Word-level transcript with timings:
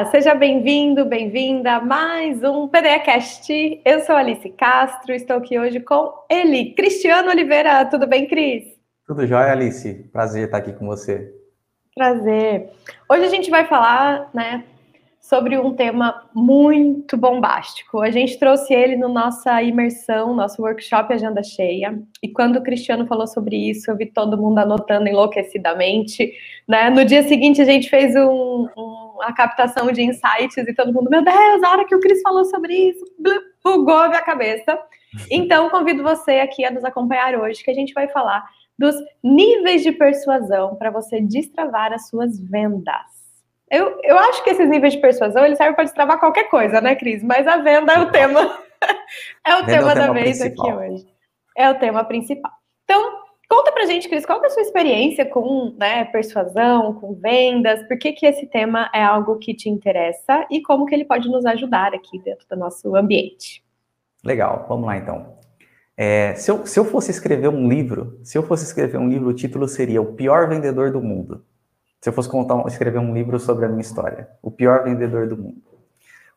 Olá, 0.00 0.10
seja 0.10 0.34
bem-vindo, 0.34 1.04
bem-vinda 1.04 1.72
a 1.72 1.80
mais 1.80 2.42
um 2.42 2.66
PDEcast. 2.66 3.82
Eu 3.84 4.00
sou 4.00 4.16
Alice 4.16 4.48
Castro, 4.48 5.12
estou 5.12 5.36
aqui 5.36 5.58
hoje 5.58 5.78
com 5.78 6.14
ele, 6.30 6.72
Cristiano 6.72 7.28
Oliveira. 7.28 7.84
Tudo 7.84 8.06
bem, 8.06 8.26
Cris? 8.26 8.64
Tudo 9.06 9.26
jóia, 9.26 9.52
Alice. 9.52 9.92
Prazer 10.10 10.46
estar 10.46 10.56
aqui 10.56 10.72
com 10.72 10.86
você. 10.86 11.30
Prazer. 11.94 12.70
Hoje 13.10 13.24
a 13.26 13.28
gente 13.28 13.50
vai 13.50 13.66
falar, 13.66 14.30
né, 14.32 14.64
sobre 15.20 15.58
um 15.58 15.74
tema 15.74 16.28
muito 16.34 17.16
bombástico. 17.16 18.00
A 18.00 18.10
gente 18.10 18.38
trouxe 18.38 18.72
ele 18.72 18.96
no 18.96 19.08
nossa 19.08 19.62
imersão, 19.62 20.34
nosso 20.34 20.62
workshop 20.62 21.12
Agenda 21.12 21.42
Cheia. 21.42 22.02
E 22.22 22.28
quando 22.28 22.56
o 22.56 22.62
Cristiano 22.62 23.06
falou 23.06 23.26
sobre 23.26 23.54
isso, 23.54 23.90
eu 23.90 23.96
vi 23.96 24.06
todo 24.06 24.36
mundo 24.36 24.58
anotando 24.58 25.08
enlouquecidamente. 25.08 26.32
Né? 26.66 26.88
No 26.88 27.04
dia 27.04 27.22
seguinte, 27.22 27.60
a 27.60 27.64
gente 27.64 27.88
fez 27.88 28.16
um, 28.16 28.66
um, 28.76 29.09
uma 29.20 29.32
captação 29.32 29.92
de 29.92 30.02
insights 30.02 30.56
e 30.56 30.74
todo 30.74 30.92
mundo, 30.92 31.10
meu 31.10 31.22
Deus, 31.22 31.62
a 31.62 31.70
hora 31.70 31.84
que 31.84 31.94
o 31.94 32.00
Cris 32.00 32.20
falou 32.22 32.44
sobre 32.44 32.74
isso, 32.74 33.04
bugou 33.62 33.98
a 33.98 34.08
minha 34.08 34.22
cabeça. 34.22 34.78
Então, 35.30 35.68
convido 35.70 36.02
você 36.02 36.40
aqui 36.40 36.64
a 36.64 36.70
nos 36.70 36.84
acompanhar 36.84 37.34
hoje, 37.34 37.62
que 37.62 37.70
a 37.70 37.74
gente 37.74 37.92
vai 37.92 38.08
falar 38.08 38.44
dos 38.78 38.94
níveis 39.22 39.82
de 39.82 39.92
persuasão 39.92 40.74
para 40.76 40.90
você 40.90 41.20
destravar 41.20 41.92
as 41.92 42.08
suas 42.08 42.40
vendas. 42.40 43.20
Eu, 43.70 44.00
eu 44.02 44.18
acho 44.18 44.42
que 44.42 44.50
esses 44.50 44.68
níveis 44.68 44.94
de 44.94 45.00
persuasão 45.00 45.44
eles 45.44 45.58
servem 45.58 45.74
para 45.74 45.84
destravar 45.84 46.18
qualquer 46.18 46.44
coisa, 46.44 46.80
né, 46.80 46.96
Cris? 46.96 47.22
Mas 47.22 47.46
a 47.46 47.58
venda 47.58 47.92
é 47.92 47.98
o 48.00 48.10
tema. 48.10 48.40
é 49.46 49.54
o 49.54 49.64
tema, 49.66 49.90
é 49.90 49.92
o 49.92 49.94
tema 49.94 49.94
da 49.94 50.12
vez 50.12 50.38
principal. 50.38 50.70
aqui 50.70 50.78
hoje. 50.78 51.06
É 51.56 51.70
o 51.70 51.78
tema 51.78 52.04
principal. 52.04 52.52
Então, 52.84 53.19
conta 53.50 53.72
pra 53.72 53.84
gente, 53.84 54.08
Cris, 54.08 54.24
qual 54.24 54.42
é 54.42 54.46
a 54.46 54.50
sua 54.50 54.62
experiência 54.62 55.26
com 55.26 55.74
né, 55.76 56.04
persuasão, 56.06 56.94
com 56.94 57.12
vendas? 57.14 57.86
Por 57.86 57.98
que, 57.98 58.12
que 58.12 58.24
esse 58.24 58.46
tema 58.46 58.88
é 58.94 59.02
algo 59.02 59.36
que 59.36 59.52
te 59.52 59.68
interessa 59.68 60.46
e 60.50 60.62
como 60.62 60.86
que 60.86 60.94
ele 60.94 61.04
pode 61.04 61.28
nos 61.28 61.44
ajudar 61.44 61.92
aqui 61.92 62.18
dentro 62.20 62.46
do 62.48 62.56
nosso 62.56 62.96
ambiente? 62.96 63.62
Legal, 64.24 64.64
vamos 64.68 64.86
lá 64.86 64.96
então. 64.96 65.38
É, 65.96 66.34
se, 66.34 66.50
eu, 66.50 66.64
se 66.66 66.80
eu 66.80 66.84
fosse 66.84 67.10
escrever 67.10 67.48
um 67.48 67.68
livro, 67.68 68.18
se 68.22 68.38
eu 68.38 68.42
fosse 68.42 68.64
escrever 68.64 68.96
um 68.96 69.08
livro, 69.08 69.28
o 69.28 69.34
título 69.34 69.68
seria 69.68 70.00
O 70.00 70.14
Pior 70.14 70.48
Vendedor 70.48 70.90
do 70.90 71.02
Mundo 71.02 71.44
se 72.00 72.08
eu 72.08 72.12
fosse 72.14 72.28
contar, 72.28 72.66
escrever 72.66 72.98
um 72.98 73.12
livro 73.12 73.38
sobre 73.38 73.66
a 73.66 73.68
minha 73.68 73.82
história, 73.82 74.28
o 74.40 74.50
pior 74.50 74.84
vendedor 74.84 75.28
do 75.28 75.36
mundo. 75.36 75.62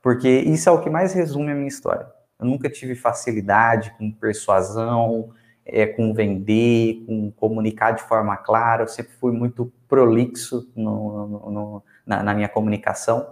Porque 0.02 0.28
isso 0.28 0.68
é 0.68 0.72
o 0.72 0.82
que 0.82 0.90
mais 0.90 1.14
resume 1.14 1.52
a 1.52 1.56
minha 1.56 1.70
história. 1.70 2.06
Eu 2.38 2.46
nunca 2.46 2.70
tive 2.70 2.96
facilidade 2.96 3.96
com 3.98 4.12
persuasão, 4.12 5.32
é, 5.66 5.86
com 5.86 6.14
vender, 6.14 7.04
com 7.06 7.32
comunicar 7.32 7.92
de 7.92 8.04
forma 8.04 8.36
clara. 8.38 8.84
Eu 8.84 8.88
sempre 8.88 9.14
fui 9.20 9.32
muito 9.32 9.72
prolixo 9.88 10.70
no, 10.76 11.28
no, 11.28 11.52
no, 11.52 11.84
na, 12.06 12.24
na 12.24 12.34
minha 12.34 12.50
comunicação. 12.50 13.28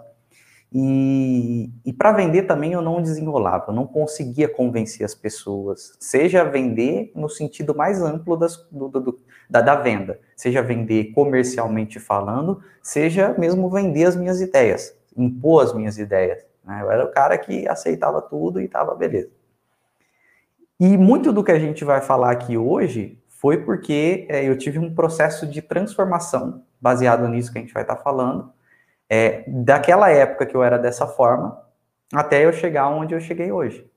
E, 0.74 1.70
e 1.84 1.92
para 1.92 2.12
vender 2.12 2.44
também 2.44 2.72
eu 2.72 2.80
não 2.80 3.02
desenrolava, 3.02 3.66
eu 3.68 3.74
não 3.74 3.86
conseguia 3.86 4.48
convencer 4.48 5.04
as 5.04 5.14
pessoas, 5.14 5.94
seja 6.00 6.44
vender 6.44 7.12
no 7.14 7.28
sentido 7.28 7.74
mais 7.74 8.00
amplo 8.00 8.38
das, 8.38 8.56
do, 8.70 8.88
do, 8.88 9.20
da, 9.50 9.60
da, 9.60 9.74
venda, 9.74 10.18
seja 10.34 10.62
vender 10.62 11.12
comercialmente 11.12 12.00
falando, 12.00 12.62
seja 12.82 13.34
mesmo 13.38 13.68
vender 13.68 14.06
as 14.06 14.16
minhas 14.16 14.40
ideias, 14.40 14.96
impor 15.14 15.62
as 15.62 15.74
minhas 15.74 15.98
ideias. 15.98 16.42
Né? 16.64 16.80
Eu 16.80 16.90
era 16.90 17.04
o 17.04 17.10
cara 17.10 17.36
que 17.36 17.68
aceitava 17.68 18.22
tudo 18.22 18.58
e 18.58 18.64
estava 18.64 18.94
beleza. 18.94 19.28
E 20.84 20.96
muito 20.98 21.32
do 21.32 21.44
que 21.44 21.52
a 21.52 21.60
gente 21.60 21.84
vai 21.84 22.00
falar 22.00 22.32
aqui 22.32 22.56
hoje 22.56 23.16
foi 23.28 23.58
porque 23.58 24.26
é, 24.28 24.44
eu 24.48 24.58
tive 24.58 24.80
um 24.80 24.92
processo 24.92 25.46
de 25.46 25.62
transformação 25.62 26.64
baseado 26.80 27.28
nisso 27.28 27.52
que 27.52 27.58
a 27.58 27.60
gente 27.60 27.72
vai 27.72 27.84
estar 27.84 27.94
tá 27.94 28.02
falando 28.02 28.52
é, 29.08 29.44
daquela 29.46 30.10
época 30.10 30.44
que 30.44 30.56
eu 30.56 30.60
era 30.60 30.76
dessa 30.76 31.06
forma 31.06 31.56
até 32.12 32.44
eu 32.44 32.52
chegar 32.52 32.88
onde 32.88 33.14
eu 33.14 33.20
cheguei 33.20 33.52
hoje. 33.52 33.88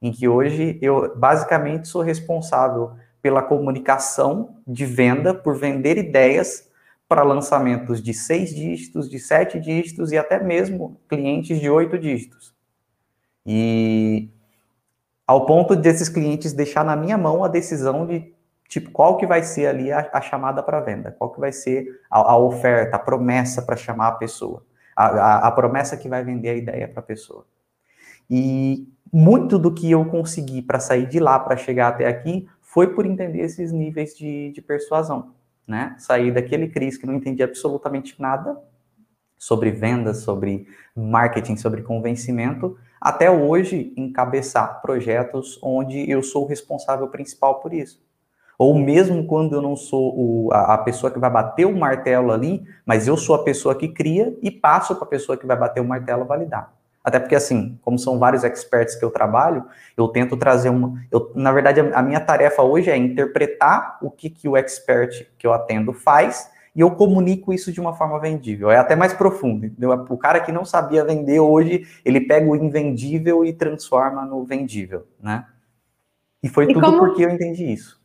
Em 0.00 0.10
que 0.10 0.26
hoje 0.26 0.78
eu 0.80 1.14
basicamente 1.14 1.86
sou 1.86 2.00
responsável 2.00 2.92
pela 3.20 3.42
comunicação 3.42 4.56
de 4.66 4.86
venda, 4.86 5.34
por 5.34 5.58
vender 5.58 5.98
ideias 5.98 6.66
para 7.06 7.22
lançamentos 7.22 8.02
de 8.02 8.14
seis 8.14 8.54
dígitos, 8.54 9.10
de 9.10 9.18
sete 9.18 9.60
dígitos 9.60 10.12
e 10.12 10.16
até 10.16 10.42
mesmo 10.42 10.98
clientes 11.10 11.60
de 11.60 11.68
oito 11.68 11.98
dígitos. 11.98 12.54
E 13.44 14.30
ao 15.26 15.46
ponto 15.46 15.76
desses 15.76 16.08
clientes 16.08 16.52
deixar 16.52 16.84
na 16.84 16.96
minha 16.96 17.16
mão 17.16 17.44
a 17.44 17.48
decisão 17.48 18.06
de 18.06 18.32
tipo, 18.68 18.90
qual 18.90 19.18
que 19.18 19.26
vai 19.26 19.42
ser 19.42 19.66
ali 19.66 19.92
a, 19.92 20.08
a 20.12 20.20
chamada 20.20 20.62
para 20.62 20.80
venda? 20.80 21.14
Qual 21.18 21.30
que 21.30 21.38
vai 21.38 21.52
ser 21.52 22.00
a, 22.10 22.32
a 22.32 22.36
oferta, 22.38 22.96
a 22.96 22.98
promessa 22.98 23.60
para 23.60 23.76
chamar 23.76 24.08
a 24.08 24.12
pessoa? 24.12 24.64
A, 24.96 25.48
a, 25.48 25.50
promessa 25.50 25.96
que 25.96 26.08
vai 26.08 26.24
vender 26.24 26.50
a 26.50 26.54
ideia 26.54 26.88
para 26.88 27.00
a 27.00 27.02
pessoa. 27.02 27.46
E 28.30 28.88
muito 29.12 29.58
do 29.58 29.72
que 29.72 29.90
eu 29.90 30.04
consegui 30.06 30.62
para 30.62 30.80
sair 30.80 31.06
de 31.06 31.18
lá, 31.18 31.38
para 31.38 31.56
chegar 31.56 31.88
até 31.88 32.06
aqui, 32.06 32.48
foi 32.60 32.94
por 32.94 33.04
entender 33.04 33.40
esses 33.40 33.72
níveis 33.72 34.16
de, 34.16 34.50
de 34.52 34.62
persuasão, 34.62 35.34
né? 35.68 35.94
Sair 35.98 36.32
daquele 36.32 36.68
Cris 36.68 36.96
que 36.96 37.06
não 37.06 37.14
entendia 37.14 37.44
absolutamente 37.44 38.20
nada 38.20 38.58
sobre 39.36 39.70
vendas, 39.70 40.18
sobre 40.18 40.66
marketing, 40.96 41.56
sobre 41.56 41.82
convencimento, 41.82 42.78
até 43.02 43.28
hoje 43.28 43.92
encabeçar 43.96 44.80
projetos 44.80 45.58
onde 45.60 46.08
eu 46.08 46.22
sou 46.22 46.44
o 46.44 46.46
responsável 46.46 47.08
principal 47.08 47.56
por 47.56 47.74
isso. 47.74 48.00
Ou 48.56 48.78
mesmo 48.78 49.26
quando 49.26 49.56
eu 49.56 49.60
não 49.60 49.74
sou 49.74 50.14
o, 50.16 50.52
a, 50.52 50.74
a, 50.74 50.78
pessoa 50.78 51.10
que 51.10 51.18
vai 51.18 51.28
bater 51.28 51.66
o 51.66 51.76
martelo 51.76 52.30
ali, 52.30 52.64
mas 52.86 53.08
eu 53.08 53.16
sou 53.16 53.34
a 53.34 53.42
pessoa 53.42 53.74
que 53.74 53.88
cria 53.88 54.38
e 54.40 54.52
passo 54.52 54.94
para 54.94 55.04
a 55.04 55.08
pessoa 55.08 55.36
que 55.36 55.44
vai 55.44 55.56
bater 55.56 55.80
o 55.80 55.84
martelo 55.84 56.24
validar. 56.24 56.72
Até 57.02 57.18
porque, 57.18 57.34
assim, 57.34 57.76
como 57.82 57.98
são 57.98 58.20
vários 58.20 58.44
experts 58.44 58.94
que 58.94 59.04
eu 59.04 59.10
trabalho, 59.10 59.64
eu 59.96 60.06
tento 60.06 60.36
trazer 60.36 60.68
uma. 60.68 61.02
Eu, 61.10 61.32
na 61.34 61.50
verdade, 61.50 61.80
a, 61.80 61.98
a 61.98 62.02
minha 62.02 62.20
tarefa 62.20 62.62
hoje 62.62 62.88
é 62.88 62.96
interpretar 62.96 63.98
o 64.00 64.12
que, 64.12 64.30
que 64.30 64.48
o 64.48 64.56
expert 64.56 65.26
que 65.36 65.44
eu 65.44 65.52
atendo 65.52 65.92
faz 65.92 66.51
e 66.74 66.80
eu 66.80 66.90
comunico 66.92 67.52
isso 67.52 67.72
de 67.72 67.80
uma 67.80 67.94
forma 67.94 68.18
vendível. 68.18 68.70
É 68.70 68.78
até 68.78 68.96
mais 68.96 69.12
profundo. 69.12 69.66
Entendeu? 69.66 69.92
O 70.08 70.16
cara 70.16 70.40
que 70.40 70.50
não 70.50 70.64
sabia 70.64 71.04
vender 71.04 71.40
hoje, 71.40 71.86
ele 72.04 72.20
pega 72.20 72.48
o 72.48 72.56
invendível 72.56 73.44
e 73.44 73.52
transforma 73.52 74.24
no 74.24 74.44
vendível, 74.44 75.06
né? 75.20 75.46
E 76.42 76.48
foi 76.48 76.64
e 76.64 76.72
tudo 76.72 76.86
como... 76.86 76.98
porque 76.98 77.24
eu 77.24 77.30
entendi 77.30 77.72
isso. 77.72 78.00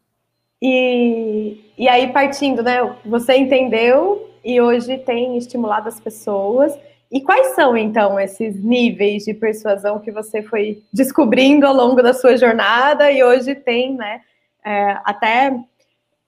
E, 0.61 1.71
e 1.77 1.87
aí, 1.87 2.11
partindo, 2.11 2.61
né? 2.61 2.77
Você 3.05 3.35
entendeu 3.35 4.29
e 4.43 4.59
hoje 4.61 4.97
tem 4.97 5.37
estimulado 5.37 5.87
as 5.87 5.99
pessoas. 5.99 6.77
E 7.11 7.21
quais 7.21 7.55
são, 7.55 7.77
então, 7.77 8.19
esses 8.19 8.61
níveis 8.61 9.23
de 9.23 9.33
persuasão 9.33 9.99
que 9.99 10.11
você 10.11 10.41
foi 10.41 10.83
descobrindo 10.91 11.65
ao 11.65 11.73
longo 11.73 12.01
da 12.01 12.13
sua 12.13 12.35
jornada 12.35 13.09
e 13.11 13.23
hoje 13.23 13.55
tem, 13.55 13.95
né, 13.95 14.21
é, 14.63 14.97
até, 15.05 15.57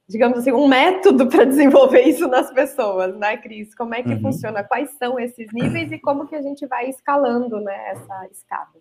digamos 0.10 0.40
assim, 0.40 0.52
um 0.52 0.68
método 0.68 1.28
para 1.28 1.46
desenvolver 1.46 2.02
isso 2.02 2.28
nas 2.28 2.52
pessoas, 2.52 3.16
né, 3.16 3.38
Cris? 3.38 3.76
Como 3.76 3.94
é 3.94 4.02
que 4.02 4.10
uhum. 4.10 4.22
funciona? 4.22 4.64
Quais 4.64 4.90
são 4.98 5.20
esses 5.20 5.54
níveis 5.54 5.92
e 5.92 6.00
como 6.00 6.26
que 6.26 6.36
a 6.36 6.42
gente 6.42 6.66
vai 6.66 6.90
escalando, 6.90 7.62
né, 7.62 7.92
essa 7.92 8.28
escada? 8.32 8.80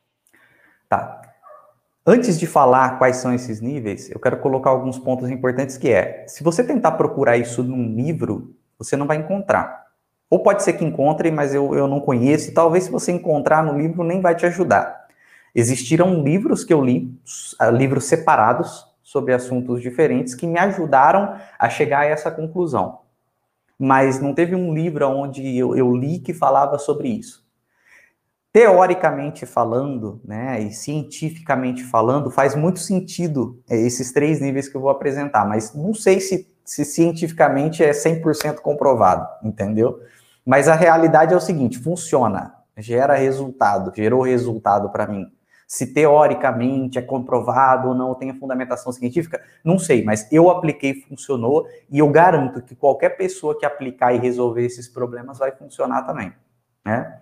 Tá. 0.88 1.20
Antes 2.06 2.40
de 2.40 2.46
falar 2.46 2.98
quais 2.98 3.16
são 3.16 3.34
esses 3.34 3.60
níveis, 3.60 4.10
eu 4.10 4.18
quero 4.18 4.38
colocar 4.38 4.70
alguns 4.70 4.98
pontos 4.98 5.28
importantes 5.28 5.76
que 5.76 5.90
é, 5.90 6.24
se 6.26 6.42
você 6.42 6.64
tentar 6.64 6.92
procurar 6.92 7.36
isso 7.36 7.62
num 7.62 7.94
livro, 7.94 8.56
você 8.78 8.96
não 8.96 9.06
vai 9.06 9.18
encontrar. 9.18 9.86
Ou 10.30 10.42
pode 10.42 10.62
ser 10.62 10.72
que 10.74 10.84
encontre, 10.84 11.30
mas 11.30 11.54
eu, 11.54 11.74
eu 11.74 11.86
não 11.86 12.00
conheço, 12.00 12.48
e 12.48 12.54
talvez 12.54 12.84
se 12.84 12.90
você 12.90 13.12
encontrar 13.12 13.62
no 13.62 13.78
livro 13.78 14.02
nem 14.02 14.22
vai 14.22 14.34
te 14.34 14.46
ajudar. 14.46 15.06
Existiram 15.54 16.22
livros 16.22 16.64
que 16.64 16.72
eu 16.72 16.82
li, 16.82 17.14
ah, 17.58 17.70
livros 17.70 18.04
separados, 18.04 18.87
sobre 19.08 19.32
assuntos 19.32 19.80
diferentes, 19.80 20.34
que 20.34 20.46
me 20.46 20.58
ajudaram 20.58 21.34
a 21.58 21.70
chegar 21.70 22.00
a 22.00 22.04
essa 22.04 22.30
conclusão. 22.30 22.98
Mas 23.78 24.20
não 24.20 24.34
teve 24.34 24.54
um 24.54 24.74
livro 24.74 25.08
onde 25.08 25.56
eu, 25.56 25.74
eu 25.74 25.96
li 25.96 26.18
que 26.18 26.34
falava 26.34 26.78
sobre 26.78 27.08
isso 27.08 27.48
teoricamente 28.52 29.46
falando, 29.46 30.20
né, 30.24 30.60
e 30.60 30.72
cientificamente 30.72 31.84
falando, 31.84 32.30
faz 32.30 32.56
muito 32.56 32.80
sentido 32.80 33.62
é, 33.70 33.76
esses 33.76 34.10
três 34.10 34.40
níveis 34.40 34.68
que 34.68 34.76
eu 34.76 34.80
vou 34.80 34.90
apresentar, 34.90 35.46
mas 35.46 35.74
não 35.74 35.94
sei 35.94 36.18
se, 36.18 36.50
se 36.64 36.84
cientificamente 36.84 37.84
é 37.84 37.92
100% 37.92 38.56
comprovado, 38.56 39.28
entendeu? 39.44 40.00
Mas 40.44 40.66
a 40.66 40.74
realidade 40.74 41.32
é 41.32 41.36
o 41.36 41.40
seguinte, 41.40 41.78
funciona, 41.78 42.52
gera 42.76 43.14
resultado, 43.14 43.92
gerou 43.94 44.22
resultado 44.22 44.90
para 44.90 45.06
mim. 45.06 45.30
Se 45.68 45.92
teoricamente 45.92 46.98
é 46.98 47.02
comprovado 47.02 47.88
ou 47.88 47.94
não, 47.94 48.14
tem 48.14 48.30
a 48.30 48.34
fundamentação 48.34 48.90
científica, 48.90 49.38
não 49.62 49.78
sei, 49.78 50.02
mas 50.02 50.26
eu 50.32 50.48
apliquei, 50.48 50.94
funcionou, 50.94 51.68
e 51.90 51.98
eu 51.98 52.08
garanto 52.08 52.62
que 52.62 52.74
qualquer 52.74 53.10
pessoa 53.10 53.56
que 53.56 53.66
aplicar 53.66 54.14
e 54.14 54.18
resolver 54.18 54.64
esses 54.64 54.88
problemas 54.88 55.38
vai 55.38 55.52
funcionar 55.52 56.04
também, 56.06 56.32
né? 56.82 57.20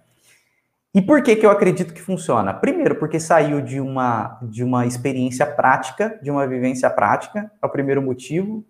E 0.94 1.02
por 1.02 1.22
que, 1.22 1.34
que 1.34 1.44
eu 1.44 1.50
acredito 1.50 1.92
que 1.92 2.00
funciona? 2.00 2.54
Primeiro, 2.54 2.94
porque 2.94 3.18
saiu 3.18 3.60
de 3.60 3.80
uma, 3.80 4.38
de 4.40 4.62
uma 4.62 4.86
experiência 4.86 5.44
prática, 5.44 6.18
de 6.22 6.30
uma 6.30 6.46
vivência 6.46 6.88
prática, 6.88 7.50
é 7.60 7.66
o 7.66 7.68
primeiro 7.68 8.00
motivo. 8.00 8.64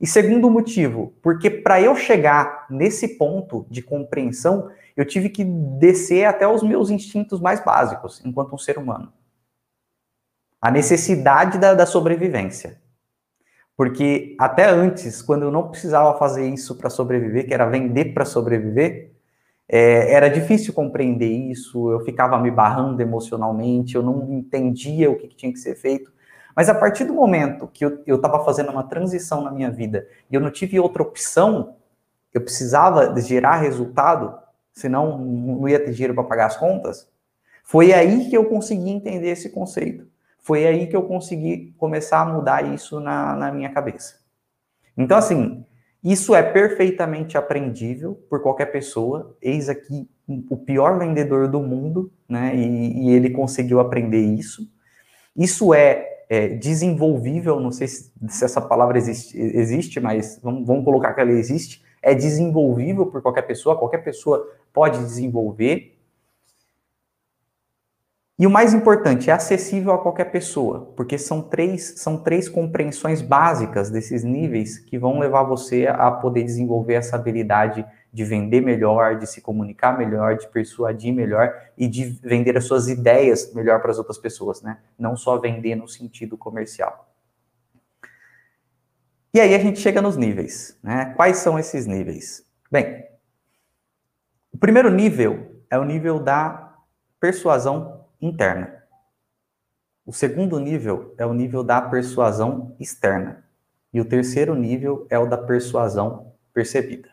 E 0.00 0.08
segundo 0.08 0.50
motivo, 0.50 1.14
porque 1.22 1.48
para 1.48 1.80
eu 1.80 1.94
chegar 1.94 2.66
nesse 2.68 3.16
ponto 3.16 3.64
de 3.70 3.80
compreensão, 3.80 4.70
eu 4.96 5.06
tive 5.06 5.28
que 5.28 5.44
descer 5.44 6.24
até 6.24 6.48
os 6.48 6.62
meus 6.62 6.90
instintos 6.90 7.40
mais 7.40 7.64
básicos, 7.64 8.20
enquanto 8.26 8.54
um 8.54 8.58
ser 8.58 8.76
humano. 8.76 9.12
A 10.60 10.70
necessidade 10.70 11.58
da, 11.58 11.74
da 11.74 11.86
sobrevivência. 11.86 12.78
Porque 13.76 14.36
até 14.38 14.68
antes, 14.68 15.22
quando 15.22 15.44
eu 15.44 15.50
não 15.50 15.68
precisava 15.68 16.18
fazer 16.18 16.46
isso 16.48 16.76
para 16.76 16.90
sobreviver, 16.90 17.46
que 17.46 17.54
era 17.54 17.64
vender 17.66 18.12
para 18.12 18.26
sobreviver, 18.26 19.10
é, 19.66 20.12
era 20.12 20.28
difícil 20.28 20.74
compreender 20.74 21.30
isso, 21.30 21.90
eu 21.92 22.00
ficava 22.00 22.38
me 22.38 22.50
barrando 22.50 23.00
emocionalmente, 23.00 23.94
eu 23.94 24.02
não 24.02 24.30
entendia 24.32 25.10
o 25.10 25.16
que, 25.16 25.28
que 25.28 25.36
tinha 25.36 25.52
que 25.52 25.58
ser 25.58 25.76
feito. 25.76 26.12
Mas 26.56 26.68
a 26.68 26.74
partir 26.74 27.04
do 27.04 27.14
momento 27.14 27.68
que 27.68 27.84
eu 27.84 28.16
estava 28.16 28.44
fazendo 28.44 28.70
uma 28.70 28.82
transição 28.82 29.42
na 29.42 29.50
minha 29.52 29.70
vida 29.70 30.06
e 30.28 30.34
eu 30.34 30.40
não 30.40 30.50
tive 30.50 30.78
outra 30.80 31.02
opção, 31.02 31.76
eu 32.34 32.40
precisava 32.40 33.18
gerar 33.20 33.56
resultado, 33.56 34.36
senão 34.72 35.16
não 35.16 35.68
ia 35.68 35.78
ter 35.78 35.92
dinheiro 35.92 36.14
para 36.14 36.24
pagar 36.24 36.46
as 36.46 36.56
contas, 36.56 37.08
foi 37.62 37.92
aí 37.92 38.28
que 38.28 38.36
eu 38.36 38.46
consegui 38.46 38.90
entender 38.90 39.28
esse 39.28 39.48
conceito. 39.50 40.09
Foi 40.42 40.66
aí 40.66 40.86
que 40.86 40.96
eu 40.96 41.02
consegui 41.02 41.74
começar 41.78 42.20
a 42.20 42.24
mudar 42.24 42.74
isso 42.74 43.00
na, 43.00 43.36
na 43.36 43.52
minha 43.52 43.70
cabeça. 43.70 44.20
Então, 44.96 45.16
assim, 45.16 45.64
isso 46.02 46.34
é 46.34 46.42
perfeitamente 46.42 47.36
aprendível 47.36 48.14
por 48.28 48.42
qualquer 48.42 48.66
pessoa. 48.66 49.36
Eis 49.40 49.68
aqui 49.68 50.08
o 50.48 50.56
pior 50.56 50.98
vendedor 50.98 51.48
do 51.48 51.60
mundo, 51.60 52.12
né? 52.28 52.54
E, 52.54 53.06
e 53.06 53.10
ele 53.10 53.30
conseguiu 53.30 53.80
aprender 53.80 54.20
isso. 54.20 54.62
Isso 55.36 55.74
é, 55.74 56.06
é, 56.28 56.48
desenvolvível, 56.48 57.60
não 57.60 57.70
sei 57.70 57.88
se, 57.88 58.12
se 58.28 58.44
essa 58.44 58.60
palavra 58.60 58.96
existe, 58.96 59.38
existe 59.38 60.00
mas 60.00 60.38
vamos, 60.42 60.66
vamos, 60.66 60.84
colocar 60.84 61.12
que 61.12 61.20
ela 61.20 61.32
existe. 61.32 61.82
É 62.02 62.14
desenvolvível 62.14 63.06
por 63.06 63.20
qualquer 63.20 63.42
pessoa, 63.42 63.78
qualquer 63.78 63.98
pessoa 63.98 64.46
pode 64.72 64.98
desenvolver. 65.00 65.99
E 68.40 68.46
o 68.46 68.50
mais 68.50 68.72
importante, 68.72 69.28
é 69.28 69.34
acessível 69.34 69.92
a 69.92 69.98
qualquer 69.98 70.32
pessoa, 70.32 70.90
porque 70.96 71.18
são 71.18 71.42
três, 71.42 71.92
são 71.98 72.16
três 72.16 72.48
compreensões 72.48 73.20
básicas 73.20 73.90
desses 73.90 74.24
níveis 74.24 74.78
que 74.78 74.98
vão 74.98 75.18
levar 75.18 75.42
você 75.42 75.86
a 75.86 76.10
poder 76.10 76.42
desenvolver 76.42 76.94
essa 76.94 77.16
habilidade 77.16 77.84
de 78.10 78.24
vender 78.24 78.62
melhor, 78.62 79.18
de 79.18 79.26
se 79.26 79.42
comunicar 79.42 79.98
melhor, 79.98 80.38
de 80.38 80.48
persuadir 80.48 81.12
melhor 81.12 81.54
e 81.76 81.86
de 81.86 82.18
vender 82.22 82.56
as 82.56 82.64
suas 82.64 82.88
ideias 82.88 83.52
melhor 83.52 83.78
para 83.82 83.90
as 83.90 83.98
outras 83.98 84.16
pessoas, 84.16 84.62
né? 84.62 84.78
Não 84.98 85.18
só 85.18 85.38
vender 85.38 85.74
no 85.74 85.86
sentido 85.86 86.38
comercial. 86.38 87.12
E 89.34 89.38
aí 89.38 89.54
a 89.54 89.58
gente 89.58 89.80
chega 89.80 90.00
nos 90.00 90.16
níveis, 90.16 90.78
né? 90.82 91.12
Quais 91.14 91.36
são 91.36 91.58
esses 91.58 91.86
níveis? 91.86 92.42
Bem, 92.72 93.04
o 94.50 94.56
primeiro 94.56 94.90
nível 94.90 95.60
é 95.68 95.78
o 95.78 95.84
nível 95.84 96.18
da 96.18 96.74
persuasão 97.20 97.99
interna. 98.20 98.80
O 100.04 100.12
segundo 100.12 100.58
nível 100.58 101.14
é 101.18 101.24
o 101.24 101.32
nível 101.32 101.62
da 101.62 101.80
persuasão 101.80 102.74
externa. 102.80 103.44
E 103.92 104.00
o 104.00 104.04
terceiro 104.04 104.54
nível 104.54 105.06
é 105.10 105.18
o 105.18 105.26
da 105.26 105.38
persuasão 105.38 106.32
percebida. 106.52 107.08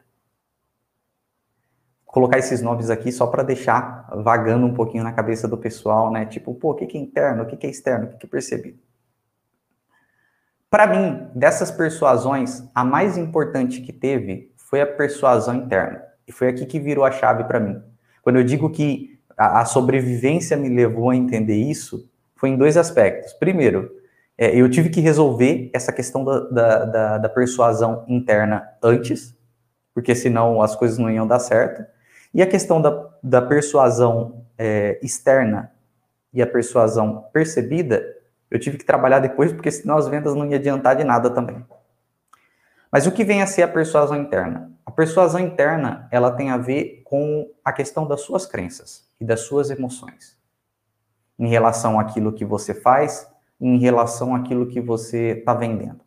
Vou 2.06 2.14
colocar 2.14 2.38
esses 2.38 2.62
nomes 2.62 2.90
aqui 2.90 3.12
só 3.12 3.28
para 3.28 3.44
deixar 3.44 4.08
vagando 4.24 4.66
um 4.66 4.74
pouquinho 4.74 5.04
na 5.04 5.12
cabeça 5.12 5.48
do 5.48 5.58
pessoal, 5.58 6.12
né? 6.12 6.26
Tipo, 6.26 6.56
pô, 6.56 6.72
o 6.72 6.76
que 6.76 6.98
é 6.98 7.00
interno, 7.00 7.44
o 7.44 7.46
que 7.46 7.68
é 7.68 7.70
externo, 7.70 8.08
o 8.08 8.18
que 8.18 8.26
é 8.26 8.30
percebido? 8.30 8.80
Para 10.70 10.88
mim, 10.88 11.28
dessas 11.34 11.72
persuasões, 11.72 12.64
a 12.76 12.84
mais 12.84 13.18
importante 13.18 13.82
que 13.82 13.94
teve 13.94 14.54
foi 14.56 14.82
a 14.82 14.88
persuasão 14.88 15.56
interna. 15.56 16.04
E 16.28 16.32
foi 16.32 16.50
aqui 16.50 16.66
que 16.66 16.80
virou 16.80 17.06
a 17.06 17.12
chave 17.12 17.46
para 17.46 17.60
mim. 17.60 17.82
Quando 18.22 18.36
eu 18.36 18.44
digo 18.44 18.70
que 18.70 19.17
a, 19.38 19.62
a 19.62 19.66
sobrevivência 19.66 20.58
me 20.58 20.68
levou 20.68 21.12
a 21.12 21.16
entender 21.16 21.56
isso 21.56 22.10
foi 22.36 22.50
em 22.50 22.58
dois 22.58 22.78
aspectos. 22.78 23.34
Primeiro, 23.34 23.92
é, 24.38 24.56
eu 24.56 24.70
tive 24.70 24.90
que 24.90 25.00
resolver 25.00 25.70
essa 25.74 25.92
questão 25.92 26.24
da, 26.24 26.40
da, 26.40 26.86
da, 26.86 27.18
da, 27.18 27.30
persuasão 27.30 28.04
interna 28.08 28.68
antes, 28.82 29.36
porque 29.94 30.14
senão 30.14 30.62
as 30.62 30.76
coisas 30.76 30.98
não 30.98 31.10
iam 31.10 31.28
dar 31.28 31.40
certo. 31.40 31.86
E 32.34 32.42
a 32.42 32.48
questão 32.48 32.82
da, 32.82 33.10
da 33.24 33.42
persuasão 33.42 34.44
é, 34.58 35.00
externa 35.02 35.72
e 36.34 36.42
a 36.42 36.48
persuasão 36.48 37.26
percebida, 37.34 38.04
eu 38.52 38.60
tive 38.60 38.78
que 38.78 38.86
trabalhar 38.86 39.20
depois, 39.20 39.52
porque 39.52 39.72
senão 39.72 39.98
as 39.98 40.08
vendas 40.08 40.36
não 40.36 40.46
iam 40.46 40.56
adiantar 40.56 40.96
de 40.96 41.04
nada 41.04 41.30
também. 41.30 41.66
Mas 42.92 43.08
o 43.08 43.12
que 43.12 43.24
vem 43.24 43.42
a 43.42 43.48
ser 43.48 43.64
a 43.64 43.68
persuasão 43.68 44.16
interna? 44.16 44.72
A 44.86 44.92
persuasão 44.92 45.40
interna, 45.40 46.08
ela 46.12 46.32
tem 46.32 46.52
a 46.52 46.58
ver 46.58 47.02
com 47.04 47.50
a 47.66 47.74
questão 47.74 48.08
das 48.08 48.22
suas 48.22 48.46
crenças 48.46 49.07
e 49.20 49.26
das 49.26 49.42
suas 49.42 49.70
emoções 49.70 50.38
em 51.40 51.48
relação 51.48 52.00
àquilo 52.00 52.34
que 52.34 52.44
você 52.44 52.74
faz, 52.74 53.30
em 53.60 53.78
relação 53.78 54.36
àquilo 54.36 54.68
que 54.68 54.82
você 54.82 55.40
está 55.40 55.54
vendendo. 55.54 56.02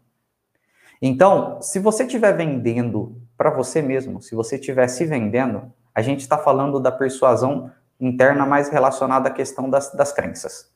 Então, 1.01 1.61
se 1.63 1.79
você 1.79 2.05
estiver 2.05 2.37
vendendo 2.37 3.21
para 3.37 3.51
você 3.51 3.81
mesmo, 3.81 4.21
se 4.21 4.35
você 4.35 4.57
estiver 4.57 4.87
se 4.89 5.05
vendendo, 5.05 5.73
a 5.95 6.03
gente 6.03 6.21
está 6.21 6.37
falando 6.37 6.79
da 6.79 6.93
persuasão 6.93 7.71
interna 7.99 8.45
mais 8.45 8.69
relacionada 8.69 9.29
à 9.29 9.33
questão 9.33 9.71
das, 9.71 9.93
das 9.93 10.13
crenças. 10.13 10.71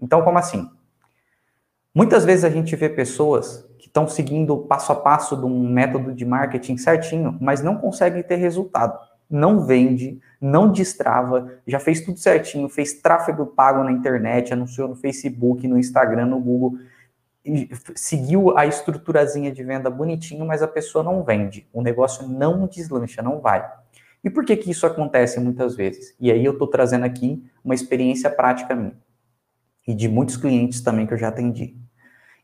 Então, 0.00 0.22
como 0.22 0.38
assim? 0.38 0.68
Muitas 1.94 2.24
vezes 2.24 2.44
a 2.44 2.50
gente 2.50 2.74
vê 2.76 2.88
pessoas 2.88 3.66
que 3.78 3.86
estão 3.86 4.06
seguindo 4.06 4.56
passo 4.58 4.92
a 4.92 4.94
passo 4.94 5.36
de 5.36 5.44
um 5.44 5.68
método 5.68 6.14
de 6.14 6.24
marketing 6.24 6.76
certinho, 6.76 7.36
mas 7.40 7.62
não 7.62 7.76
conseguem 7.76 8.22
ter 8.22 8.36
resultado 8.36 8.98
não 9.30 9.64
vende, 9.64 10.18
não 10.40 10.72
destrava, 10.72 11.52
já 11.66 11.78
fez 11.78 12.00
tudo 12.00 12.18
certinho, 12.18 12.68
fez 12.68 12.94
tráfego 12.94 13.46
pago 13.46 13.84
na 13.84 13.92
internet, 13.92 14.52
anunciou 14.52 14.88
no 14.88 14.96
Facebook, 14.96 15.66
no 15.68 15.78
Instagram, 15.78 16.26
no 16.26 16.40
Google, 16.40 16.78
seguiu 17.94 18.56
a 18.56 18.66
estruturazinha 18.66 19.52
de 19.52 19.62
venda 19.62 19.88
bonitinho, 19.88 20.44
mas 20.44 20.62
a 20.62 20.68
pessoa 20.68 21.04
não 21.04 21.22
vende, 21.22 21.66
o 21.72 21.82
negócio 21.82 22.26
não 22.26 22.66
deslancha, 22.66 23.22
não 23.22 23.40
vai. 23.40 23.66
E 24.22 24.28
por 24.28 24.44
que 24.44 24.56
que 24.56 24.70
isso 24.70 24.86
acontece 24.86 25.40
muitas 25.40 25.74
vezes? 25.74 26.14
E 26.20 26.30
aí 26.30 26.44
eu 26.44 26.52
estou 26.52 26.68
trazendo 26.68 27.04
aqui 27.04 27.42
uma 27.64 27.74
experiência 27.74 28.28
prática 28.28 28.74
minha 28.74 28.94
e 29.86 29.94
de 29.94 30.08
muitos 30.08 30.36
clientes 30.36 30.80
também 30.80 31.06
que 31.06 31.14
eu 31.14 31.18
já 31.18 31.28
atendi. 31.28 31.76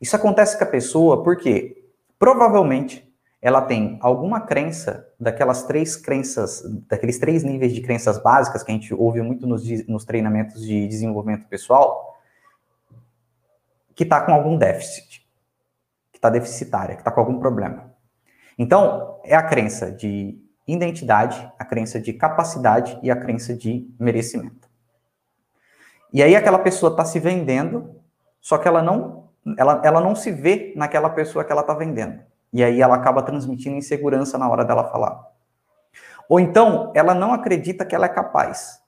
Isso 0.01 0.15
acontece 0.15 0.57
com 0.57 0.63
a 0.63 0.67
pessoa 0.67 1.23
porque 1.23 1.85
provavelmente 2.19 3.06
ela 3.41 3.61
tem 3.61 3.97
alguma 4.01 4.41
crença 4.41 5.07
daquelas 5.19 5.63
três 5.63 5.95
crenças, 5.95 6.63
daqueles 6.87 7.19
três 7.19 7.43
níveis 7.43 7.73
de 7.73 7.81
crenças 7.81 8.21
básicas 8.21 8.63
que 8.63 8.71
a 8.71 8.73
gente 8.73 8.93
ouve 8.93 9.21
muito 9.21 9.45
nos, 9.45 9.63
nos 9.87 10.05
treinamentos 10.05 10.65
de 10.65 10.87
desenvolvimento 10.87 11.47
pessoal, 11.47 12.17
que 13.93 14.03
está 14.03 14.21
com 14.21 14.33
algum 14.33 14.57
déficit, 14.57 15.25
que 16.11 16.17
está 16.17 16.29
deficitária, 16.29 16.95
que 16.95 17.01
está 17.01 17.11
com 17.11 17.19
algum 17.19 17.39
problema. 17.39 17.93
Então, 18.57 19.19
é 19.23 19.35
a 19.35 19.43
crença 19.43 19.91
de 19.91 20.39
identidade, 20.67 21.51
a 21.57 21.63
crença 21.63 21.99
de 21.99 22.13
capacidade 22.13 22.99
e 23.03 23.09
a 23.11 23.15
crença 23.15 23.55
de 23.55 23.89
merecimento. 23.99 24.67
E 26.11 26.23
aí 26.23 26.35
aquela 26.35 26.59
pessoa 26.59 26.91
está 26.91 27.05
se 27.05 27.19
vendendo, 27.19 27.95
só 28.41 28.57
que 28.57 28.67
ela 28.67 28.81
não, 28.81 29.29
ela, 29.57 29.81
ela 29.83 30.01
não 30.01 30.15
se 30.15 30.31
vê 30.31 30.73
naquela 30.75 31.09
pessoa 31.09 31.45
que 31.45 31.51
ela 31.51 31.61
está 31.61 31.73
vendendo. 31.73 32.21
E 32.51 32.63
aí 32.63 32.81
ela 32.81 32.95
acaba 32.95 33.21
transmitindo 33.21 33.75
insegurança 33.75 34.37
na 34.37 34.49
hora 34.49 34.63
dela 34.63 34.85
falar. 34.85 35.27
Ou 36.29 36.39
então, 36.39 36.91
ela 36.93 37.13
não 37.13 37.33
acredita 37.33 37.85
que 37.85 37.95
ela 37.95 38.05
é 38.05 38.09
capaz. 38.09 38.81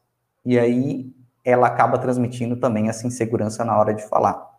E 0.46 0.58
aí 0.58 1.12
ela 1.44 1.68
acaba 1.68 1.98
transmitindo 1.98 2.56
também 2.58 2.90
essa 2.90 3.08
insegurança 3.08 3.64
na 3.64 3.78
hora 3.78 3.94
de 3.94 4.04
falar. 4.04 4.50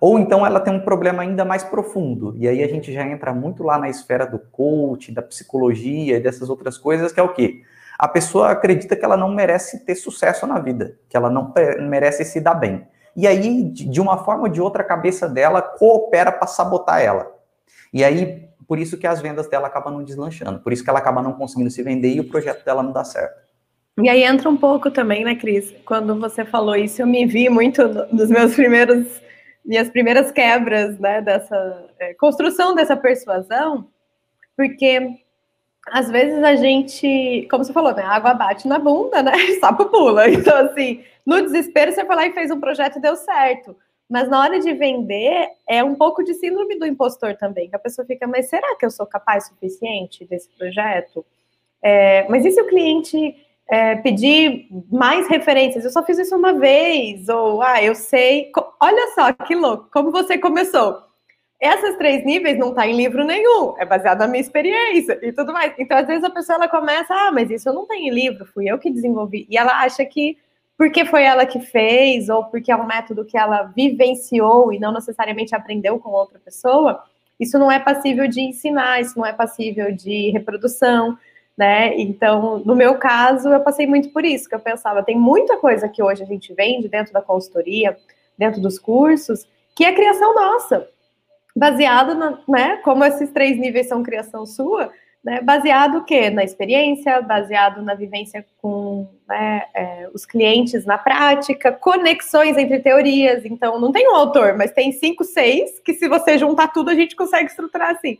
Ou 0.00 0.18
então 0.18 0.44
ela 0.44 0.60
tem 0.60 0.72
um 0.72 0.80
problema 0.80 1.22
ainda 1.22 1.44
mais 1.44 1.64
profundo. 1.64 2.34
E 2.36 2.48
aí 2.48 2.62
a 2.62 2.68
gente 2.68 2.92
já 2.92 3.06
entra 3.06 3.32
muito 3.32 3.62
lá 3.62 3.78
na 3.78 3.88
esfera 3.88 4.26
do 4.26 4.38
coach, 4.38 5.12
da 5.12 5.22
psicologia 5.22 6.16
e 6.16 6.20
dessas 6.20 6.48
outras 6.48 6.78
coisas, 6.78 7.12
que 7.12 7.20
é 7.20 7.22
o 7.22 7.32
quê? 7.32 7.62
A 7.98 8.08
pessoa 8.08 8.50
acredita 8.50 8.96
que 8.96 9.04
ela 9.04 9.16
não 9.16 9.30
merece 9.30 9.84
ter 9.84 9.94
sucesso 9.94 10.46
na 10.46 10.58
vida, 10.58 10.96
que 11.08 11.16
ela 11.16 11.30
não 11.30 11.52
merece 11.80 12.24
se 12.24 12.40
dar 12.40 12.54
bem. 12.54 12.86
E 13.14 13.26
aí, 13.26 13.64
de 13.64 14.00
uma 14.00 14.24
forma 14.24 14.44
ou 14.44 14.48
de 14.48 14.60
outra, 14.60 14.82
a 14.82 14.86
cabeça 14.86 15.28
dela 15.28 15.60
coopera 15.60 16.32
para 16.32 16.46
sabotar 16.46 17.00
ela. 17.00 17.30
E 17.92 18.02
aí, 18.02 18.48
por 18.66 18.78
isso 18.78 18.96
que 18.96 19.06
as 19.06 19.20
vendas 19.20 19.48
dela 19.48 19.66
acabam 19.66 19.92
não 19.92 20.04
deslanchando, 20.04 20.60
por 20.60 20.72
isso 20.72 20.82
que 20.82 20.90
ela 20.90 20.98
acaba 20.98 21.22
não 21.22 21.32
conseguindo 21.32 21.70
se 21.70 21.82
vender 21.82 22.14
e 22.14 22.20
o 22.20 22.28
projeto 22.28 22.64
dela 22.64 22.82
não 22.82 22.92
dá 22.92 23.04
certo. 23.04 23.52
E 24.00 24.08
aí 24.08 24.22
entra 24.22 24.48
um 24.48 24.56
pouco 24.56 24.90
também, 24.90 25.24
né, 25.24 25.34
Cris? 25.34 25.74
Quando 25.84 26.18
você 26.18 26.44
falou 26.44 26.74
isso, 26.74 27.02
eu 27.02 27.06
me 27.06 27.26
vi 27.26 27.50
muito 27.50 27.86
nos 28.10 28.30
meus 28.30 28.54
primeiros, 28.54 29.20
minhas 29.64 29.90
primeiras 29.90 30.32
quebras, 30.32 30.98
né, 30.98 31.20
dessa 31.20 31.86
é, 31.98 32.14
construção 32.14 32.74
dessa 32.74 32.96
persuasão, 32.96 33.88
porque 34.56 35.18
às 35.90 36.10
vezes 36.10 36.42
a 36.42 36.56
gente, 36.56 37.46
como 37.50 37.64
você 37.64 37.72
falou, 37.72 37.94
né, 37.94 38.02
a 38.02 38.14
água 38.14 38.32
bate 38.32 38.66
na 38.66 38.78
bunda, 38.78 39.22
né, 39.22 39.32
sapo 39.60 39.84
pula. 39.86 40.30
Então, 40.30 40.56
assim, 40.56 41.04
no 41.26 41.42
desespero, 41.42 41.92
você 41.92 42.04
foi 42.04 42.16
lá 42.16 42.26
e 42.26 42.32
fez 42.32 42.50
um 42.50 42.60
projeto 42.60 42.96
e 42.96 43.02
deu 43.02 43.16
certo. 43.16 43.76
Mas 44.08 44.28
na 44.28 44.40
hora 44.40 44.60
de 44.60 44.72
vender, 44.74 45.48
é 45.66 45.82
um 45.82 45.94
pouco 45.94 46.22
de 46.22 46.34
síndrome 46.34 46.78
do 46.78 46.86
impostor 46.86 47.36
também, 47.36 47.68
que 47.68 47.76
a 47.76 47.78
pessoa 47.78 48.06
fica, 48.06 48.26
mas 48.26 48.48
será 48.48 48.76
que 48.76 48.84
eu 48.84 48.90
sou 48.90 49.06
capaz 49.06 49.46
suficiente 49.46 50.24
desse 50.24 50.48
projeto? 50.50 51.24
É, 51.82 52.28
mas 52.28 52.44
e 52.44 52.50
se 52.50 52.60
o 52.60 52.66
cliente 52.66 53.34
é, 53.72 53.96
pedir 53.96 54.68
mais 54.90 55.26
referências. 55.28 55.82
Eu 55.82 55.90
só 55.90 56.04
fiz 56.04 56.18
isso 56.18 56.36
uma 56.36 56.52
vez, 56.52 57.28
ou 57.30 57.62
ah, 57.62 57.82
eu 57.82 57.94
sei. 57.94 58.50
Olha 58.78 59.12
só 59.14 59.32
que 59.32 59.54
louco, 59.54 59.88
como 59.90 60.10
você 60.10 60.36
começou. 60.36 61.02
Essas 61.58 61.96
três 61.96 62.24
níveis 62.24 62.58
não 62.58 62.74
tá 62.74 62.86
em 62.86 62.96
livro 62.96 63.24
nenhum, 63.24 63.74
é 63.78 63.86
baseado 63.86 64.18
na 64.18 64.26
minha 64.26 64.40
experiência 64.40 65.18
e 65.22 65.32
tudo 65.32 65.52
mais. 65.52 65.72
Então, 65.78 65.96
às 65.96 66.06
vezes 66.06 66.24
a 66.24 66.28
pessoa 66.30 66.56
ela 66.56 66.68
começa, 66.68 67.14
ah, 67.14 67.30
mas 67.32 67.50
isso 67.50 67.68
eu 67.68 67.72
não 67.72 67.86
tenho 67.86 68.12
em 68.12 68.14
livro, 68.14 68.44
fui 68.46 68.68
eu 68.68 68.78
que 68.78 68.90
desenvolvi. 68.90 69.46
E 69.48 69.56
ela 69.56 69.80
acha 69.80 70.04
que 70.04 70.36
porque 70.82 71.04
foi 71.04 71.22
ela 71.22 71.46
que 71.46 71.60
fez, 71.60 72.28
ou 72.28 72.42
porque 72.46 72.72
é 72.72 72.76
um 72.76 72.84
método 72.84 73.24
que 73.24 73.38
ela 73.38 73.62
vivenciou 73.62 74.72
e 74.72 74.80
não 74.80 74.92
necessariamente 74.92 75.54
aprendeu 75.54 75.96
com 76.00 76.10
outra 76.10 76.40
pessoa, 76.40 77.04
isso 77.38 77.56
não 77.56 77.70
é 77.70 77.78
passível 77.78 78.26
de 78.26 78.40
ensinar, 78.40 79.00
isso 79.00 79.16
não 79.16 79.24
é 79.24 79.32
passível 79.32 79.92
de 79.92 80.30
reprodução, 80.30 81.16
né? 81.56 81.96
Então, 81.96 82.58
no 82.64 82.74
meu 82.74 82.96
caso, 82.96 83.48
eu 83.48 83.60
passei 83.60 83.86
muito 83.86 84.10
por 84.10 84.24
isso, 84.24 84.48
que 84.48 84.56
eu 84.56 84.58
pensava, 84.58 85.04
tem 85.04 85.16
muita 85.16 85.56
coisa 85.56 85.88
que 85.88 86.02
hoje 86.02 86.24
a 86.24 86.26
gente 86.26 86.52
vende 86.52 86.88
dentro 86.88 87.12
da 87.12 87.22
consultoria, 87.22 87.96
dentro 88.36 88.60
dos 88.60 88.76
cursos, 88.76 89.46
que 89.76 89.84
é 89.84 89.92
criação 89.92 90.34
nossa, 90.34 90.88
baseado 91.54 92.16
na, 92.16 92.40
né, 92.48 92.76
como 92.78 93.04
esses 93.04 93.30
três 93.30 93.56
níveis 93.56 93.86
são 93.86 94.02
criação 94.02 94.44
sua, 94.44 94.90
né, 95.24 95.40
baseado 95.40 95.98
o 95.98 96.04
quê? 96.04 96.30
Na 96.30 96.42
experiência, 96.42 97.20
baseado 97.22 97.80
na 97.80 97.94
vivência 97.94 98.44
com 98.60 99.08
né, 99.28 99.62
é, 99.74 100.08
os 100.12 100.26
clientes 100.26 100.84
na 100.84 100.98
prática, 100.98 101.70
conexões 101.70 102.56
entre 102.56 102.80
teorias. 102.80 103.44
Então, 103.44 103.78
não 103.80 103.92
tem 103.92 104.08
um 104.08 104.16
autor, 104.16 104.56
mas 104.56 104.72
tem 104.72 104.90
cinco, 104.90 105.24
seis, 105.24 105.78
que 105.80 105.94
se 105.94 106.08
você 106.08 106.36
juntar 106.38 106.68
tudo, 106.68 106.90
a 106.90 106.94
gente 106.94 107.14
consegue 107.14 107.48
estruturar 107.48 107.90
assim. 107.90 108.18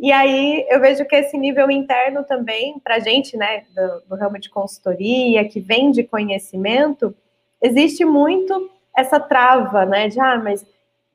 E 0.00 0.12
aí 0.12 0.64
eu 0.70 0.80
vejo 0.80 1.04
que 1.04 1.16
esse 1.16 1.36
nível 1.36 1.70
interno 1.70 2.22
também, 2.22 2.78
para 2.78 2.96
a 2.96 3.00
gente, 3.00 3.36
né, 3.36 3.64
do, 3.74 4.08
do 4.08 4.16
ramo 4.16 4.38
de 4.38 4.48
consultoria, 4.48 5.46
que 5.46 5.60
vem 5.60 5.90
de 5.90 6.04
conhecimento, 6.04 7.14
existe 7.60 8.04
muito 8.04 8.70
essa 8.96 9.18
trava, 9.18 9.84
né, 9.84 10.08
de, 10.08 10.18
ah, 10.20 10.38
mas 10.38 10.64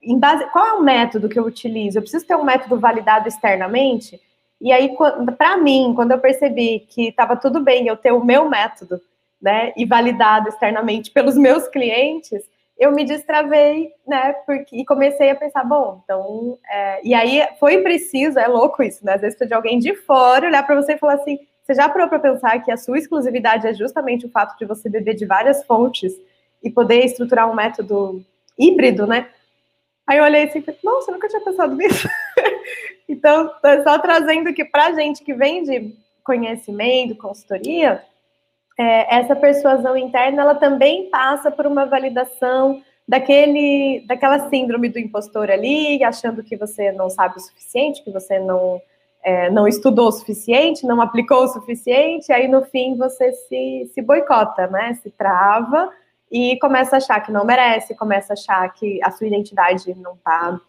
em 0.02 0.20
base, 0.20 0.46
qual 0.52 0.66
é 0.66 0.74
o 0.74 0.84
método 0.84 1.30
que 1.30 1.40
eu 1.40 1.46
utilizo? 1.46 1.98
Eu 1.98 2.02
preciso 2.02 2.28
ter 2.28 2.36
um 2.36 2.44
método 2.44 2.78
validado 2.78 3.28
externamente? 3.28 4.20
E 4.64 4.72
aí, 4.72 4.96
para 5.38 5.58
mim, 5.58 5.92
quando 5.94 6.12
eu 6.12 6.20
percebi 6.20 6.80
que 6.80 7.10
estava 7.10 7.36
tudo 7.36 7.60
bem 7.60 7.86
eu 7.86 7.98
ter 7.98 8.14
o 8.14 8.24
meu 8.24 8.50
método, 8.50 9.02
né, 9.42 9.74
e 9.76 9.86
validado 9.86 10.48
externamente 10.48 11.12
pelos 11.12 11.38
meus 11.38 11.68
clientes, 11.68 12.42
eu 12.80 12.94
me 12.94 13.04
destravei, 13.04 13.92
né, 14.08 14.32
porque, 14.46 14.78
e 14.78 14.86
comecei 14.86 15.30
a 15.30 15.36
pensar, 15.36 15.66
bom, 15.66 16.00
então, 16.02 16.58
é, 16.72 17.02
e 17.06 17.14
aí 17.14 17.46
foi 17.60 17.80
preciso, 17.82 18.40
é 18.40 18.48
louco 18.48 18.82
isso, 18.82 19.06
né, 19.06 19.16
às 19.16 19.22
vezes 19.22 19.38
de 19.38 19.54
alguém 19.54 19.80
de 19.80 19.96
fora 19.96 20.48
olhar 20.48 20.66
para 20.66 20.82
você 20.82 20.94
e 20.94 20.98
falar 20.98 21.16
assim, 21.16 21.40
você 21.62 21.74
já 21.74 21.90
parou 21.90 22.08
para 22.08 22.20
pensar 22.20 22.58
que 22.64 22.72
a 22.72 22.78
sua 22.78 22.98
exclusividade 22.98 23.68
é 23.68 23.74
justamente 23.74 24.26
o 24.26 24.32
fato 24.32 24.58
de 24.58 24.66
você 24.66 24.88
beber 24.88 25.16
de 25.16 25.26
várias 25.26 25.62
fontes 25.66 26.14
e 26.64 26.70
poder 26.70 27.04
estruturar 27.04 27.52
um 27.52 27.56
método 27.56 28.24
híbrido, 28.58 29.06
né? 29.06 29.28
Aí 30.08 30.18
eu 30.18 30.24
olhei 30.24 30.44
assim 30.44 30.62
falei, 30.62 30.80
nossa, 30.84 31.12
eu 31.12 31.16
nunca 31.16 31.28
tinha 31.28 31.42
pensado 31.42 31.76
nisso. 31.76 32.08
então, 33.08 33.52
só 33.84 34.00
trazendo 34.00 34.54
que 34.54 34.64
para 34.64 34.94
gente 34.94 35.24
que 35.24 35.34
vem 35.34 35.64
de 35.64 35.96
conhecimento, 36.24 37.16
consultoria, 37.16 38.04
é, 38.78 39.18
essa 39.18 39.36
persuasão 39.36 39.96
interna, 39.96 40.42
ela 40.42 40.56
também 40.56 41.10
passa 41.10 41.52
por 41.52 41.68
uma 41.68 41.86
validação 41.86 42.82
daquele, 43.08 44.04
daquela 44.08 44.50
síndrome 44.50 44.90
do 44.90 45.00
impostor 45.00 45.52
ali, 45.52 46.04
achando 46.04 46.44
que 46.44 46.56
você 46.56 46.92
não 46.92 47.10
sabe 47.10 47.38
o 47.38 47.40
suficiente, 47.40 48.04
que 48.04 48.12
você 48.12 48.40
não, 48.40 48.82
é, 49.22 49.50
não 49.50 49.68
estudou 49.68 50.08
o 50.08 50.12
suficiente, 50.12 50.88
não 50.88 51.02
aplicou 51.02 51.44
o 51.44 51.48
suficiente, 51.48 52.32
aí 52.32 52.48
no 52.48 52.64
fim 52.64 52.96
você 52.96 53.34
se, 53.34 53.92
se 53.94 54.02
boicota, 54.02 54.68
né? 54.68 54.94
Se 55.04 55.12
trava 55.12 55.92
e 56.32 56.58
começa 56.60 56.96
a 56.96 56.98
achar 56.98 57.20
que 57.20 57.32
não 57.32 57.46
merece, 57.46 57.96
começa 57.96 58.34
a 58.34 58.36
achar 58.36 58.74
que 58.74 59.00
a 59.04 59.12
sua 59.12 59.28
identidade 59.28 59.94
não 59.96 60.14
está 60.14 60.60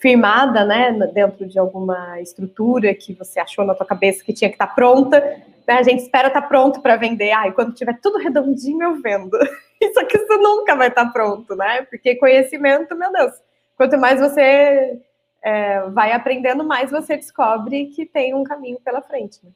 firmada, 0.00 0.64
né, 0.64 0.92
dentro 1.12 1.46
de 1.46 1.58
alguma 1.58 2.18
estrutura 2.20 2.94
que 2.94 3.12
você 3.12 3.38
achou 3.38 3.64
na 3.66 3.74
tua 3.74 3.86
cabeça 3.86 4.24
que 4.24 4.32
tinha 4.32 4.48
que 4.48 4.54
estar 4.54 4.68
tá 4.68 4.74
pronta, 4.74 5.20
né, 5.20 5.74
a 5.74 5.82
gente 5.82 6.02
espera 6.02 6.28
estar 6.28 6.40
tá 6.40 6.48
pronto 6.48 6.80
para 6.80 6.96
vender, 6.96 7.32
ah, 7.32 7.46
e 7.46 7.52
quando 7.52 7.74
tiver 7.74 8.00
tudo 8.00 8.18
redondinho 8.18 8.82
eu 8.82 9.00
vendo. 9.00 9.38
Isso 9.80 9.98
aqui 9.98 10.18
isso 10.18 10.36
nunca 10.38 10.76
vai 10.76 10.88
estar 10.88 11.06
tá 11.06 11.10
pronto, 11.10 11.54
né, 11.54 11.82
porque 11.82 12.16
conhecimento, 12.16 12.96
meu 12.96 13.12
Deus, 13.12 13.32
quanto 13.76 13.96
mais 13.96 14.20
você 14.20 15.00
é, 15.42 15.80
vai 15.88 16.12
aprendendo, 16.12 16.64
mais 16.64 16.90
você 16.90 17.16
descobre 17.16 17.86
que 17.86 18.04
tem 18.04 18.34
um 18.34 18.44
caminho 18.44 18.78
pela 18.84 19.00
frente. 19.00 19.40
Né? 19.42 19.50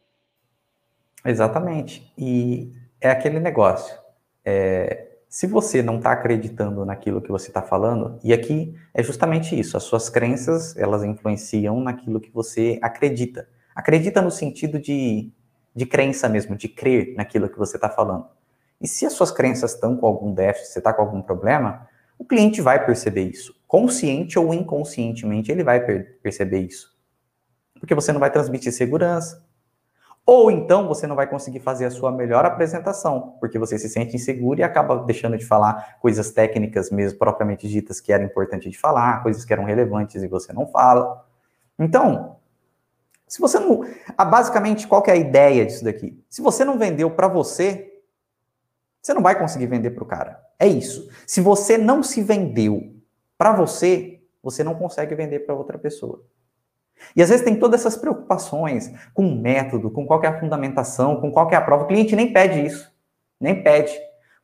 Exatamente, 1.27 2.11
e 2.17 2.73
é 3.01 3.11
aquele 3.11 3.39
negócio, 3.39 3.99
é, 4.43 5.04
se 5.35 5.49
você 5.49 5.83
não 5.83 5.97
está 5.97 6.13
acreditando 6.13 6.85
naquilo 6.85 7.21
que 7.21 7.29
você 7.29 7.49
está 7.49 7.61
falando, 7.61 8.21
e 8.23 8.33
aqui 8.33 8.73
é 8.95 9.03
justamente 9.03 9.59
isso, 9.59 9.77
as 9.77 9.83
suas 9.83 10.09
crenças, 10.09 10.77
elas 10.77 11.03
influenciam 11.03 11.81
naquilo 11.81 12.21
que 12.21 12.31
você 12.31 12.79
acredita. 12.81 13.49
Acredita 13.75 14.23
no 14.23 14.31
sentido 14.31 14.79
de, 14.79 15.33
de 15.75 15.87
crença 15.87 16.29
mesmo, 16.29 16.55
de 16.55 16.69
crer 16.69 17.17
naquilo 17.17 17.49
que 17.49 17.59
você 17.59 17.77
está 17.77 17.91
falando. 17.91 18.29
E 18.81 18.87
se 18.87 19.07
as 19.07 19.13
suas 19.15 19.33
crenças 19.33 19.75
estão 19.75 19.97
com 19.97 20.07
algum 20.07 20.33
déficit, 20.33 20.69
você 20.69 20.79
está 20.79 20.93
com 20.93 21.03
algum 21.03 21.21
problema, 21.21 21.85
o 22.17 22.25
cliente 22.25 22.61
vai 22.61 22.87
perceber 22.87 23.29
isso. 23.29 23.61
Consciente 23.67 24.39
ou 24.39 24.55
inconscientemente, 24.55 25.51
ele 25.51 25.65
vai 25.65 25.85
per 25.85 26.21
perceber 26.23 26.61
isso. 26.61 26.97
Porque 27.81 27.93
você 27.93 28.13
não 28.13 28.21
vai 28.21 28.31
transmitir 28.31 28.73
segurança, 28.73 29.45
ou 30.27 30.51
então 30.51 30.89
você 30.89 31.07
não 31.07 31.15
vai 31.15 31.27
conseguir 31.27 31.61
fazer 31.61 31.85
a 31.85 31.91
sua 31.91 32.11
melhor 32.11 32.47
apresentação, 32.47 33.37
porque 33.41 33.59
você 33.59 33.79
se 33.79 33.89
sente 33.89 34.17
inseguro 34.17 34.61
e 34.61 34.63
acaba 34.63 35.05
deixando 35.05 35.37
de 35.37 35.45
falar 35.45 35.99
coisas 36.01 36.31
técnicas 36.31 36.91
mesmo 36.91 37.19
propriamente 37.19 37.69
ditas 37.69 38.01
que 38.01 38.13
era 38.13 38.25
importante 38.25 38.71
de 38.71 38.79
falar, 38.79 39.23
coisas 39.23 39.45
que 39.45 39.53
eram 39.53 39.65
relevantes 39.65 40.23
e 40.23 40.29
você 40.29 40.53
não 40.53 40.67
fala. 40.67 41.27
Então, 41.79 42.37
se 43.29 43.39
você 43.39 43.59
não, 43.59 43.85
basicamente 44.17 44.87
qual 44.87 45.03
é 45.07 45.13
a 45.13 45.17
ideia 45.17 45.67
disso 45.67 45.85
daqui? 45.85 46.19
Se 46.31 46.41
você 46.41 46.65
não 46.65 46.79
vendeu 46.79 47.11
para 47.11 47.29
você, 47.29 48.01
você 49.03 49.13
não 49.13 49.23
vai 49.23 49.39
conseguir 49.39 49.67
vender 49.67 49.91
para 49.91 50.05
o 50.05 50.07
cara. 50.07 50.43
É 50.59 50.67
isso. 50.67 51.11
Se 51.27 51.43
você 51.43 51.77
não 51.77 52.03
se 52.03 52.23
vendeu 52.23 52.95
para 53.37 53.53
você, 53.53 54.23
você 54.43 54.65
não 54.65 54.75
consegue 54.75 55.15
vender 55.15 55.41
para 55.41 55.55
outra 55.55 55.79
pessoa. 55.79 56.25
E 57.15 57.23
às 57.23 57.29
vezes 57.29 57.45
tem 57.45 57.59
todas 57.59 57.81
essas 57.81 57.97
preocupações 57.97 58.93
com 59.13 59.27
o 59.27 59.35
método, 59.35 59.91
com 59.91 60.07
qual 60.07 60.23
é 60.23 60.27
a 60.27 60.39
fundamentação, 60.39 61.21
com 61.21 61.31
qual 61.31 61.51
é 61.51 61.57
a 61.57 61.61
prova. 61.61 61.85
O 61.85 61.87
cliente 61.87 62.17
nem 62.17 62.33
pede 62.33 62.65
isso. 62.65 62.93
Nem 63.41 63.63
pede. 63.63 63.93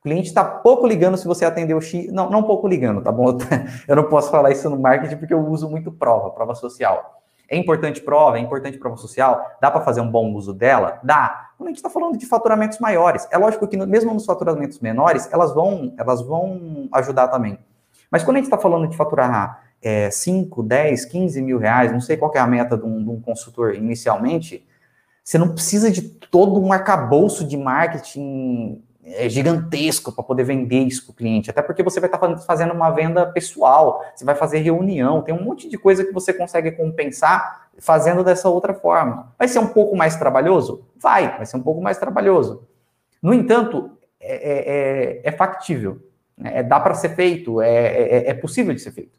O 0.00 0.02
cliente 0.02 0.28
está 0.28 0.42
pouco 0.42 0.87
ligando 0.87 1.16
se 1.19 1.26
você 1.26 1.45
atendeu 1.45 1.80
X. 1.80 2.11
Não, 2.12 2.30
não 2.30 2.42
pouco 2.42 2.66
ligando, 2.66 3.02
tá 3.02 3.12
bom? 3.12 3.37
Eu 3.87 3.97
não 3.97 4.04
posso 4.04 4.30
falar 4.30 4.50
isso 4.50 4.69
no 4.71 4.78
marketing 4.78 5.16
porque 5.16 5.35
eu 5.35 5.47
uso 5.47 5.69
muito 5.69 5.92
prova, 5.92 6.30
prova 6.30 6.54
social. 6.54 7.23
É 7.47 7.57
importante 7.57 8.00
prova, 8.00 8.38
é 8.38 8.40
importante 8.40 8.78
prova 8.78 8.97
social, 8.97 9.45
dá 9.61 9.71
para 9.71 9.80
fazer 9.80 10.00
um 10.00 10.11
bom 10.11 10.33
uso 10.35 10.54
dela? 10.54 11.00
Dá. 11.02 11.50
Quando 11.59 11.66
a 11.66 11.71
gente 11.71 11.78
está 11.78 11.90
falando 11.90 12.16
de 12.16 12.25
faturamentos 12.25 12.78
maiores, 12.78 13.26
é 13.30 13.37
lógico 13.37 13.66
que 13.66 13.76
mesmo 13.76 14.14
nos 14.14 14.25
faturamentos 14.25 14.78
menores, 14.78 15.28
elas 15.33 15.52
vão, 15.52 15.92
elas 15.99 16.23
vão 16.23 16.88
ajudar 16.92 17.26
também. 17.26 17.59
Mas 18.11 18.23
quando 18.23 18.37
a 18.37 18.38
gente 18.38 18.47
está 18.47 18.57
falando 18.57 18.87
de 18.87 18.97
faturar 18.97 19.28
é, 19.82 20.10
5, 20.10 20.62
10, 20.62 21.04
15 21.06 21.42
mil 21.42 21.58
reais, 21.58 21.92
não 21.92 22.00
sei 22.00 22.16
qual 22.16 22.32
é 22.34 22.38
a 22.38 22.46
meta 22.46 22.76
de 22.76 22.84
um, 22.84 23.02
de 23.02 23.10
um 23.10 23.20
consultor 23.20 23.75
inicialmente, 23.75 24.66
você 25.25 25.38
não 25.38 25.52
precisa 25.52 25.90
de 25.90 26.02
todo 26.02 26.60
um 26.60 26.72
arcabouço 26.72 27.46
de 27.46 27.56
marketing 27.56 28.82
é, 29.04 29.28
gigantesco 29.28 30.12
para 30.12 30.25
poder 30.25 30.44
vender 30.44 30.80
isso 30.80 31.04
para 31.04 31.12
o 31.12 31.14
cliente, 31.14 31.50
até 31.50 31.62
porque 31.62 31.82
você 31.82 32.00
vai 32.00 32.08
estar 32.08 32.18
tá 32.18 32.37
fazendo 32.38 32.72
uma 32.72 32.90
venda 32.90 33.26
pessoal, 33.26 34.04
você 34.14 34.25
vai 34.25 34.34
fazer 34.34 34.58
reunião, 34.58 35.22
tem 35.22 35.34
um 35.34 35.42
monte 35.42 35.68
de 35.68 35.78
coisa 35.78 36.04
que 36.04 36.12
você 36.12 36.32
consegue 36.32 36.72
compensar 36.72 37.68
fazendo 37.78 38.22
dessa 38.22 38.49
outra 38.49 38.75
forma. 38.75 39.32
Vai 39.38 39.49
ser 39.49 39.58
um 39.58 39.68
pouco 39.68 39.96
mais 39.96 40.16
trabalhoso? 40.16 40.84
Vai, 40.96 41.37
vai 41.37 41.46
ser 41.46 41.56
um 41.56 41.62
pouco 41.62 41.80
mais 41.80 41.96
trabalhoso. 41.96 42.68
No 43.22 43.32
entanto, 43.32 43.90
é, 44.20 44.34
é, 44.34 45.20
é, 45.20 45.20
é 45.25 45.32
factível, 45.32 45.99
né? 46.37 46.58
É, 46.58 46.62
dá 46.62 46.80
para 46.80 46.94
ser 46.94 47.14
feito, 47.14 47.60
é, 47.60 47.70
é, 47.70 48.30
é 48.30 48.34
possível 48.34 48.75
de 48.75 48.80
ser 48.80 48.92
feito. 48.92 49.18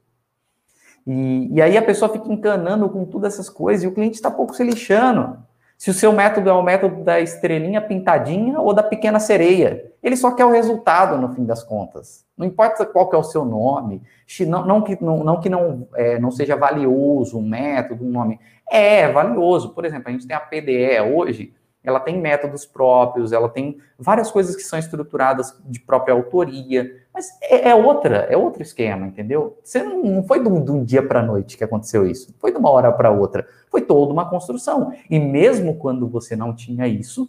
E, 1.05 1.49
e 1.53 1.61
aí 1.61 1.77
a 1.77 1.81
pessoa 1.81 2.11
fica 2.11 2.31
encanando 2.31 2.89
com 2.89 3.05
todas 3.05 3.33
essas 3.33 3.49
coisas 3.49 3.83
e 3.83 3.87
o 3.87 3.93
cliente 3.93 4.15
está 4.15 4.29
pouco 4.29 4.55
se 4.55 4.63
lixando. 4.63 5.37
Se 5.77 5.89
o 5.89 5.93
seu 5.93 6.13
método 6.13 6.47
é 6.47 6.53
o 6.53 6.61
método 6.61 7.03
da 7.03 7.19
estrelinha 7.19 7.81
pintadinha 7.81 8.59
ou 8.59 8.71
da 8.71 8.83
pequena 8.83 9.19
sereia. 9.19 9.91
Ele 10.03 10.15
só 10.15 10.31
quer 10.31 10.45
o 10.45 10.51
resultado 10.51 11.17
no 11.17 11.33
fim 11.33 11.43
das 11.43 11.63
contas. 11.63 12.23
Não 12.37 12.45
importa 12.45 12.85
qual 12.85 13.09
que 13.09 13.15
é 13.15 13.19
o 13.19 13.23
seu 13.23 13.43
nome, 13.43 14.01
não, 14.41 14.65
não 14.65 14.81
que, 14.81 15.03
não, 15.03 15.23
não, 15.23 15.39
que 15.39 15.49
não, 15.49 15.87
é, 15.95 16.19
não 16.19 16.29
seja 16.29 16.55
valioso 16.55 17.39
um 17.39 17.47
método, 17.47 18.05
um 18.05 18.09
nome. 18.09 18.39
É, 18.69 19.11
valioso. 19.11 19.69
Por 19.73 19.83
exemplo, 19.83 20.09
a 20.09 20.11
gente 20.11 20.27
tem 20.27 20.35
a 20.35 20.39
PDE 20.39 21.01
hoje, 21.15 21.53
ela 21.83 21.99
tem 21.99 22.19
métodos 22.19 22.65
próprios, 22.65 23.31
ela 23.31 23.49
tem 23.49 23.79
várias 23.97 24.29
coisas 24.29 24.55
que 24.55 24.61
são 24.63 24.77
estruturadas 24.77 25.59
de 25.65 25.79
própria 25.79 26.13
autoria, 26.13 27.03
mas 27.13 27.27
é, 27.41 27.69
é 27.69 27.75
outra, 27.75 28.27
é 28.29 28.37
outro 28.37 28.61
esquema, 28.61 29.07
entendeu? 29.07 29.57
Você 29.63 29.81
não, 29.83 30.03
não 30.03 30.23
foi 30.23 30.41
de 30.41 30.47
um, 30.47 30.63
de 30.63 30.71
um 30.71 30.83
dia 30.83 31.01
para 31.05 31.19
a 31.21 31.23
noite 31.23 31.57
que 31.57 31.63
aconteceu 31.63 32.05
isso, 32.05 32.35
foi 32.39 32.51
de 32.51 32.57
uma 32.57 32.69
hora 32.69 32.91
para 32.91 33.09
outra, 33.11 33.47
foi 33.69 33.81
toda 33.81 34.13
uma 34.13 34.29
construção. 34.29 34.93
E 35.09 35.19
mesmo 35.19 35.75
quando 35.75 36.07
você 36.07 36.35
não 36.35 36.55
tinha 36.55 36.87
isso, 36.87 37.27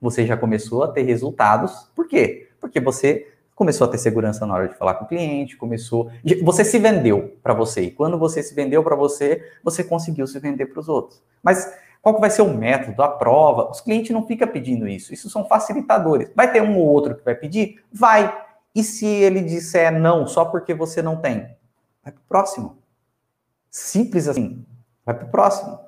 Você 0.00 0.26
já 0.26 0.36
começou 0.36 0.84
a 0.84 0.88
ter 0.88 1.02
resultados. 1.02 1.90
Por 1.94 2.06
quê? 2.06 2.48
Porque 2.60 2.78
você 2.80 3.32
começou 3.54 3.86
a 3.86 3.90
ter 3.90 3.98
segurança 3.98 4.44
na 4.46 4.54
hora 4.54 4.68
de 4.68 4.74
falar 4.74 4.94
com 4.94 5.04
o 5.04 5.08
cliente, 5.08 5.56
começou. 5.56 6.10
Você 6.42 6.64
se 6.64 6.78
vendeu 6.78 7.38
para 7.42 7.54
você. 7.54 7.82
E 7.82 7.90
quando 7.90 8.18
você 8.18 8.42
se 8.42 8.54
vendeu 8.54 8.84
para 8.84 8.94
você, 8.94 9.42
você 9.64 9.82
conseguiu 9.82 10.26
se 10.26 10.38
vender 10.38 10.66
para 10.66 10.80
os 10.80 10.88
outros. 10.88 11.22
Mas 11.42 11.72
qual 12.06 12.14
que 12.14 12.20
vai 12.20 12.30
ser 12.30 12.42
o 12.42 12.56
método, 12.56 13.02
a 13.02 13.08
prova? 13.08 13.68
Os 13.68 13.80
clientes 13.80 14.12
não 14.12 14.24
ficam 14.24 14.46
pedindo 14.46 14.86
isso. 14.86 15.12
Isso 15.12 15.28
são 15.28 15.44
facilitadores. 15.44 16.30
Vai 16.36 16.52
ter 16.52 16.62
um 16.62 16.78
ou 16.78 16.86
outro 16.86 17.16
que 17.16 17.24
vai 17.24 17.34
pedir? 17.34 17.82
Vai. 17.92 18.32
E 18.72 18.84
se 18.84 19.04
ele 19.04 19.40
disser 19.40 19.90
não 19.90 20.24
só 20.24 20.44
porque 20.44 20.72
você 20.72 21.02
não 21.02 21.16
tem? 21.16 21.56
Vai 22.04 22.12
para 22.12 22.20
o 22.20 22.28
próximo. 22.28 22.78
Simples 23.68 24.28
assim. 24.28 24.64
Vai 25.04 25.16
para 25.16 25.26
o 25.26 25.30
próximo. 25.32 25.80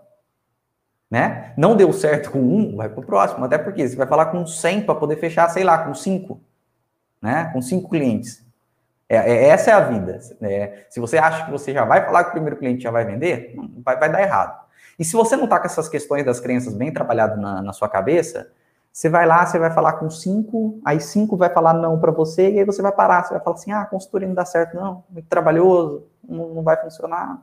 Né? 1.09 1.55
Não 1.57 1.77
deu 1.77 1.93
certo 1.93 2.33
com 2.33 2.41
um, 2.41 2.75
vai 2.75 2.89
para 2.89 2.99
o 2.99 3.07
próximo. 3.07 3.45
Até 3.45 3.57
porque 3.57 3.89
você 3.89 3.95
vai 3.95 4.09
falar 4.09 4.27
com 4.27 4.45
100 4.45 4.87
para 4.87 4.97
poder 4.97 5.21
fechar, 5.21 5.49
sei 5.51 5.63
lá, 5.63 5.79
com 5.79 5.95
cinco 5.95 6.41
né? 7.23 7.49
Com 7.53 7.63
cinco 7.63 7.89
clientes. 7.89 8.45
É, 9.09 9.19
é, 9.19 9.49
essa 9.51 9.71
é 9.71 9.75
a 9.75 9.81
vida. 9.81 10.19
É, 10.43 10.85
se 10.91 10.99
você 10.99 11.17
acha 11.17 11.45
que 11.45 11.53
você 11.53 11.73
já 11.73 11.85
vai 11.85 12.05
falar 12.05 12.25
com 12.25 12.31
o 12.31 12.33
primeiro 12.33 12.57
cliente 12.57 12.83
já 12.83 12.91
vai 12.91 13.05
vender, 13.05 13.55
vai, 13.85 13.97
vai 13.97 14.11
dar 14.11 14.21
errado. 14.21 14.68
E 14.99 15.05
se 15.05 15.13
você 15.13 15.37
não 15.37 15.45
está 15.45 15.59
com 15.59 15.67
essas 15.67 15.89
questões 15.89 16.25
das 16.25 16.41
crenças 16.41 16.75
bem 16.75 16.93
trabalhadas 16.93 17.39
na, 17.39 17.63
na, 17.63 17.73
sua 17.73 17.89
cabeça, 17.89 18.51
você 18.93 19.09
vai 19.09 19.27
lá, 19.27 19.47
você 19.47 19.59
vai 19.59 19.71
falar 19.71 19.95
com 19.95 20.11
cinco, 20.11 20.81
aí 20.85 21.01
cinco 21.01 21.37
vai 21.37 21.51
falar 21.51 21.75
não 21.75 22.01
para 22.01 22.11
você, 22.11 22.51
e 22.51 22.59
aí 22.59 22.65
você 22.65 22.83
vai 22.83 22.91
parar, 22.91 23.25
você 23.25 23.35
vai 23.35 23.43
falar 23.43 23.57
assim, 23.57 23.71
ah, 23.71 23.83
a 23.83 23.87
consultoria 23.87 24.27
não 24.27 24.35
dá 24.35 24.45
certo, 24.45 24.75
não, 24.75 25.05
muito 25.09 25.29
trabalhoso, 25.29 26.05
não, 26.29 26.49
não 26.55 26.63
vai 26.63 26.77
funcionar. 26.77 27.41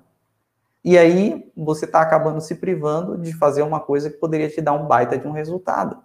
E 0.84 0.98
aí 0.98 1.52
você 1.56 1.86
está 1.86 2.02
acabando 2.02 2.42
se 2.42 2.56
privando 2.56 3.18
de 3.18 3.34
fazer 3.34 3.62
uma 3.62 3.80
coisa 3.80 4.10
que 4.10 4.18
poderia 4.18 4.50
te 4.50 4.62
dar 4.62 4.74
um 4.74 4.86
baita 4.86 5.18
de 5.18 5.28
um 5.28 5.32
resultado 5.32 5.98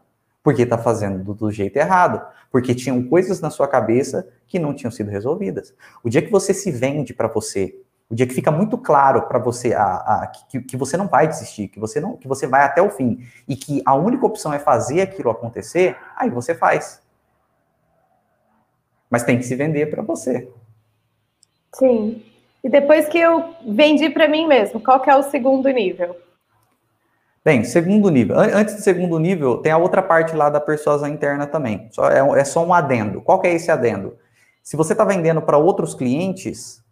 porque 0.43 0.63
está 0.63 0.79
fazendo 0.79 1.23
do, 1.23 1.35
do, 1.35 1.51
jeito 1.51 1.77
errado, 1.77 2.25
porque 2.51 2.75
tinham 2.75 3.03
coisas 3.03 3.41
na 3.41 3.51
sua 3.51 3.69
cabeça 3.69 4.29
que 4.47 4.59
não 4.59 4.75
tinham 4.75 4.91
sido 4.91 5.11
resolvidas. 5.11 5.75
O 6.03 6.09
dia 6.09 6.23
que 6.23 6.31
você 6.31 6.55
se 6.55 6.71
vende 6.71 7.13
para 7.13 7.29
você, 7.29 7.79
o 8.11 8.15
dia 8.15 8.27
que 8.27 8.35
fica 8.35 8.51
muito 8.51 8.77
claro 8.77 9.23
para 9.23 9.39
você 9.39 9.73
a, 9.73 9.85
a, 9.85 10.27
que, 10.27 10.61
que, 10.63 10.77
você 10.77 10.97
não 10.97 11.07
vai 11.07 11.29
desistir, 11.29 11.69
que 11.69 11.79
você 11.79 12.01
não, 12.01 12.17
que 12.17 12.27
você 12.27 12.45
vai 12.45 12.65
até 12.65 12.83
o 12.83 12.91
fim 12.91 13.21
e 13.47 13.55
que 13.55 13.81
a 13.87 13.95
única 13.95 14.27
opção 14.27 14.53
é 14.53 14.59
fazer 14.59 15.03
aquilo 15.03 15.31
acontecer, 15.31 15.97
aí 16.17 16.29
você 16.29 16.53
faz. 16.53 17.01
Mas 19.09 19.23
tem 19.23 19.39
que 19.39 19.45
se 19.45 19.55
vender 19.55 19.87
para 19.91 20.03
você. 20.03 20.51
Sim. 21.73 22.25
E 22.65 22.69
depois 22.69 23.09
que 23.09 23.19
eu 23.19 23.55
vendi 23.65 24.11
para 24.11 24.27
mim 24.27 24.47
mesmo, 24.47 24.81
qual 24.81 25.01
que 25.01 25.09
é 25.09 25.15
o 25.15 25.23
segundo 25.23 25.69
nível? 25.69 26.17
Bem, 27.45 27.63
segundo 27.63 28.11
nível. 28.11 28.39
Antes 28.39 28.75
do 28.75 28.83
segundo 28.83 29.19
nível, 29.21 29.59
tem 29.59 29.71
a 29.71 29.79
outra 29.79 30.03
parte 30.03 30.35
lá 30.35 30.51
da 30.51 30.61
persuasão 30.61 31.09
interna 31.09 31.47
também. 31.47 31.89
Só, 31.93 32.11
é, 32.11 32.41
é 32.41 32.45
só 32.45 32.67
um 32.67 32.75
adendo. 32.75 33.23
Qual 33.23 33.41
que 33.41 33.47
é 33.47 33.55
esse 33.55 33.71
adendo? 33.71 34.19
Se 34.63 34.77
você 34.77 34.93
está 34.93 35.05
vendendo 35.05 35.41
para 35.41 35.57
outros 35.57 35.95
clientes, 35.95 36.83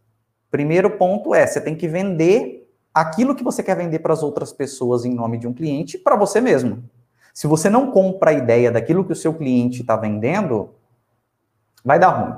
primeiro 0.51 0.91
ponto 0.91 1.35
é, 1.35 1.47
você 1.47 1.61
tem 1.61 1.75
que 1.75 1.89
vender 1.89 2.69
aquilo 2.93 3.35
que 3.35 3.45
você 3.45 3.63
quer 3.63 3.77
vender 3.77 4.01
para 4.01 4.13
as 4.13 4.23
outras 4.23 4.53
pessoas 4.53 5.05
em 5.05 5.15
nome 5.15 5.39
de 5.39 5.47
um 5.47 5.53
cliente 5.53 5.99
para 5.99 6.17
você 6.17 6.41
mesmo. 6.41 6.83
Se 7.33 7.47
você 7.47 7.71
não 7.71 7.91
compra 7.91 8.31
a 8.31 8.35
ideia 8.35 8.71
daquilo 8.71 9.05
que 9.05 9.13
o 9.13 9.17
seu 9.17 9.33
cliente 9.33 9.83
está 9.83 9.97
vendendo, 9.97 10.71
vai 11.85 11.99
dar 11.99 12.09
ruim. 12.09 12.35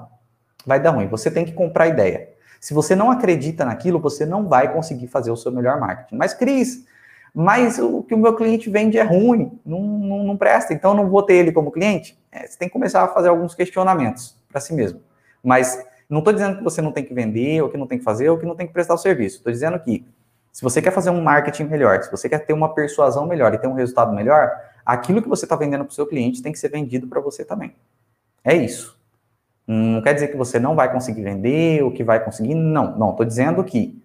Vai 0.67 0.81
dar 0.81 0.90
ruim. 0.90 1.09
Você 1.09 1.31
tem 1.31 1.45
que 1.45 1.52
comprar 1.52 1.85
a 1.85 1.88
ideia. 1.88 2.29
Se 2.61 2.75
você 2.75 2.95
não 2.95 3.11
acredita 3.11 3.64
naquilo, 3.64 3.99
você 3.99 4.26
não 4.26 4.47
vai 4.47 4.71
conseguir 4.71 5.07
fazer 5.07 5.31
o 5.31 5.37
seu 5.37 5.50
melhor 5.50 5.81
marketing. 5.81 6.17
Mas, 6.17 6.35
Cris, 6.35 6.85
mas 7.35 7.78
o 7.78 8.02
que 8.02 8.15
o 8.15 8.19
meu 8.19 8.37
cliente 8.37 8.69
vende 8.69 8.99
é 8.99 9.02
ruim, 9.02 9.58
não, 9.65 9.80
não, 9.80 10.25
não 10.25 10.37
presta, 10.37 10.75
então 10.75 10.93
não 10.93 11.08
vou 11.08 11.23
ter 11.23 11.35
ele 11.35 11.52
como 11.52 11.71
cliente. 11.71 12.21
É, 12.30 12.47
você 12.47 12.58
tem 12.58 12.69
que 12.69 12.73
começar 12.73 13.02
a 13.02 13.08
fazer 13.08 13.28
alguns 13.28 13.54
questionamentos 13.54 14.37
para 14.50 14.61
si 14.61 14.75
mesmo. 14.75 15.00
Mas 15.43 15.82
não 16.11 16.19
estou 16.19 16.33
dizendo 16.33 16.59
que 16.59 16.65
você 16.65 16.83
não 16.83 16.91
tem 16.91 17.05
que 17.05 17.15
vender, 17.15 17.63
ou 17.63 17.69
que 17.69 17.77
não 17.77 17.87
tem 17.87 17.99
que 17.99 18.05
fazer, 18.05 18.29
ou 18.29 18.37
que 18.37 18.45
não 18.45 18.57
tem 18.57 18.67
que 18.67 18.73
prestar 18.73 18.95
o 18.95 18.99
serviço. 18.99 19.37
Estou 19.37 19.53
dizendo 19.53 19.79
que 19.79 20.05
se 20.53 20.63
você 20.63 20.83
quer 20.83 20.91
fazer 20.91 21.11
um 21.11 21.23
marketing 21.23 21.65
melhor, 21.65 22.03
se 22.03 22.11
você 22.11 22.29
quer 22.29 22.41
ter 22.41 22.53
uma 22.53 22.75
persuasão 22.75 23.27
melhor 23.27 23.55
e 23.55 23.59
ter 23.59 23.69
um 23.69 23.75
resultado 23.75 24.13
melhor, 24.13 24.51
aquilo 24.85 25.23
que 25.23 25.29
você 25.29 25.45
está 25.45 25.55
vendendo 25.55 25.85
para 25.85 25.93
o 25.93 25.95
seu 25.95 26.07
cliente 26.07 26.43
tem 26.43 26.51
que 26.51 26.59
ser 26.59 26.69
vendido 26.69 27.07
para 27.07 27.21
você 27.21 27.45
também. 27.45 27.77
É 28.43 28.55
isso. 28.55 28.99
Não 29.67 30.03
quer 30.03 30.15
dizer 30.15 30.29
que 30.29 30.37
você 30.37 30.59
não 30.59 30.75
vai 30.75 30.91
conseguir 30.93 31.23
vender, 31.23 31.85
ou 31.85 31.93
que 31.93 32.03
vai 32.03 32.19
conseguir. 32.25 32.55
Não, 32.55 32.99
não. 32.99 33.11
Estou 33.11 33.25
dizendo 33.25 33.63
que 33.63 34.03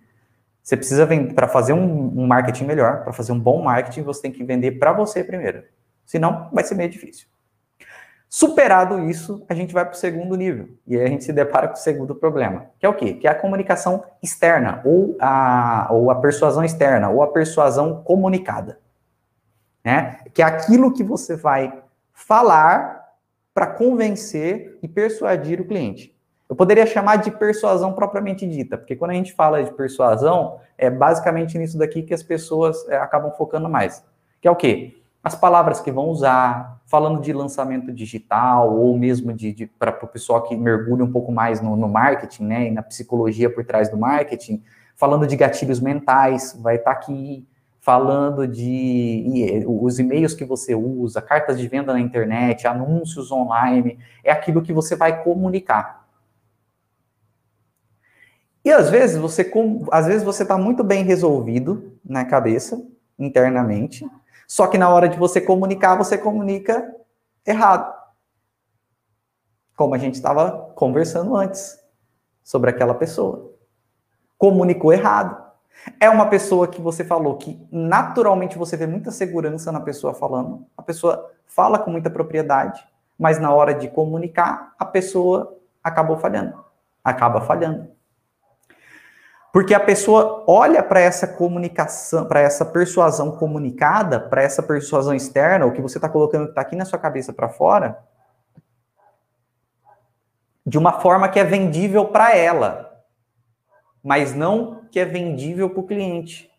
você 0.62 0.78
precisa 0.78 1.08
vender 1.08 1.34
para 1.34 1.48
fazer 1.48 1.74
um, 1.74 2.20
um, 2.20 2.28
marketing 2.28 2.66
melhor, 2.66 3.04
para 3.04 3.14
fazer 3.14 3.32
um 3.32 3.40
bom 3.40 3.64
marketing, 3.64 4.04
você 4.04 4.22
tem 4.22 4.32
que 4.32 4.44
vender 4.44 4.74
para 4.74 4.94
você 4.94 5.24
primeiro. 5.24 5.64
Senão, 6.06 6.50
vai 6.52 6.64
ser 6.64 6.76
meio 6.76 6.90
difícil. 6.90 7.28
Superado 8.36 9.00
isso, 9.10 9.46
a 9.48 9.54
gente 9.54 9.74
vai 9.74 9.86
para 9.86 9.94
o 9.94 9.98
segundo 9.98 10.36
nível. 10.36 10.68
E 10.86 10.98
aí 10.98 11.06
a 11.06 11.08
gente 11.08 11.24
se 11.24 11.32
depara 11.32 11.70
com 11.70 11.76
o 11.76 11.78
segundo 11.78 12.14
problema, 12.14 12.66
que 12.78 12.86
é 12.86 12.90
o 12.90 12.94
quê? 12.94 13.14
Que 13.14 13.28
é 13.28 13.32
a 13.32 13.34
comunicação 13.34 14.04
externa, 14.22 14.82
ou 14.84 15.16
a, 15.22 15.88
ou 15.90 16.12
a 16.12 16.16
persuasão 16.16 16.62
externa, 16.62 17.10
ou 17.10 17.24
a 17.24 17.28
persuasão 17.28 18.04
comunicada. 18.04 18.78
Né? 19.82 20.20
Que 20.34 20.42
é 20.42 20.46
aquilo 20.46 20.92
que 20.92 21.02
você 21.02 21.38
vai 21.38 21.82
falar 22.12 23.10
para 23.54 23.68
convencer 23.68 24.80
e 24.84 24.88
persuadir 24.90 25.62
o 25.62 25.66
cliente. 25.66 26.14
Eu 26.50 26.58
poderia 26.58 26.86
chamar 26.86 27.16
de 27.16 27.32
persuasão 27.32 27.94
propriamente 27.94 28.46
dita, 28.46 28.78
porque 28.78 28.98
quando 28.98 29.12
a 29.12 29.16
gente 29.16 29.32
fala 29.32 29.64
de 29.64 29.72
persuasão, 29.72 30.60
é 30.78 30.90
basicamente 30.90 31.58
nisso 31.58 31.78
daqui 31.78 32.04
que 32.04 32.14
as 32.14 32.22
pessoas 32.22 32.86
é, 32.90 32.98
acabam 32.98 33.32
focando 33.32 33.70
mais. 33.70 34.04
Que 34.42 34.48
é 34.50 34.52
o 34.52 34.58
quê? 34.58 35.05
As 35.26 35.34
palavras 35.34 35.82
que 35.82 35.92
vão 35.92 36.10
usar, 36.10 36.80
falando 36.86 37.20
de 37.20 37.34
lançamento 37.34 37.92
digital, 37.92 38.78
ou 38.78 38.96
mesmo 38.96 39.34
de, 39.34 39.52
de 39.52 39.66
para 39.66 39.90
o 40.04 40.08
pessoal 40.08 40.44
que 40.44 40.56
mergulha 40.56 41.04
um 41.04 41.12
pouco 41.12 41.32
mais 41.32 41.60
no, 41.60 41.76
no, 41.76 41.90
marketing, 41.90 42.44
né, 42.44 42.68
e 42.68 42.72
na 42.72 42.84
psicologia 42.84 43.50
por 43.50 43.66
trás 43.66 43.90
do 43.90 43.98
marketing, 43.98 44.62
falando 44.96 45.26
de 45.26 45.36
gatilhos 45.36 45.80
mentais, 45.80 46.56
vai 46.62 46.76
estar 46.76 46.94
tá 46.94 47.00
aqui, 47.00 47.44
falando 47.82 48.48
de 48.48 49.66
os 49.68 49.98
e-mails 49.98 50.36
que 50.36 50.46
você 50.46 50.76
usa, 50.76 51.24
cartas 51.24 51.58
de 51.58 51.68
venda 51.68 51.92
na 51.92 52.00
internet, 52.00 52.68
anúncios 52.68 53.32
online, 53.32 53.98
é 54.24 54.32
aquilo 54.32 54.62
que 54.62 54.72
você 54.72 54.96
vai 54.96 55.24
comunicar. 55.24 56.06
E 58.64 58.72
às 58.72 58.92
vezes 58.92 59.18
você 59.18 59.52
às 59.92 60.06
vezes 60.06 60.24
você 60.24 60.44
está 60.44 60.56
muito 60.56 60.84
bem 60.84 61.04
resolvido 61.04 61.98
na 62.06 62.24
cabeça, 62.26 62.80
internamente, 63.18 64.08
só 64.48 64.68
que 64.68 64.78
na 64.78 64.90
hora 64.90 65.10
de 65.10 65.18
você 65.18 65.42
comunicar, 65.42 65.96
você 65.96 66.18
comunica 66.18 66.94
errado. 67.46 67.94
Como 69.76 69.94
a 69.94 69.98
gente 69.98 70.16
estava 70.16 70.72
conversando 70.76 71.36
antes 71.36 71.78
sobre 72.44 72.70
aquela 72.70 72.94
pessoa. 72.94 73.52
Comunicou 74.38 74.94
errado. 74.94 75.44
É 76.00 76.10
uma 76.10 76.28
pessoa 76.28 76.68
que 76.68 76.82
você 76.82 77.04
falou 77.04 77.38
que 77.38 77.68
naturalmente 77.72 78.58
você 78.58 78.78
vê 78.78 78.88
muita 78.88 79.12
segurança 79.12 79.72
na 79.72 79.80
pessoa 79.80 80.14
falando, 80.14 80.66
a 80.78 80.82
pessoa 80.82 81.32
fala 81.46 81.78
com 81.78 81.92
muita 81.92 82.10
propriedade, 82.10 82.86
mas 83.18 83.40
na 83.40 83.54
hora 83.54 83.74
de 83.74 83.90
comunicar, 83.90 84.74
a 84.80 84.86
pessoa 84.86 85.58
acabou 85.84 86.18
falhando. 86.18 86.64
Acaba 87.04 87.42
falhando. 87.42 87.95
Porque 89.56 89.74
a 89.74 89.80
pessoa 89.80 90.44
olha 90.48 90.84
para 90.84 91.00
essa 91.00 91.26
comunicação, 91.26 92.26
para 92.26 92.42
essa 92.42 92.66
persuasão 92.66 93.38
comunicada, 93.38 94.20
para 94.20 94.44
essa 94.44 94.62
persuasão 94.62 95.16
externa, 95.16 95.66
o 95.66 95.72
que 95.72 95.82
você 95.82 95.98
está 95.98 96.10
colocando 96.10 96.44
que 96.44 96.50
está 96.50 96.60
aqui 96.60 96.76
na 96.76 96.84
sua 96.84 97.00
cabeça 97.00 97.32
para 97.32 97.48
fora, 97.48 98.04
de 100.66 100.78
uma 100.78 101.00
forma 101.00 101.30
que 101.30 101.40
é 101.40 101.46
vendível 101.46 102.04
para 102.04 102.36
ela, 102.36 103.02
mas 104.04 104.36
não 104.36 104.82
que 104.92 105.00
é 105.00 105.06
vendível 105.06 105.70
para 105.70 105.80
o 105.80 105.88
cliente. 105.88 106.52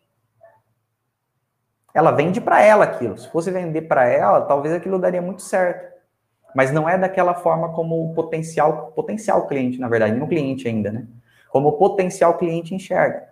Ela 1.93 2.09
vende 2.09 2.41
para 2.41 2.63
ela 2.63 2.83
aquilo. 2.83 3.15
Se 3.15 3.29
fosse 3.29 3.51
vender 3.51 3.83
para 3.83 4.07
ela, 4.07 4.41
talvez 4.41 4.73
aquilo 4.73 4.97
daria 4.97 5.21
muito 5.21 5.43
certo. 5.43 5.95
Mas 6.55 6.71
não 6.71 6.89
é 6.89 6.97
daquela 6.97 7.35
forma 7.35 7.73
como 7.73 8.09
o 8.09 8.15
potencial, 8.15 8.91
potencial 8.95 9.45
cliente, 9.45 9.79
na 9.79 9.87
verdade, 9.87 10.17
não 10.17 10.27
cliente 10.27 10.67
ainda, 10.67 10.91
né? 10.91 11.05
Como 11.49 11.69
o 11.69 11.73
potencial 11.73 12.37
cliente 12.37 12.73
enxerga. 12.73 13.27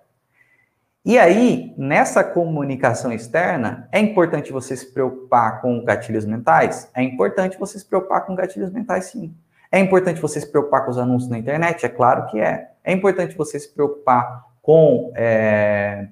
E 1.06 1.19
aí, 1.19 1.73
nessa 1.78 2.23
comunicação 2.23 3.13
externa, 3.13 3.88
é 3.91 3.99
importante 3.99 4.51
você 4.51 4.75
se 4.75 4.91
preocupar 4.91 5.62
com 5.62 5.84
gatilhos 5.84 6.25
mentais? 6.25 6.89
É 6.95 7.04
importante 7.04 7.60
você 7.60 7.78
se 7.78 7.86
preocupar 7.86 8.25
com 8.25 8.34
gatilhos 8.34 8.71
mentais, 8.71 9.06
sim. 9.06 9.32
É 9.71 9.80
importante 9.80 10.19
você 10.19 10.41
se 10.41 10.49
preocupar 10.49 10.84
com 10.84 10.91
os 10.91 10.97
anúncios 10.97 11.30
na 11.30 11.38
internet? 11.38 11.86
É 11.86 11.89
claro 11.89 12.25
que 12.28 12.39
é. 12.39 12.71
É 12.84 12.91
importante 12.91 13.38
você 13.38 13.60
se 13.60 13.71
preocupar 13.71 14.45
com, 14.63 15.12
é, 15.15 16.08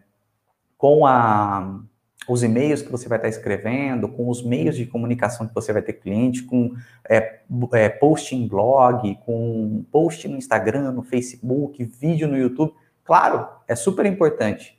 com 0.77 1.07
a, 1.07 1.79
os 2.27 2.43
e-mails 2.43 2.81
que 2.81 2.91
você 2.91 3.07
vai 3.07 3.17
estar 3.17 3.27
escrevendo, 3.27 4.07
com 4.07 4.29
os 4.29 4.43
meios 4.43 4.75
de 4.75 4.85
comunicação 4.85 5.47
que 5.47 5.53
você 5.53 5.73
vai 5.73 5.81
ter 5.81 5.93
cliente, 5.93 6.43
com 6.43 6.73
é, 7.09 7.41
é, 7.73 7.89
post 7.89 8.35
em 8.35 8.47
blog, 8.47 9.17
com 9.25 9.85
post 9.91 10.27
no 10.27 10.37
Instagram, 10.37 10.91
no 10.91 11.03
Facebook, 11.03 11.83
vídeo 11.83 12.27
no 12.27 12.37
YouTube. 12.37 12.73
Claro, 13.03 13.47
é 13.67 13.75
super 13.75 14.05
importante. 14.05 14.77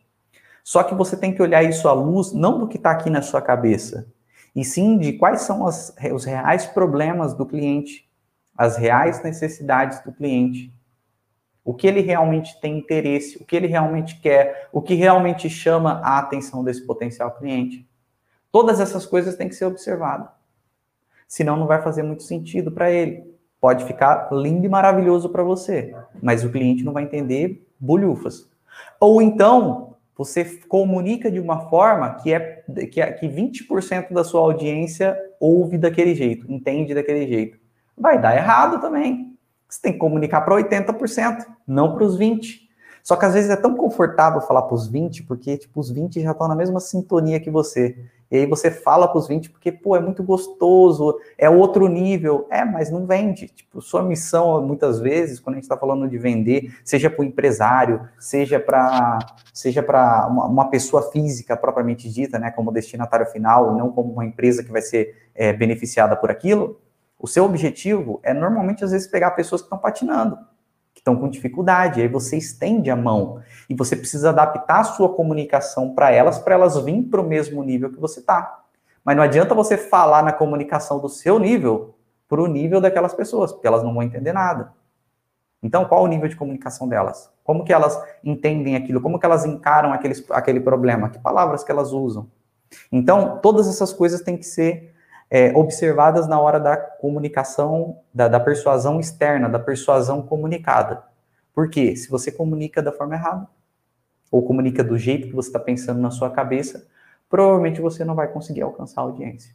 Só 0.62 0.82
que 0.82 0.94
você 0.94 1.16
tem 1.16 1.34
que 1.34 1.42
olhar 1.42 1.62
isso 1.62 1.86
à 1.88 1.92
luz 1.92 2.32
não 2.32 2.58
do 2.58 2.66
que 2.66 2.78
está 2.78 2.90
aqui 2.90 3.10
na 3.10 3.20
sua 3.20 3.42
cabeça, 3.42 4.06
e 4.56 4.64
sim 4.64 4.96
de 4.96 5.12
quais 5.14 5.42
são 5.42 5.66
as, 5.66 5.94
os 6.12 6.24
reais 6.24 6.64
problemas 6.64 7.34
do 7.34 7.44
cliente, 7.44 8.08
as 8.56 8.76
reais 8.76 9.22
necessidades 9.22 10.00
do 10.00 10.12
cliente, 10.12 10.72
o 11.64 11.72
que 11.72 11.86
ele 11.86 12.00
realmente 12.00 12.60
tem 12.60 12.78
interesse, 12.78 13.38
o 13.38 13.44
que 13.44 13.56
ele 13.56 13.66
realmente 13.66 14.20
quer, 14.20 14.68
o 14.70 14.82
que 14.82 14.94
realmente 14.94 15.48
chama 15.48 16.00
a 16.04 16.18
atenção 16.18 16.62
desse 16.62 16.86
potencial 16.86 17.30
cliente. 17.32 17.88
Todas 18.52 18.80
essas 18.80 19.06
coisas 19.06 19.34
têm 19.34 19.48
que 19.48 19.54
ser 19.54 19.64
observadas. 19.64 20.28
Senão 21.26 21.56
não 21.56 21.66
vai 21.66 21.82
fazer 21.82 22.02
muito 22.02 22.22
sentido 22.22 22.70
para 22.70 22.90
ele. 22.90 23.34
Pode 23.60 23.84
ficar 23.84 24.28
lindo 24.30 24.66
e 24.66 24.68
maravilhoso 24.68 25.30
para 25.30 25.42
você, 25.42 25.96
mas 26.22 26.44
o 26.44 26.50
cliente 26.50 26.84
não 26.84 26.92
vai 26.92 27.04
entender 27.04 27.66
bolhufas. 27.80 28.46
Ou 29.00 29.22
então, 29.22 29.96
você 30.16 30.44
comunica 30.68 31.30
de 31.30 31.40
uma 31.40 31.68
forma 31.68 32.14
que 32.22 32.32
é 32.32 32.62
que, 32.90 33.00
é, 33.00 33.12
que 33.12 33.26
20% 33.26 34.12
da 34.12 34.22
sua 34.22 34.40
audiência 34.40 35.18
ouve 35.40 35.76
daquele 35.76 36.14
jeito, 36.14 36.50
entende 36.50 36.94
daquele 36.94 37.26
jeito. 37.26 37.58
Vai 37.96 38.20
dar 38.20 38.36
errado 38.36 38.80
também. 38.80 39.33
Você 39.74 39.80
tem 39.82 39.92
que 39.92 39.98
comunicar 39.98 40.40
para 40.42 40.54
80%, 40.54 41.46
não 41.66 41.94
para 41.94 42.04
os 42.04 42.16
20%. 42.16 42.62
Só 43.02 43.16
que 43.16 43.24
às 43.26 43.34
vezes 43.34 43.50
é 43.50 43.56
tão 43.56 43.74
confortável 43.74 44.40
falar 44.40 44.62
para 44.62 44.74
os 44.74 44.86
20, 44.86 45.24
porque 45.24 45.58
tipo, 45.58 45.78
os 45.78 45.90
20 45.90 46.22
já 46.22 46.30
estão 46.30 46.46
na 46.46 46.54
mesma 46.54 46.78
sintonia 46.78 47.40
que 47.40 47.50
você. 47.50 47.98
E 48.30 48.36
aí 48.36 48.46
você 48.46 48.70
fala 48.70 49.08
para 49.08 49.18
os 49.18 49.26
20 49.26 49.50
porque, 49.50 49.72
pô, 49.72 49.96
é 49.96 50.00
muito 50.00 50.22
gostoso, 50.22 51.18
é 51.36 51.50
outro 51.50 51.88
nível. 51.88 52.46
É, 52.50 52.64
mas 52.64 52.88
não 52.88 53.04
vende. 53.04 53.48
Tipo, 53.48 53.82
sua 53.82 54.02
missão, 54.02 54.62
muitas 54.62 55.00
vezes, 55.00 55.40
quando 55.40 55.54
a 55.54 55.56
gente 55.56 55.64
está 55.64 55.76
falando 55.76 56.08
de 56.08 56.16
vender, 56.16 56.72
seja 56.84 57.10
para 57.10 57.20
o 57.20 57.24
empresário, 57.24 58.08
seja 58.16 58.60
para 58.60 59.18
seja 59.52 59.82
uma, 59.82 60.46
uma, 60.46 60.70
pessoa 60.70 61.10
física 61.10 61.56
propriamente 61.56 62.08
dita, 62.08 62.38
né, 62.38 62.52
como 62.52 62.72
destinatário 62.72 63.26
final, 63.26 63.76
não 63.76 63.90
como 63.90 64.12
uma 64.12 64.24
empresa 64.24 64.62
que 64.62 64.70
vai 64.70 64.82
ser 64.82 65.28
é, 65.34 65.52
beneficiada 65.52 66.16
por 66.16 66.30
aquilo, 66.30 66.78
o 67.18 67.26
seu 67.26 67.44
objetivo 67.44 68.20
é 68.22 68.34
normalmente, 68.34 68.84
às 68.84 68.90
vezes, 68.90 69.06
pegar 69.06 69.30
pessoas 69.32 69.62
que 69.62 69.66
estão 69.66 69.78
patinando 69.78 70.38
estão 71.04 71.14
com 71.14 71.28
dificuldade. 71.28 72.00
Aí 72.00 72.08
você 72.08 72.38
estende 72.38 72.90
a 72.90 72.96
mão 72.96 73.42
e 73.68 73.74
você 73.74 73.94
precisa 73.94 74.30
adaptar 74.30 74.80
a 74.80 74.84
sua 74.84 75.14
comunicação 75.14 75.94
para 75.94 76.10
elas, 76.10 76.38
para 76.38 76.54
elas 76.54 76.76
virem 76.82 77.02
para 77.02 77.20
o 77.20 77.28
mesmo 77.28 77.62
nível 77.62 77.92
que 77.92 78.00
você 78.00 78.20
está. 78.20 78.62
Mas 79.04 79.14
não 79.14 79.22
adianta 79.22 79.54
você 79.54 79.76
falar 79.76 80.22
na 80.22 80.32
comunicação 80.32 80.98
do 80.98 81.10
seu 81.10 81.38
nível 81.38 81.94
para 82.26 82.42
o 82.42 82.46
nível 82.46 82.80
daquelas 82.80 83.12
pessoas, 83.12 83.52
porque 83.52 83.66
elas 83.66 83.82
não 83.82 83.92
vão 83.92 84.02
entender 84.02 84.32
nada. 84.32 84.72
Então, 85.62 85.84
qual 85.84 86.02
o 86.02 86.06
nível 86.06 86.28
de 86.28 86.36
comunicação 86.36 86.88
delas? 86.88 87.30
Como 87.42 87.64
que 87.64 87.72
elas 87.72 87.98
entendem 88.22 88.76
aquilo? 88.76 89.00
Como 89.00 89.18
que 89.18 89.26
elas 89.26 89.44
encaram 89.44 89.92
aquele, 89.92 90.14
aquele 90.30 90.60
problema? 90.60 91.10
Que 91.10 91.18
palavras 91.18 91.62
que 91.62 91.70
elas 91.70 91.92
usam? 91.92 92.30
Então, 92.90 93.38
todas 93.42 93.68
essas 93.68 93.92
coisas 93.92 94.22
têm 94.22 94.36
que 94.36 94.44
ser 94.44 94.93
é, 95.30 95.52
observadas 95.56 96.28
na 96.28 96.40
hora 96.40 96.60
da 96.60 96.76
comunicação, 96.76 97.98
da, 98.12 98.28
da 98.28 98.40
persuasão 98.40 99.00
externa, 99.00 99.48
da 99.48 99.58
persuasão 99.58 100.22
comunicada. 100.22 101.02
Por 101.52 101.68
quê? 101.68 101.96
Se 101.96 102.08
você 102.08 102.30
comunica 102.30 102.82
da 102.82 102.92
forma 102.92 103.14
errada, 103.14 103.48
ou 104.30 104.42
comunica 104.42 104.82
do 104.82 104.98
jeito 104.98 105.28
que 105.28 105.34
você 105.34 105.48
está 105.48 105.60
pensando 105.60 106.00
na 106.00 106.10
sua 106.10 106.30
cabeça, 106.30 106.88
provavelmente 107.28 107.80
você 107.80 108.04
não 108.04 108.14
vai 108.14 108.28
conseguir 108.28 108.62
alcançar 108.62 109.00
a 109.00 109.04
audiência. 109.04 109.54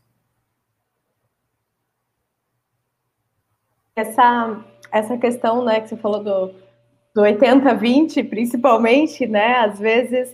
Essa, 3.95 4.63
essa 4.91 5.17
questão 5.17 5.65
né, 5.65 5.81
que 5.81 5.89
você 5.89 5.97
falou 5.97 6.23
do, 6.23 6.53
do 7.13 7.21
80-20, 7.21 8.29
principalmente, 8.29 9.27
né? 9.27 9.55
Às 9.55 9.77
vezes 9.77 10.33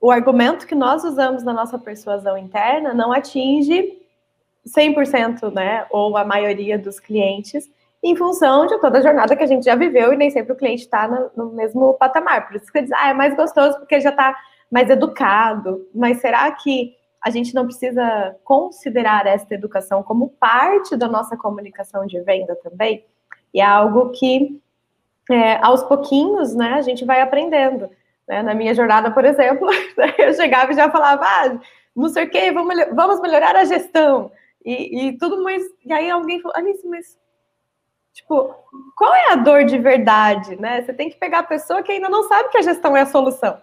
o 0.00 0.10
argumento 0.10 0.66
que 0.66 0.74
nós 0.74 1.04
usamos 1.04 1.42
na 1.42 1.52
nossa 1.52 1.78
persuasão 1.78 2.36
interna 2.36 2.92
não 2.92 3.12
atinge 3.12 3.99
100%, 4.66 5.52
né, 5.52 5.86
ou 5.90 6.16
a 6.16 6.24
maioria 6.24 6.78
dos 6.78 7.00
clientes, 7.00 7.68
em 8.02 8.16
função 8.16 8.66
de 8.66 8.78
toda 8.80 8.98
a 8.98 9.02
jornada 9.02 9.36
que 9.36 9.42
a 9.42 9.46
gente 9.46 9.64
já 9.64 9.74
viveu 9.74 10.12
e 10.12 10.16
nem 10.16 10.30
sempre 10.30 10.52
o 10.52 10.56
cliente 10.56 10.82
está 10.82 11.06
no, 11.06 11.30
no, 11.36 11.52
mesmo 11.52 11.94
patamar. 11.94 12.46
Por 12.46 12.56
isso 12.56 12.72
que 12.72 12.82
diz, 12.82 12.92
ah, 12.92 13.10
é 13.10 13.14
mais 13.14 13.36
gostoso 13.36 13.78
porque 13.78 14.00
já 14.00 14.10
está 14.10 14.34
mais 14.70 14.88
educado. 14.88 15.86
Mas 15.94 16.20
será 16.20 16.50
que 16.50 16.94
a 17.22 17.28
gente 17.28 17.54
não 17.54 17.66
precisa 17.66 18.36
considerar 18.42 19.26
esta 19.26 19.54
educação 19.54 20.02
como 20.02 20.30
parte 20.40 20.96
da 20.96 21.06
nossa 21.06 21.36
comunicação 21.36 22.06
de 22.06 22.18
venda 22.22 22.56
também? 22.56 23.04
E 23.52 23.60
é 23.60 23.64
algo 23.64 24.10
que, 24.10 24.58
é, 25.30 25.56
aos 25.56 25.82
pouquinhos, 25.82 26.54
né, 26.54 26.74
a 26.74 26.82
gente 26.82 27.04
vai 27.04 27.20
aprendendo. 27.20 27.90
Né? 28.26 28.42
Na 28.42 28.54
minha 28.54 28.74
jornada, 28.74 29.10
por 29.10 29.26
exemplo, 29.26 29.68
eu 30.16 30.32
chegava 30.32 30.72
e 30.72 30.76
já 30.76 30.90
falava, 30.90 31.22
ah, 31.22 31.58
não 31.94 32.08
sei 32.08 32.24
o 32.24 32.30
quê, 32.30 32.50
vamos, 32.50 32.74
vamos 32.94 33.20
melhorar 33.20 33.56
a 33.56 33.64
gestão. 33.64 34.32
E, 34.64 35.08
e 35.08 35.18
tudo 35.18 35.42
mais. 35.42 35.62
E 35.84 35.92
aí 35.92 36.10
alguém 36.10 36.40
falou, 36.40 36.56
Alice, 36.56 36.86
mas. 36.86 37.18
Tipo, 38.12 38.54
qual 38.96 39.14
é 39.14 39.32
a 39.32 39.36
dor 39.36 39.64
de 39.64 39.78
verdade, 39.78 40.60
né? 40.60 40.82
Você 40.82 40.92
tem 40.92 41.08
que 41.08 41.16
pegar 41.16 41.40
a 41.40 41.44
pessoa 41.44 41.82
que 41.82 41.92
ainda 41.92 42.08
não 42.08 42.24
sabe 42.24 42.48
que 42.50 42.58
a 42.58 42.62
gestão 42.62 42.96
é 42.96 43.02
a 43.02 43.06
solução. 43.06 43.58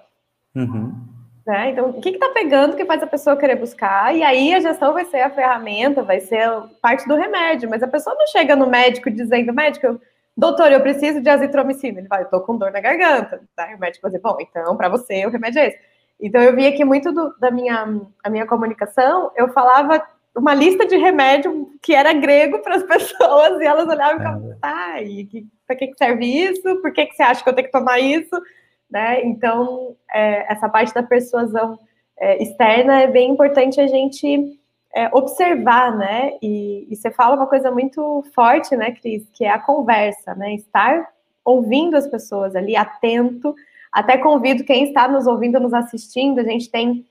Uhum. 0.56 1.08
Né? 1.46 1.72
Então, 1.72 1.90
o 1.90 2.02
que 2.02 2.10
está 2.10 2.30
pegando 2.30 2.76
que 2.76 2.86
faz 2.86 3.02
a 3.02 3.08
pessoa 3.08 3.38
querer 3.38 3.56
buscar? 3.56 4.14
E 4.16 4.22
aí 4.22 4.54
a 4.54 4.60
gestão 4.60 4.94
vai 4.94 5.06
ser 5.06 5.22
a 5.22 5.30
ferramenta, 5.30 6.04
vai 6.04 6.20
ser 6.20 6.50
parte 6.82 7.08
do 7.08 7.16
remédio. 7.16 7.70
Mas 7.70 7.82
a 7.84 7.88
pessoa 7.88 8.16
não 8.16 8.28
chega 8.28 8.56
no 8.56 8.68
médico 8.68 9.10
dizendo, 9.10 9.54
médico, 9.54 10.00
doutor, 10.36 10.72
eu 10.72 10.82
preciso 10.82 11.22
de 11.22 11.30
azitromicina. 11.30 12.00
Ele 12.00 12.08
vai, 12.08 12.24
eu 12.24 12.30
tô 12.30 12.42
com 12.42 12.58
dor 12.58 12.72
na 12.72 12.82
garganta. 12.82 13.42
Tá? 13.56 13.68
o 13.74 13.80
médico 13.80 14.02
vai 14.02 14.12
dizer, 14.12 14.22
bom, 14.22 14.38
então 14.42 14.76
para 14.76 14.90
você 14.90 15.26
o 15.26 15.30
remédio 15.30 15.60
é 15.60 15.68
esse. 15.68 15.80
Então 16.20 16.42
eu 16.42 16.56
via 16.56 16.76
que 16.76 16.84
muito 16.84 17.14
do, 17.14 17.34
da 17.40 17.50
minha, 17.50 18.02
a 18.24 18.30
minha 18.30 18.46
comunicação, 18.46 19.32
eu 19.36 19.48
falava 19.50 20.04
uma 20.38 20.54
lista 20.54 20.86
de 20.86 20.96
remédio 20.96 21.72
que 21.82 21.94
era 21.94 22.14
grego 22.14 22.60
para 22.60 22.76
as 22.76 22.84
pessoas 22.88 23.60
e 23.60 23.66
elas 23.66 23.88
olhavam 23.88 24.16
e 24.16 24.20
ficavam, 24.20 24.58
tá, 24.60 25.02
e 25.02 25.46
para 25.66 25.76
que, 25.76 25.94
serve 25.98 26.26
isso? 26.26 26.82
Por 26.82 26.94
que, 26.94 27.08
que 27.08 27.16
você 27.16 27.24
acha 27.24 27.44
que 27.44 27.50
eu 27.50 27.54
tenho 27.54 27.68
que 27.68 27.72
tomar 27.72 28.00
isso? 28.00 28.42
Né? 28.90 29.26
Então, 29.26 29.96
é, 30.14 30.52
essa 30.52 30.70
parte 30.70 30.94
da 30.94 31.04
persuasão 31.04 31.78
é, 32.18 32.42
externa 32.42 33.02
é 33.02 33.08
bem 33.08 33.32
importante 33.32 33.82
a 33.82 33.88
gente 33.88 34.58
é, 34.96 35.10
observar, 35.14 35.96
né? 35.96 36.38
E, 36.42 36.88
e, 36.90 36.96
você 36.96 37.12
fala 37.12 37.36
uma 37.36 37.48
coisa 37.48 37.70
muito 37.70 38.26
forte, 38.34 38.76
né, 38.76 38.92
Cris, 38.92 39.30
que 39.34 39.44
é 39.44 39.50
a 39.50 39.60
conversa, 39.60 40.34
né? 40.34 40.56
Estar 40.56 41.10
ouvindo 41.44 41.96
as 41.96 42.08
pessoas 42.08 42.56
ali, 42.56 42.76
atento. 42.76 43.54
Até 43.92 44.18
convido 44.18 44.64
quem 44.64 44.86
está 44.86 45.08
nos 45.08 45.28
ouvindo, 45.28 45.60
nos 45.60 45.74
assistindo, 45.74 46.40
a 46.40 46.44
gente 46.44 46.72
tem 46.72 47.06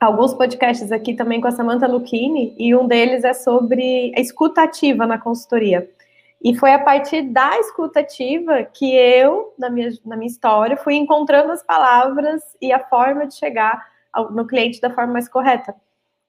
alguns 0.00 0.32
podcasts 0.32 0.90
aqui 0.90 1.14
também 1.14 1.40
com 1.40 1.48
a 1.48 1.52
Samantha 1.52 1.86
Lucchini, 1.86 2.54
e 2.58 2.74
um 2.74 2.86
deles 2.86 3.22
é 3.22 3.34
sobre 3.34 4.12
a 4.16 4.20
escutativa 4.20 5.06
na 5.06 5.18
consultoria. 5.18 5.88
E 6.42 6.56
foi 6.56 6.72
a 6.72 6.78
partir 6.78 7.22
da 7.22 7.58
escutativa 7.58 8.64
que 8.64 8.94
eu, 8.94 9.52
na 9.58 9.68
minha, 9.68 9.90
na 10.06 10.16
minha 10.16 10.30
história, 10.30 10.76
fui 10.76 10.94
encontrando 10.94 11.52
as 11.52 11.62
palavras 11.62 12.42
e 12.62 12.72
a 12.72 12.78
forma 12.78 13.26
de 13.26 13.34
chegar 13.34 13.86
ao, 14.10 14.32
no 14.32 14.46
cliente 14.46 14.80
da 14.80 14.88
forma 14.88 15.12
mais 15.12 15.28
correta. 15.28 15.74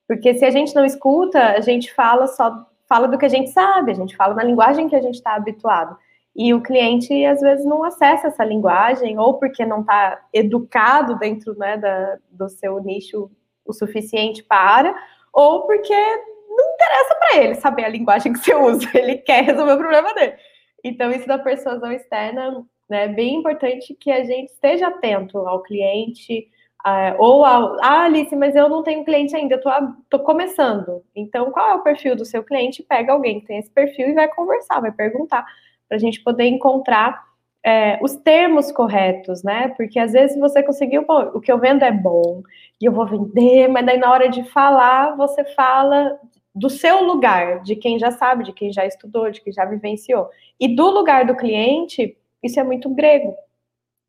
Porque 0.06 0.34
se 0.34 0.44
a 0.44 0.52
gente 0.52 0.76
não 0.76 0.84
escuta, 0.84 1.54
a 1.54 1.62
gente 1.62 1.94
fala 1.94 2.28
só 2.28 2.68
fala 2.90 3.08
do 3.08 3.18
que 3.18 3.26
a 3.26 3.30
gente 3.30 3.52
sabe, 3.52 3.92
a 3.92 3.96
gente 3.96 4.18
fala 4.18 4.34
na 4.34 4.44
linguagem 4.44 4.90
que 4.90 4.96
a 4.98 5.02
gente 5.02 5.16
está 5.16 5.34
habituado. 5.36 5.96
E 6.36 6.54
o 6.54 6.62
cliente, 6.62 7.26
às 7.26 7.40
vezes, 7.40 7.66
não 7.66 7.86
acessa 7.86 8.28
essa 8.28 8.44
linguagem, 8.44 9.18
ou 9.18 9.36
porque 9.36 9.66
não 9.66 9.80
está 9.80 10.20
educado 10.34 11.18
dentro 11.18 11.58
né, 11.58 11.78
da, 11.78 12.18
do 12.30 12.50
seu 12.50 12.84
nicho 12.84 13.32
o 13.66 13.74
suficiente 13.74 14.44
para, 14.44 14.96
ou 15.34 15.66
porque 15.66 15.94
não 15.94 16.74
interessa 16.74 17.16
para 17.16 17.38
ele 17.38 17.56
saber 17.56 17.86
a 17.86 17.90
linguagem 17.90 18.34
que 18.34 18.40
você 18.40 18.56
usa, 18.56 18.90
ele 18.98 19.18
quer 19.18 19.44
resolver 19.44 19.74
o 19.74 19.78
problema 19.78 20.14
dele. 20.14 20.36
Então, 20.84 21.12
isso 21.12 21.28
da 21.28 21.38
persuasão 21.38 21.92
externa 21.92 22.66
né, 22.90 23.06
é 23.06 23.08
bem 23.08 23.36
importante 23.36 23.96
que 23.96 24.12
a 24.12 24.24
gente 24.24 24.52
esteja 24.52 24.88
atento 24.88 25.38
ao 25.40 25.62
cliente, 25.62 26.50
uh, 26.86 27.16
ou 27.20 27.46
ao. 27.46 27.78
Ah, 27.82 28.04
Alice, 28.06 28.36
mas 28.36 28.56
eu 28.56 28.68
não 28.68 28.84
tenho 28.84 29.06
cliente 29.06 29.36
ainda, 29.36 29.56
eu 29.56 29.62
tô, 29.62 29.70
tô 30.10 30.20
começando. 30.20 31.04
Então, 31.16 31.52
qual 31.52 31.70
é 31.70 31.76
o 31.76 31.84
perfil 31.84 32.16
do 32.16 32.26
seu 32.26 32.44
cliente? 32.44 32.84
Pega 32.84 33.14
alguém 33.14 33.40
que 33.40 33.48
tem 33.48 33.60
esse 33.60 33.70
perfil 33.70 34.10
e 34.10 34.14
vai 34.14 34.28
conversar, 34.28 34.82
vai 34.82 34.92
perguntar, 34.92 35.46
para 35.88 35.98
a 35.98 36.00
gente 36.00 36.22
poder 36.22 36.46
encontrar 36.46 37.24
é, 37.64 38.00
os 38.02 38.16
termos 38.16 38.72
corretos, 38.72 39.44
né? 39.44 39.70
Porque 39.78 40.00
às 40.00 40.12
vezes 40.12 40.40
você 40.40 40.64
conseguiu, 40.64 41.04
pô, 41.04 41.20
o 41.36 41.42
que 41.42 41.52
eu 41.52 41.60
vendo 41.60 41.84
é 41.84 41.92
bom 41.92 42.42
e 42.80 42.86
eu 42.86 42.92
vou 42.92 43.06
vender, 43.06 43.68
mas 43.68 43.86
daí 43.86 43.98
na 43.98 44.12
hora 44.12 44.30
de 44.30 44.44
falar, 44.46 45.16
você 45.16 45.44
fala 45.54 46.20
do 46.54 46.70
seu 46.70 47.04
lugar, 47.04 47.62
de 47.62 47.76
quem 47.76 47.98
já 47.98 48.12
sabe, 48.12 48.44
de 48.44 48.54
quem 48.54 48.74
já 48.74 48.86
estudou, 48.86 49.30
de 49.32 49.42
quem 49.42 49.54
já 49.54 49.66
vivenciou. 49.66 50.30
E 50.60 50.76
do 50.76 50.90
lugar 50.90 51.26
do 51.26 51.36
cliente, 51.36 52.18
isso 52.44 52.60
é 52.60 52.64
muito 52.64 52.90
grego, 52.90 53.36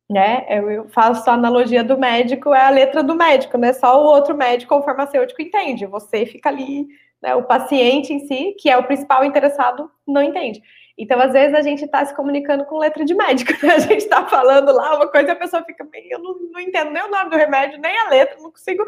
né? 0.09 0.45
Eu 0.49 0.89
faço 0.89 1.29
a 1.29 1.33
analogia 1.33 1.83
do 1.83 1.97
médico, 1.97 2.53
é 2.53 2.65
a 2.65 2.69
letra 2.69 3.03
do 3.03 3.15
médico, 3.15 3.57
né? 3.57 3.71
Só 3.73 4.01
o 4.01 4.07
outro 4.07 4.35
médico 4.35 4.75
ou 4.75 4.83
farmacêutico 4.83 5.41
entende. 5.41 5.85
Você 5.85 6.25
fica 6.25 6.49
ali, 6.49 6.87
né? 7.21 7.35
O 7.35 7.43
paciente 7.43 8.11
em 8.13 8.27
si, 8.27 8.55
que 8.59 8.69
é 8.69 8.77
o 8.77 8.83
principal 8.83 9.23
interessado, 9.23 9.89
não 10.07 10.21
entende. 10.21 10.61
Então, 10.97 11.19
às 11.19 11.33
vezes, 11.33 11.55
a 11.55 11.61
gente 11.61 11.85
está 11.85 12.05
se 12.05 12.15
comunicando 12.15 12.65
com 12.65 12.77
letra 12.77 13.03
de 13.03 13.15
médico, 13.15 13.51
né? 13.65 13.73
A 13.73 13.79
gente 13.79 14.03
está 14.03 14.25
falando 14.27 14.71
lá 14.71 14.95
uma 14.95 15.07
coisa 15.07 15.29
e 15.29 15.31
a 15.31 15.35
pessoa 15.35 15.63
fica 15.63 15.87
eu 16.09 16.19
não, 16.19 16.35
não, 16.51 16.59
entendo 16.59 16.91
nem 16.91 17.03
o 17.03 17.09
nome 17.09 17.29
do 17.31 17.35
remédio, 17.35 17.79
nem 17.79 17.97
a 17.97 18.09
letra, 18.09 18.37
não 18.39 18.51
consigo. 18.51 18.83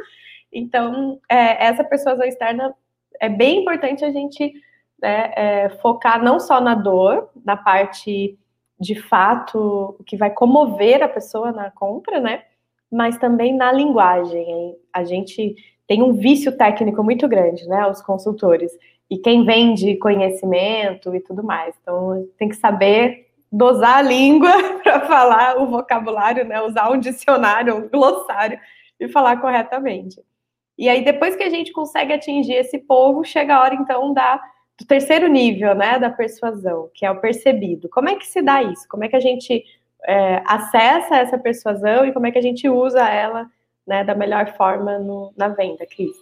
Então, 0.53 1.19
é, 1.29 1.65
essa 1.65 1.83
persuasão 1.83 2.25
externa 2.25 2.73
é 3.19 3.27
bem 3.27 3.61
importante 3.61 4.05
a 4.05 4.11
gente 4.11 4.53
né, 5.01 5.31
é, 5.35 5.69
focar 5.81 6.23
não 6.23 6.39
só 6.39 6.61
na 6.61 6.75
dor, 6.75 7.29
na 7.43 7.57
parte 7.57 8.37
de 8.79 8.95
fato 8.95 9.97
que 10.05 10.17
vai 10.17 10.29
comover 10.29 11.01
a 11.01 11.07
pessoa 11.07 11.51
na 11.51 11.71
compra, 11.71 12.19
né? 12.19 12.43
Mas 12.91 13.17
também 13.17 13.55
na 13.55 13.71
linguagem. 13.71 14.75
A 14.93 15.03
gente 15.03 15.55
tem 15.87 16.03
um 16.03 16.13
vício 16.13 16.55
técnico 16.57 17.03
muito 17.03 17.27
grande, 17.27 17.67
né? 17.67 17.87
Os 17.87 18.01
consultores. 18.01 18.71
E 19.09 19.17
quem 19.17 19.45
vende 19.45 19.95
conhecimento 19.97 21.15
e 21.15 21.19
tudo 21.19 21.43
mais. 21.43 21.75
Então, 21.81 22.27
tem 22.37 22.49
que 22.49 22.55
saber 22.55 23.27
dosar 23.51 23.97
a 23.97 24.01
língua 24.01 24.51
para 24.83 25.01
falar 25.01 25.61
o 25.61 25.67
vocabulário, 25.67 26.45
né? 26.45 26.61
Usar 26.61 26.89
um 26.91 26.99
dicionário, 26.99 27.75
um 27.75 27.89
glossário 27.89 28.59
e 28.99 29.07
falar 29.07 29.39
corretamente. 29.39 30.21
E 30.77 30.89
aí, 30.89 31.03
depois 31.03 31.35
que 31.35 31.43
a 31.43 31.49
gente 31.49 31.71
consegue 31.71 32.13
atingir 32.13 32.53
esse 32.53 32.79
povo, 32.79 33.23
chega 33.23 33.55
a 33.55 33.61
hora, 33.61 33.75
então, 33.75 34.13
da 34.13 34.41
do 34.77 34.85
terceiro 34.85 35.27
nível, 35.27 35.73
né, 35.73 35.97
da 35.97 36.09
persuasão, 36.09 36.89
que 36.93 37.05
é 37.05 37.11
o 37.11 37.19
percebido. 37.19 37.87
Como 37.89 38.09
é 38.09 38.15
que 38.15 38.27
se 38.27 38.41
dá 38.41 38.61
isso? 38.61 38.87
Como 38.89 39.03
é 39.03 39.07
que 39.07 39.15
a 39.15 39.21
gente 39.21 39.63
é, 40.05 40.41
acessa 40.45 41.17
essa 41.17 41.37
persuasão 41.37 42.05
e 42.05 42.11
como 42.11 42.27
é 42.27 42.31
que 42.31 42.37
a 42.37 42.41
gente 42.41 42.67
usa 42.67 43.07
ela, 43.07 43.49
né, 43.87 44.03
da 44.03 44.13
melhor 44.13 44.53
forma 44.55 44.99
no, 44.99 45.33
na 45.37 45.47
venda, 45.47 45.85
Cris? 45.85 46.15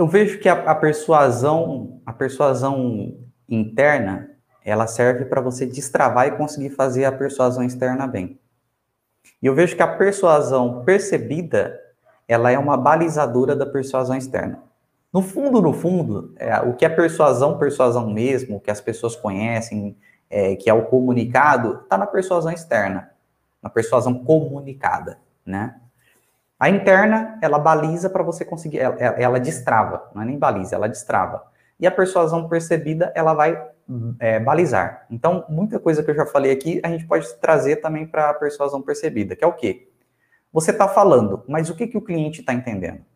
Eu 0.00 0.06
vejo 0.06 0.38
que 0.38 0.48
a, 0.48 0.54
a 0.54 0.74
persuasão, 0.74 2.00
a 2.06 2.12
persuasão 2.14 3.18
interna, 3.46 4.30
ela 4.64 4.86
serve 4.86 5.26
para 5.26 5.42
você 5.42 5.66
destravar 5.66 6.26
e 6.26 6.38
conseguir 6.38 6.70
fazer 6.70 7.04
a 7.04 7.12
persuasão 7.12 7.62
externa 7.62 8.06
bem. 8.06 8.40
E 9.42 9.46
eu 9.46 9.54
vejo 9.54 9.76
que 9.76 9.82
a 9.82 9.96
persuasão 9.98 10.82
percebida, 10.86 11.78
ela 12.26 12.50
é 12.50 12.58
uma 12.58 12.78
balizadora 12.78 13.54
da 13.54 13.66
persuasão 13.66 14.16
externa. 14.16 14.62
No 15.12 15.20
fundo, 15.20 15.60
no 15.60 15.74
fundo, 15.74 16.32
é, 16.38 16.58
o 16.60 16.72
que 16.72 16.86
é 16.86 16.88
persuasão, 16.88 17.58
persuasão 17.58 18.08
mesmo, 18.08 18.56
o 18.56 18.60
que 18.60 18.70
as 18.70 18.80
pessoas 18.80 19.14
conhecem, 19.14 19.94
é, 20.30 20.56
que 20.56 20.70
é 20.70 20.72
o 20.72 20.86
comunicado, 20.86 21.82
está 21.82 21.98
na 21.98 22.06
persuasão 22.06 22.50
externa, 22.50 23.10
na 23.62 23.68
persuasão 23.68 24.14
comunicada, 24.14 25.18
né? 25.44 25.78
A 26.60 26.68
interna, 26.68 27.38
ela 27.40 27.58
baliza 27.58 28.10
para 28.10 28.22
você 28.22 28.44
conseguir, 28.44 28.78
ela, 28.78 28.96
ela, 28.98 29.40
destrava, 29.40 30.10
não 30.14 30.20
é 30.20 30.26
nem 30.26 30.38
baliza, 30.38 30.76
ela 30.76 30.86
destrava. 30.86 31.42
E 31.78 31.86
a 31.86 31.90
persuasão 31.90 32.46
percebida, 32.46 33.10
ela 33.14 33.32
vai 33.32 33.66
é, 34.18 34.38
balizar. 34.38 35.06
Então, 35.10 35.46
muita 35.48 35.80
coisa 35.80 36.02
que 36.02 36.10
eu 36.10 36.14
já 36.14 36.26
falei 36.26 36.52
aqui, 36.52 36.78
a 36.84 36.88
gente 36.88 37.06
pode 37.06 37.32
trazer 37.36 37.76
também 37.76 38.06
para 38.06 38.28
a 38.28 38.34
persuasão 38.34 38.82
percebida, 38.82 39.34
que 39.34 39.42
é 39.42 39.46
o 39.46 39.54
quê? 39.54 39.88
Você 40.52 40.70
está 40.70 40.86
falando, 40.86 41.42
mas 41.48 41.70
o 41.70 41.74
que, 41.74 41.86
que 41.86 41.96
o 41.96 42.02
cliente 42.02 42.40
está 42.40 42.52
entendendo? 42.52 43.06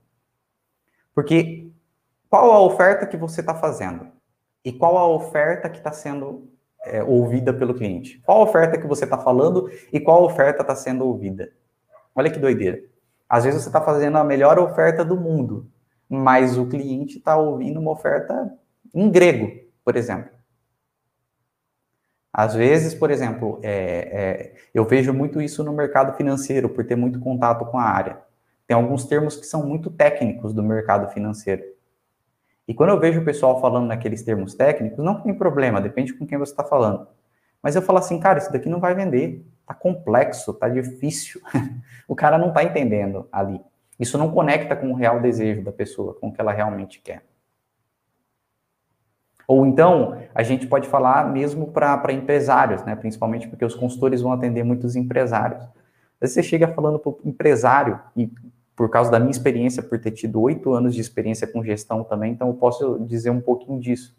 Porque 1.15 1.71
qual 2.31 2.51
a 2.51 2.61
oferta 2.63 3.07
que 3.07 3.17
você 3.19 3.41
está 3.41 3.55
fazendo 3.55 4.09
e 4.65 4.73
qual 4.73 4.97
a 4.97 5.07
oferta 5.07 5.69
que 5.69 5.77
está 5.77 5.93
sendo 5.93 6.49
é, 6.87 7.03
ouvida 7.03 7.53
pelo 7.53 7.75
cliente. 7.75 8.21
Qual 8.25 8.39
a 8.39 8.45
oferta 8.45 8.79
que 8.79 8.87
você 8.87 9.05
está 9.05 9.19
falando 9.19 9.71
e 9.93 10.01
qual 10.01 10.23
a 10.23 10.27
oferta 10.27 10.63
está 10.63 10.75
sendo 10.75 11.05
ouvida. 11.05 11.53
Olha 12.15 12.31
que 12.31 12.39
doideira. 12.39 12.94
Às 13.29 13.45
vezes 13.45 13.63
você 13.63 13.69
está 13.69 13.81
fazendo 13.81 14.19
a 14.19 14.25
melhor 14.25 14.59
oferta 14.59 15.05
do 15.05 15.17
mundo, 15.17 15.71
mas 16.09 16.57
o 16.59 16.67
cliente 16.67 17.19
está 17.19 17.37
ouvindo 17.37 17.81
uma 17.81 17.91
oferta 17.91 18.53
em 18.95 19.11
grego, 19.11 19.51
por 19.85 19.97
exemplo. 19.97 20.31
Às 22.33 22.55
vezes, 22.55 22.95
por 22.95 23.11
exemplo, 23.13 23.61
é, 23.63 23.73
é, 23.73 24.55
eu 24.75 24.85
vejo 24.85 25.13
muito 25.13 25.41
isso 25.41 25.63
no 25.63 25.73
mercado 25.73 26.17
financeiro, 26.17 26.69
por 26.69 26.85
ter 26.85 26.97
muito 26.97 27.21
contato 27.21 27.65
com 27.67 27.79
a 27.79 27.85
área. 27.85 28.19
Tem 28.67 28.75
alguns 28.75 29.05
termos 29.05 29.37
que 29.37 29.47
são 29.47 29.65
muito 29.65 29.89
técnicos 29.91 30.53
do 30.53 30.63
mercado 30.63 31.09
financeiro. 31.13 31.63
E 32.67 32.75
quando 32.75 32.91
eu 32.91 32.99
vejo 32.99 33.21
o 33.21 33.25
pessoal 33.25 33.61
falando 33.61 33.87
naqueles 33.87 34.23
termos 34.23 34.55
técnicos, 34.55 35.05
não 35.05 35.21
tem 35.21 35.33
problema, 35.33 35.81
depende 35.81 36.13
com 36.15 36.27
quem 36.27 36.39
você 36.39 36.53
está 36.53 36.65
falando. 36.65 37.07
Mas 37.63 37.77
eu 37.77 37.83
falo 37.83 37.99
assim, 37.99 38.19
cara, 38.19 38.39
isso 38.39 38.53
daqui 38.53 38.69
não 38.69 38.81
vai 38.81 38.95
vender. 38.95 39.47
Tá 39.67 39.75
complexo, 39.75 40.53
tá 40.53 40.69
difícil. 40.69 41.41
o 42.09 42.15
cara 42.15 42.39
não 42.39 42.53
tá 42.53 42.63
entendendo 42.63 43.29
ali. 43.33 43.61
Isso 43.99 44.19
não 44.19 44.31
conecta 44.31 44.75
com 44.75 44.91
o 44.91 44.95
real 44.95 45.21
desejo 45.21 45.63
da 45.63 45.73
pessoa, 45.73 46.15
com 46.15 46.29
o 46.29 46.33
que 46.33 46.41
ela 46.41 46.53
realmente 46.53 47.01
quer. 47.01 47.23
Ou 49.47 49.67
então, 49.67 50.19
a 50.35 50.43
gente 50.43 50.67
pode 50.67 50.89
falar 50.89 51.31
mesmo 51.31 51.71
para 51.71 52.13
empresários, 52.13 52.83
né? 52.85 52.97
principalmente 52.97 53.47
porque 53.47 53.65
os 53.65 53.75
consultores 53.75 54.23
vão 54.23 54.33
atender 54.33 54.65
muitos 54.65 54.97
empresários. 54.97 55.67
Você 56.21 56.43
chega 56.43 56.69
falando 56.69 56.99
para 56.99 57.11
o 57.11 57.21
empresário, 57.25 58.01
e 58.17 58.31
por 58.75 58.89
causa 58.89 59.11
da 59.11 59.19
minha 59.19 59.31
experiência, 59.31 59.83
por 59.83 59.99
ter 59.99 60.13
tido 60.13 60.41
oito 60.41 60.73
anos 60.73 60.95
de 60.95 61.01
experiência 61.01 61.47
com 61.47 61.63
gestão 61.63 62.03
também, 62.03 62.33
então 62.33 62.49
eu 62.49 62.55
posso 62.55 62.99
dizer 63.01 63.31
um 63.31 63.41
pouquinho 63.41 63.79
disso. 63.79 64.17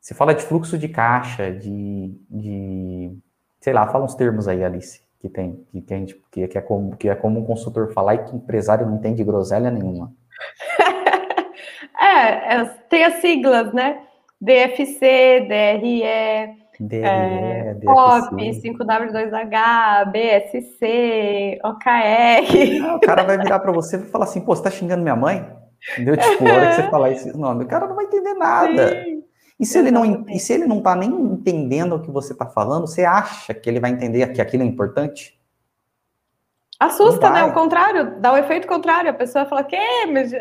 Você 0.00 0.14
fala 0.14 0.34
de 0.34 0.42
fluxo 0.42 0.76
de 0.76 0.88
caixa, 0.88 1.52
de, 1.52 2.18
de 2.28 3.16
sei 3.60 3.72
lá, 3.72 3.86
fala 3.86 4.04
uns 4.04 4.14
termos 4.14 4.48
aí, 4.48 4.64
Alice, 4.64 5.00
que 5.20 5.28
tem, 5.28 5.64
que, 5.70 5.80
que, 5.82 5.94
a 5.94 5.96
gente, 5.98 6.14
que, 6.30 6.48
que, 6.48 6.58
é 6.58 6.60
como, 6.60 6.96
que 6.96 7.08
é 7.08 7.14
como 7.14 7.40
um 7.40 7.44
consultor 7.44 7.92
falar 7.92 8.14
e 8.14 8.24
que 8.24 8.34
empresário 8.34 8.86
não 8.86 8.96
entende 8.96 9.22
groselha 9.22 9.70
nenhuma. 9.70 10.12
é, 12.00 12.56
é, 12.56 12.64
tem 12.88 13.04
as 13.04 13.14
siglas, 13.14 13.72
né? 13.72 14.00
DFC, 14.40 15.46
DRE, 15.46 16.02
DRE, 16.80 17.02
é, 17.04 17.74
POP, 17.84 18.36
5W2H, 18.36 20.10
BSC, 20.10 21.58
OKR. 21.62 22.94
O 22.96 23.00
cara 23.00 23.22
vai 23.22 23.36
virar 23.36 23.58
para 23.58 23.70
você 23.70 23.98
e 23.98 24.06
falar 24.06 24.24
assim, 24.24 24.40
pô, 24.40 24.56
você 24.56 24.62
tá 24.62 24.70
xingando 24.70 25.02
minha 25.02 25.16
mãe? 25.16 25.46
Entendeu? 25.92 26.16
Tipo, 26.16 26.46
a 26.46 26.52
hora 26.52 26.66
que 26.68 26.74
você 26.76 26.82
falar 26.88 27.10
esses 27.10 27.34
nomes, 27.34 27.66
o 27.66 27.68
cara 27.68 27.86
não 27.86 27.94
vai 27.94 28.06
entender 28.06 28.32
nada. 28.32 28.88
Sim, 28.88 29.19
e 29.60 29.66
se, 29.66 29.78
ele 29.78 29.90
não, 29.90 30.26
e 30.26 30.38
se 30.40 30.54
ele 30.54 30.66
não 30.66 30.80
tá 30.80 30.96
nem 30.96 31.10
entendendo 31.10 31.94
o 31.94 32.00
que 32.00 32.10
você 32.10 32.34
tá 32.34 32.46
falando, 32.46 32.86
você 32.86 33.04
acha 33.04 33.52
que 33.52 33.68
ele 33.68 33.78
vai 33.78 33.90
entender 33.90 34.26
que 34.32 34.40
aquilo 34.40 34.62
é 34.62 34.66
importante? 34.66 35.38
Assusta, 36.80 37.28
né? 37.28 37.44
O 37.44 37.52
contrário, 37.52 38.18
dá 38.20 38.32
o 38.32 38.38
efeito 38.38 38.66
contrário. 38.66 39.10
A 39.10 39.14
pessoa 39.14 39.44
fala, 39.44 39.62
que 39.62 39.76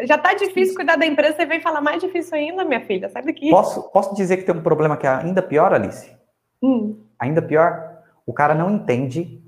já 0.07 0.17
tá 0.17 0.33
difícil 0.33 0.73
cuidar 0.73 0.95
da 0.95 1.05
empresa, 1.05 1.35
você 1.35 1.45
vem 1.45 1.59
falar 1.59 1.81
mais 1.81 2.01
difícil 2.01 2.33
ainda, 2.33 2.63
minha 2.63 2.79
filha, 2.85 3.09
sai 3.09 3.21
daqui. 3.21 3.49
Posso, 3.49 3.83
posso 3.91 4.15
dizer 4.15 4.37
que 4.37 4.43
tem 4.43 4.55
um 4.55 4.61
problema 4.61 4.95
que 4.95 5.05
é 5.05 5.09
ainda 5.09 5.41
pior, 5.41 5.73
Alice? 5.73 6.09
Hum. 6.63 7.03
Ainda 7.19 7.41
pior, 7.41 7.99
o 8.25 8.31
cara 8.31 8.55
não 8.55 8.71
entende 8.71 9.43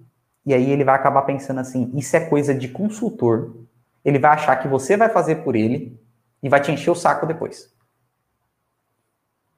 e 0.45 0.53
aí 0.53 0.69
ele 0.69 0.83
vai 0.83 0.95
acabar 0.95 1.21
pensando 1.21 1.61
assim: 1.61 1.89
isso 1.95 2.13
é 2.17 2.19
coisa 2.19 2.53
de 2.53 2.67
consultor. 2.67 3.55
Ele 4.03 4.19
vai 4.19 4.31
achar 4.31 4.57
que 4.57 4.67
você 4.67 4.97
vai 4.97 5.07
fazer 5.07 5.35
por 5.43 5.55
ele 5.55 5.97
e 6.43 6.49
vai 6.49 6.59
te 6.59 6.73
encher 6.73 6.91
o 6.91 6.95
saco 6.95 7.25
depois. 7.25 7.71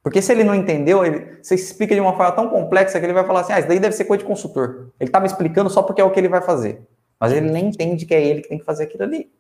Porque 0.04 0.22
se 0.22 0.34
ele 0.34 0.44
não 0.44 0.54
entendeu, 0.54 1.06
ele, 1.06 1.40
você 1.42 1.56
explica 1.56 1.96
de 1.96 2.02
uma 2.02 2.12
forma 2.18 2.34
tão 2.34 2.50
complexa 2.50 3.00
que 3.00 3.06
ele 3.06 3.14
vai 3.14 3.26
falar 3.26 3.40
assim: 3.40 3.54
ah, 3.54 3.60
isso 3.60 3.70
daí 3.70 3.80
deve 3.80 3.96
ser 3.96 4.04
coisa 4.04 4.22
de 4.22 4.28
consultor. 4.28 4.92
Ele 5.00 5.08
estava 5.10 5.26
explicando 5.26 5.70
só 5.70 5.82
porque 5.82 6.02
é 6.02 6.04
o 6.04 6.12
que 6.12 6.20
ele 6.20 6.28
vai 6.28 6.42
fazer. 6.42 6.82
Mas 7.18 7.32
ele 7.32 7.50
nem 7.50 7.68
entende 7.68 8.06
que 8.06 8.14
é 8.14 8.22
ele 8.22 8.42
que 8.42 8.50
tem 8.50 8.60
que 8.60 8.66
fazer 8.66 8.84
aquilo 8.84 9.04
ali. 9.04 9.32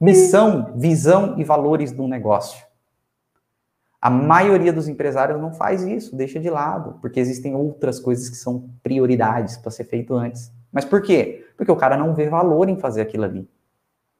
Missão, 0.00 0.72
visão 0.74 1.38
e 1.38 1.44
valores 1.44 1.92
do 1.92 2.08
negócio. 2.08 2.66
A 4.00 4.10
maioria 4.10 4.72
dos 4.72 4.88
empresários 4.88 5.40
não 5.40 5.52
faz 5.52 5.84
isso, 5.84 6.16
deixa 6.16 6.40
de 6.40 6.50
lado, 6.50 6.98
porque 7.00 7.20
existem 7.20 7.54
outras 7.54 8.00
coisas 8.00 8.28
que 8.28 8.34
são 8.34 8.68
prioridades 8.82 9.56
para 9.56 9.70
ser 9.70 9.84
feito 9.84 10.12
antes. 10.14 10.50
Mas 10.72 10.84
por 10.84 11.02
quê? 11.02 11.46
Porque 11.56 11.70
o 11.70 11.76
cara 11.76 11.96
não 11.96 12.12
vê 12.12 12.28
valor 12.28 12.68
em 12.68 12.76
fazer 12.76 13.00
aquilo 13.00 13.22
ali. 13.22 13.48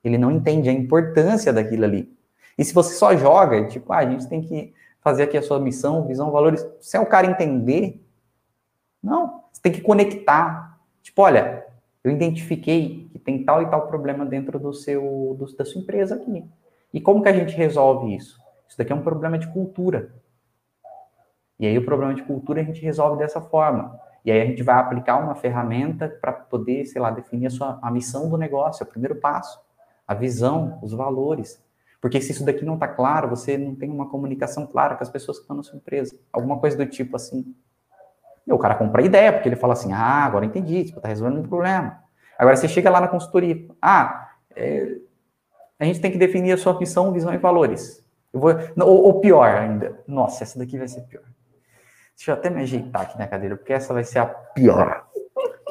Ele 0.04 0.16
não 0.16 0.30
entende 0.30 0.68
a 0.68 0.72
importância 0.72 1.52
daquilo 1.52 1.84
ali. 1.84 2.16
E 2.56 2.64
se 2.64 2.72
você 2.72 2.94
só 2.94 3.16
joga, 3.16 3.66
tipo, 3.66 3.92
ah, 3.92 3.98
a 3.98 4.08
gente 4.08 4.28
tem 4.28 4.40
que 4.40 4.72
fazer 5.02 5.24
aqui 5.24 5.36
a 5.36 5.42
sua 5.42 5.58
missão, 5.58 6.06
visão, 6.06 6.30
valores, 6.30 6.66
se 6.80 6.96
é 6.96 7.00
o 7.00 7.06
cara 7.06 7.26
entender, 7.26 8.00
não, 9.02 9.42
você 9.52 9.60
tem 9.60 9.72
que 9.72 9.80
conectar. 9.80 10.78
Tipo, 11.02 11.22
olha, 11.22 11.66
eu 12.04 12.10
identifiquei 12.10 13.08
que 13.12 13.18
tem 13.18 13.44
tal 13.44 13.62
e 13.62 13.66
tal 13.68 13.88
problema 13.88 14.24
dentro 14.24 14.58
do 14.58 14.72
seu, 14.72 15.36
do, 15.38 15.56
da 15.56 15.64
sua 15.64 15.82
empresa 15.82 16.14
aqui. 16.14 16.44
E 16.94 17.00
como 17.00 17.22
que 17.22 17.28
a 17.28 17.32
gente 17.32 17.54
resolve 17.56 18.14
isso? 18.14 18.40
Isso 18.68 18.78
daqui 18.78 18.92
é 18.92 18.94
um 18.94 19.02
problema 19.02 19.38
de 19.38 19.48
cultura. 19.48 20.14
E 21.58 21.66
aí 21.66 21.76
o 21.76 21.84
problema 21.84 22.14
de 22.14 22.22
cultura 22.22 22.60
a 22.60 22.64
gente 22.64 22.80
resolve 22.82 23.18
dessa 23.18 23.40
forma. 23.40 23.98
E 24.24 24.30
aí 24.30 24.40
a 24.40 24.46
gente 24.46 24.62
vai 24.62 24.76
aplicar 24.76 25.16
uma 25.16 25.34
ferramenta 25.34 26.08
para 26.08 26.32
poder, 26.32 26.84
sei 26.86 27.00
lá, 27.00 27.10
definir 27.10 27.46
a, 27.46 27.50
sua, 27.50 27.78
a 27.82 27.90
missão 27.90 28.28
do 28.28 28.36
negócio, 28.36 28.84
o 28.84 28.88
primeiro 28.88 29.16
passo. 29.16 29.60
A 30.06 30.14
visão, 30.14 30.78
os 30.82 30.92
valores. 30.92 31.62
Porque 32.02 32.20
se 32.20 32.32
isso 32.32 32.44
daqui 32.44 32.64
não 32.64 32.74
está 32.74 32.88
claro, 32.88 33.28
você 33.28 33.56
não 33.56 33.76
tem 33.76 33.88
uma 33.88 34.08
comunicação 34.08 34.66
clara 34.66 34.96
com 34.96 35.04
as 35.04 35.08
pessoas 35.08 35.38
que 35.38 35.44
estão 35.44 35.56
na 35.56 35.62
sua 35.62 35.76
empresa. 35.76 36.12
Alguma 36.32 36.58
coisa 36.58 36.76
do 36.76 36.84
tipo 36.84 37.14
assim. 37.14 37.54
E 38.44 38.52
o 38.52 38.58
cara 38.58 38.74
compra 38.74 39.00
a 39.02 39.04
ideia, 39.04 39.32
porque 39.32 39.48
ele 39.48 39.54
fala 39.54 39.74
assim, 39.74 39.92
ah, 39.92 40.24
agora 40.24 40.44
entendi, 40.44 40.86
tipo, 40.86 41.00
resolvendo 41.00 41.38
um 41.38 41.48
problema. 41.48 42.02
Agora 42.36 42.56
você 42.56 42.66
chega 42.66 42.90
lá 42.90 43.00
na 43.00 43.06
consultoria, 43.06 43.68
ah, 43.80 44.32
é, 44.56 44.96
a 45.78 45.84
gente 45.84 46.00
tem 46.00 46.10
que 46.10 46.18
definir 46.18 46.50
a 46.50 46.58
sua 46.58 46.76
missão, 46.76 47.12
visão 47.12 47.32
e 47.32 47.38
valores. 47.38 48.04
Eu 48.32 48.40
vou, 48.40 48.52
ou, 48.80 49.04
ou, 49.04 49.20
pior 49.20 49.48
ainda. 49.48 50.00
Nossa, 50.04 50.42
essa 50.42 50.58
daqui 50.58 50.76
vai 50.76 50.88
ser 50.88 51.02
pior. 51.02 51.22
Deixa 52.16 52.32
eu 52.32 52.34
até 52.34 52.50
me 52.50 52.62
ajeitar 52.62 53.02
aqui 53.02 53.16
na 53.16 53.28
cadeira, 53.28 53.56
porque 53.56 53.72
essa 53.72 53.94
vai 53.94 54.02
ser 54.02 54.18
a 54.18 54.26
pior. 54.26 55.06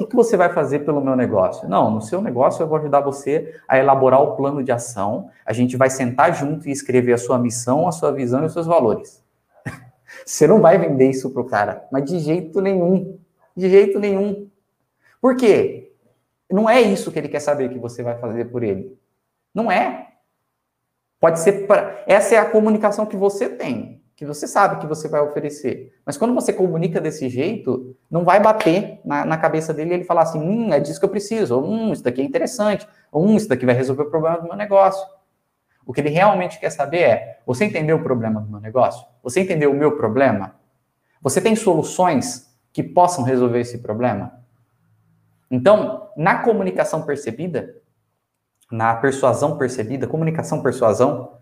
Que, 0.02 0.12
que 0.12 0.16
você 0.16 0.36
vai 0.36 0.52
fazer 0.54 0.80
pelo 0.80 1.02
meu 1.02 1.16
negócio? 1.16 1.68
Não, 1.68 1.92
no 1.92 2.02
seu 2.02 2.22
negócio 2.22 2.64
eu 2.64 2.68
vou 2.68 2.78
ajudar 2.78 3.02
você 3.02 3.56
a 3.68 3.78
elaborar 3.78 4.22
o 4.22 4.36
plano 4.36 4.64
de 4.64 4.72
ação. 4.72 5.30
A 5.46 5.54
gente 5.54 5.78
vai 5.78 5.90
sentar 5.90 6.34
junto 6.34 6.68
e 6.68 6.72
escrever 6.72 7.14
a 7.14 7.18
sua 7.18 7.38
missão, 7.38 7.88
a 7.88 7.92
sua 7.92 8.12
visão 8.12 8.44
e 8.44 8.46
os 8.46 8.54
seus 8.54 8.66
valores. 8.66 9.24
Você 10.26 10.48
não 10.48 10.62
vai 10.62 10.78
vender 10.78 11.10
isso 11.10 11.30
pro 11.32 11.46
cara, 11.46 11.86
mas 11.92 12.06
de 12.06 12.20
jeito 12.20 12.62
nenhum. 12.62 13.20
De 13.56 13.70
jeito 13.70 14.00
nenhum. 14.00 14.50
Por 15.22 15.36
quê? 15.36 15.94
Não 16.50 16.70
é 16.70 16.82
isso 16.82 17.12
que 17.12 17.20
ele 17.20 17.30
quer 17.30 17.40
saber 17.40 17.70
que 17.70 17.80
você 17.80 18.04
vai 18.04 18.18
fazer 18.18 18.46
por 18.46 18.62
ele. 18.62 18.98
Não 19.54 19.72
é. 19.72 20.08
Pode 21.20 21.40
ser 21.40 21.68
para. 21.68 22.04
Essa 22.08 22.36
é 22.36 22.38
a 22.40 22.50
comunicação 22.50 23.06
que 23.06 23.16
você 23.16 23.48
tem, 23.48 24.01
que 24.22 24.26
você 24.28 24.48
sabe 24.48 24.80
que 24.80 24.86
você 24.86 25.08
vai 25.08 25.20
oferecer. 25.20 25.96
Mas 26.06 26.16
quando 26.16 26.36
você 26.36 26.54
comunica 26.54 27.02
desse 27.02 27.28
jeito, 27.28 27.98
não 28.08 28.24
vai 28.24 28.40
bater 28.40 29.00
na, 29.04 29.26
na 29.26 29.36
cabeça 29.36 29.74
dele 29.74 29.90
e 29.90 29.94
ele 29.96 30.04
falar 30.04 30.22
assim: 30.22 30.38
hum, 30.38 30.72
é 30.72 30.80
disso 30.80 31.00
que 31.00 31.06
eu 31.06 31.10
preciso, 31.10 31.56
ou, 31.56 31.68
hum, 31.68 31.92
isso 31.92 32.04
daqui 32.04 32.22
é 32.22 32.24
interessante, 32.24 32.88
ou 33.12 33.26
hum, 33.26 33.36
isso 33.36 33.50
daqui 33.50 33.66
vai 33.66 33.74
resolver 33.74 34.04
o 34.04 34.12
problema 34.12 34.38
do 34.38 34.44
meu 34.44 34.56
negócio. 34.56 35.04
O 35.84 35.92
que 35.92 36.02
ele 36.02 36.10
realmente 36.10 36.60
quer 36.60 36.70
saber 36.70 37.00
é: 37.00 37.40
você 37.48 37.66
entendeu 37.66 37.98
o 37.98 38.04
problema 38.04 38.40
do 38.40 38.48
meu 38.48 38.60
negócio? 38.60 39.04
Você 39.24 39.42
entendeu 39.42 39.72
o 39.72 39.74
meu 39.74 39.98
problema? 39.98 40.54
Você 41.20 41.42
tem 41.42 41.56
soluções 41.56 42.48
que 42.72 42.84
possam 42.84 43.24
resolver 43.24 43.62
esse 43.62 43.80
problema? 43.80 44.40
Então, 45.50 46.10
na 46.16 46.44
comunicação 46.44 47.02
percebida, 47.02 47.76
na 48.72 48.94
persuasão 48.94 49.58
percebida, 49.58 50.06
comunicação 50.06 50.62
persuasão 50.62 51.40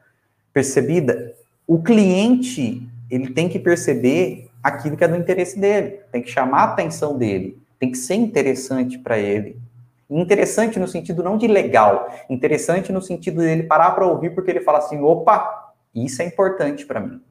percebida, 0.53 1.33
o 1.69 1.83
cliente 1.83 2.81
ele 3.11 3.31
tem 3.31 3.47
que 3.47 3.59
perceber 3.59 4.49
aquilo 4.61 4.97
que 4.97 5.03
é 5.03 5.07
do 5.07 5.15
interesse 5.15 5.59
dele, 5.59 5.99
tem 6.11 6.19
que 6.19 6.31
chamar 6.31 6.61
a 6.61 6.63
atenção 6.63 7.15
dele, 7.15 7.61
tem 7.77 7.91
que 7.91 7.97
ser 7.97 8.15
interessante 8.15 8.97
para 8.97 9.19
ele. 9.19 9.61
Interessante 10.09 10.79
no 10.79 10.87
sentido 10.87 11.23
não 11.23 11.37
de 11.37 11.45
legal, 11.45 12.11
interessante 12.27 12.91
no 12.91 13.03
sentido 13.03 13.41
dele 13.41 13.63
parar 13.67 13.91
para 13.91 14.07
ouvir 14.07 14.33
porque 14.33 14.49
ele 14.49 14.61
fala 14.61 14.79
assim: 14.79 14.99
opa, 14.99 15.75
isso 15.93 16.23
é 16.23 16.25
importante 16.25 16.87
para 16.87 17.01
mim. 17.01 17.21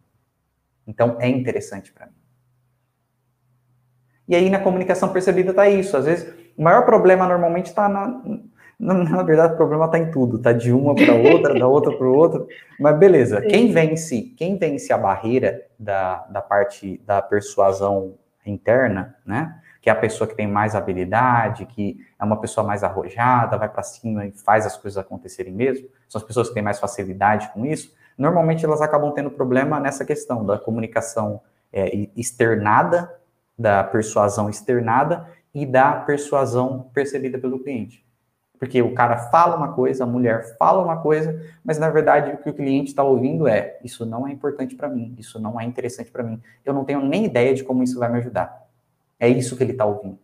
Então 0.87 1.17
é 1.19 1.29
interessante 1.29 1.93
para 1.93 2.07
mim. 2.07 2.13
E 4.29 4.37
aí 4.37 4.49
na 4.49 4.61
comunicação 4.61 5.09
percebida 5.09 5.51
está 5.51 5.69
isso. 5.69 5.97
Às 5.97 6.05
vezes 6.05 6.33
o 6.57 6.63
maior 6.63 6.85
problema 6.85 7.27
normalmente 7.27 7.67
está 7.67 7.89
na, 7.89 8.23
na, 8.79 9.23
verdade, 9.25 9.55
o 9.55 9.57
problema 9.57 9.87
está 9.87 9.99
em 9.99 10.11
tudo, 10.11 10.39
tá 10.39 10.53
de 10.53 10.73
uma 10.73 10.95
para 10.95 11.13
outra, 11.15 11.59
da 11.59 11.67
outra 11.67 11.97
para 11.97 12.07
outra. 12.07 12.47
Mas 12.79 12.97
beleza, 12.97 13.41
Sim. 13.41 13.49
quem 13.49 13.73
vence, 13.73 14.23
quem 14.37 14.57
vence 14.57 14.93
a 14.93 14.99
barreira 14.99 15.67
da, 15.77 16.25
da 16.31 16.41
parte 16.41 17.01
da 17.05 17.21
persuasão 17.21 18.15
interna, 18.47 19.17
né? 19.27 19.61
Que 19.83 19.91
é 19.91 19.93
a 19.93 19.97
pessoa 19.97 20.29
que 20.29 20.37
tem 20.37 20.47
mais 20.47 20.75
habilidade, 20.75 21.67
que 21.67 21.99
é 22.19 22.25
uma 22.25 22.41
pessoa 22.41 22.67
mais 22.67 22.85
arrojada, 22.85 23.57
vai 23.57 23.69
para 23.69 23.83
cima 23.83 24.27
e 24.27 24.33
faz 24.33 24.65
as 24.65 24.77
coisas 24.77 24.97
acontecerem 24.97 25.53
mesmo. 25.53 25.89
São 26.09 26.21
as 26.21 26.27
pessoas 26.27 26.49
que 26.49 26.55
têm 26.55 26.63
mais 26.63 26.79
facilidade 26.79 27.51
com 27.53 27.67
isso. 27.67 27.93
Normalmente 28.17 28.65
elas 28.65 28.81
acabam 28.81 29.13
tendo 29.13 29.31
problema 29.31 29.81
nessa 29.81 30.05
questão 30.05 30.45
da 30.45 30.59
comunicação 30.59 31.41
é, 31.73 32.09
externada, 32.17 33.13
da 33.59 33.83
persuasão 33.83 34.49
externada 34.49 35.29
e 35.53 35.67
da 35.67 35.93
persuasão 35.93 36.91
percebida 36.93 37.39
pelo 37.39 37.59
cliente. 37.61 38.08
Porque 38.59 38.83
o 38.83 38.95
cara 38.95 39.17
fala 39.17 39.57
uma 39.57 39.73
coisa, 39.73 40.05
a 40.05 40.07
mulher 40.07 40.57
fala 40.59 40.83
uma 40.83 41.01
coisa, 41.01 41.41
mas 41.65 41.79
na 41.79 41.89
verdade 41.91 42.33
o 42.33 42.39
que 42.39 42.51
o 42.51 42.55
cliente 42.55 42.91
está 42.91 43.03
ouvindo 43.03 43.47
é: 43.47 43.79
isso 43.85 44.05
não 44.05 44.27
é 44.27 44.33
importante 44.33 44.75
para 44.75 44.89
mim, 44.89 45.15
isso 45.17 45.39
não 45.41 45.61
é 45.61 45.65
interessante 45.65 46.11
para 46.11 46.25
mim, 46.25 46.41
eu 46.65 46.75
não 46.75 46.85
tenho 46.85 47.01
nem 47.01 47.25
ideia 47.25 47.55
de 47.55 47.63
como 47.63 47.83
isso 47.83 47.99
vai 47.99 48.11
me 48.11 48.19
ajudar. 48.19 48.67
É 49.21 49.29
isso 49.29 49.57
que 49.57 49.63
ele 49.63 49.73
está 49.73 49.85
ouvindo. 49.85 50.19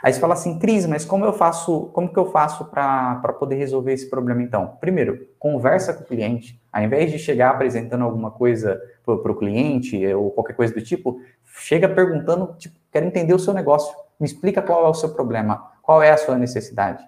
Aí 0.00 0.12
você 0.12 0.20
fala 0.20 0.34
assim, 0.34 0.60
Cris, 0.60 0.86
mas 0.86 1.04
como 1.04 1.24
eu 1.24 1.32
faço, 1.32 1.86
como 1.92 2.12
que 2.12 2.18
eu 2.18 2.30
faço 2.30 2.66
para 2.66 3.34
poder 3.38 3.56
resolver 3.56 3.92
esse 3.92 4.08
problema 4.08 4.40
então? 4.40 4.76
Primeiro, 4.80 5.26
conversa 5.40 5.92
com 5.92 6.04
o 6.04 6.06
cliente. 6.06 6.60
Ao 6.72 6.80
invés 6.80 7.10
de 7.10 7.18
chegar 7.18 7.50
apresentando 7.50 8.04
alguma 8.04 8.30
coisa 8.30 8.80
para 9.04 9.32
o 9.32 9.34
cliente 9.34 10.06
ou 10.14 10.30
qualquer 10.30 10.54
coisa 10.54 10.72
do 10.72 10.80
tipo, 10.80 11.20
chega 11.44 11.88
perguntando, 11.88 12.54
tipo, 12.58 12.76
quero 12.92 13.06
entender 13.06 13.34
o 13.34 13.40
seu 13.40 13.52
negócio. 13.52 13.92
Me 14.20 14.26
explica 14.26 14.62
qual 14.62 14.86
é 14.86 14.88
o 14.88 14.94
seu 14.94 15.08
problema, 15.08 15.72
qual 15.82 16.00
é 16.00 16.12
a 16.12 16.16
sua 16.16 16.38
necessidade. 16.38 17.04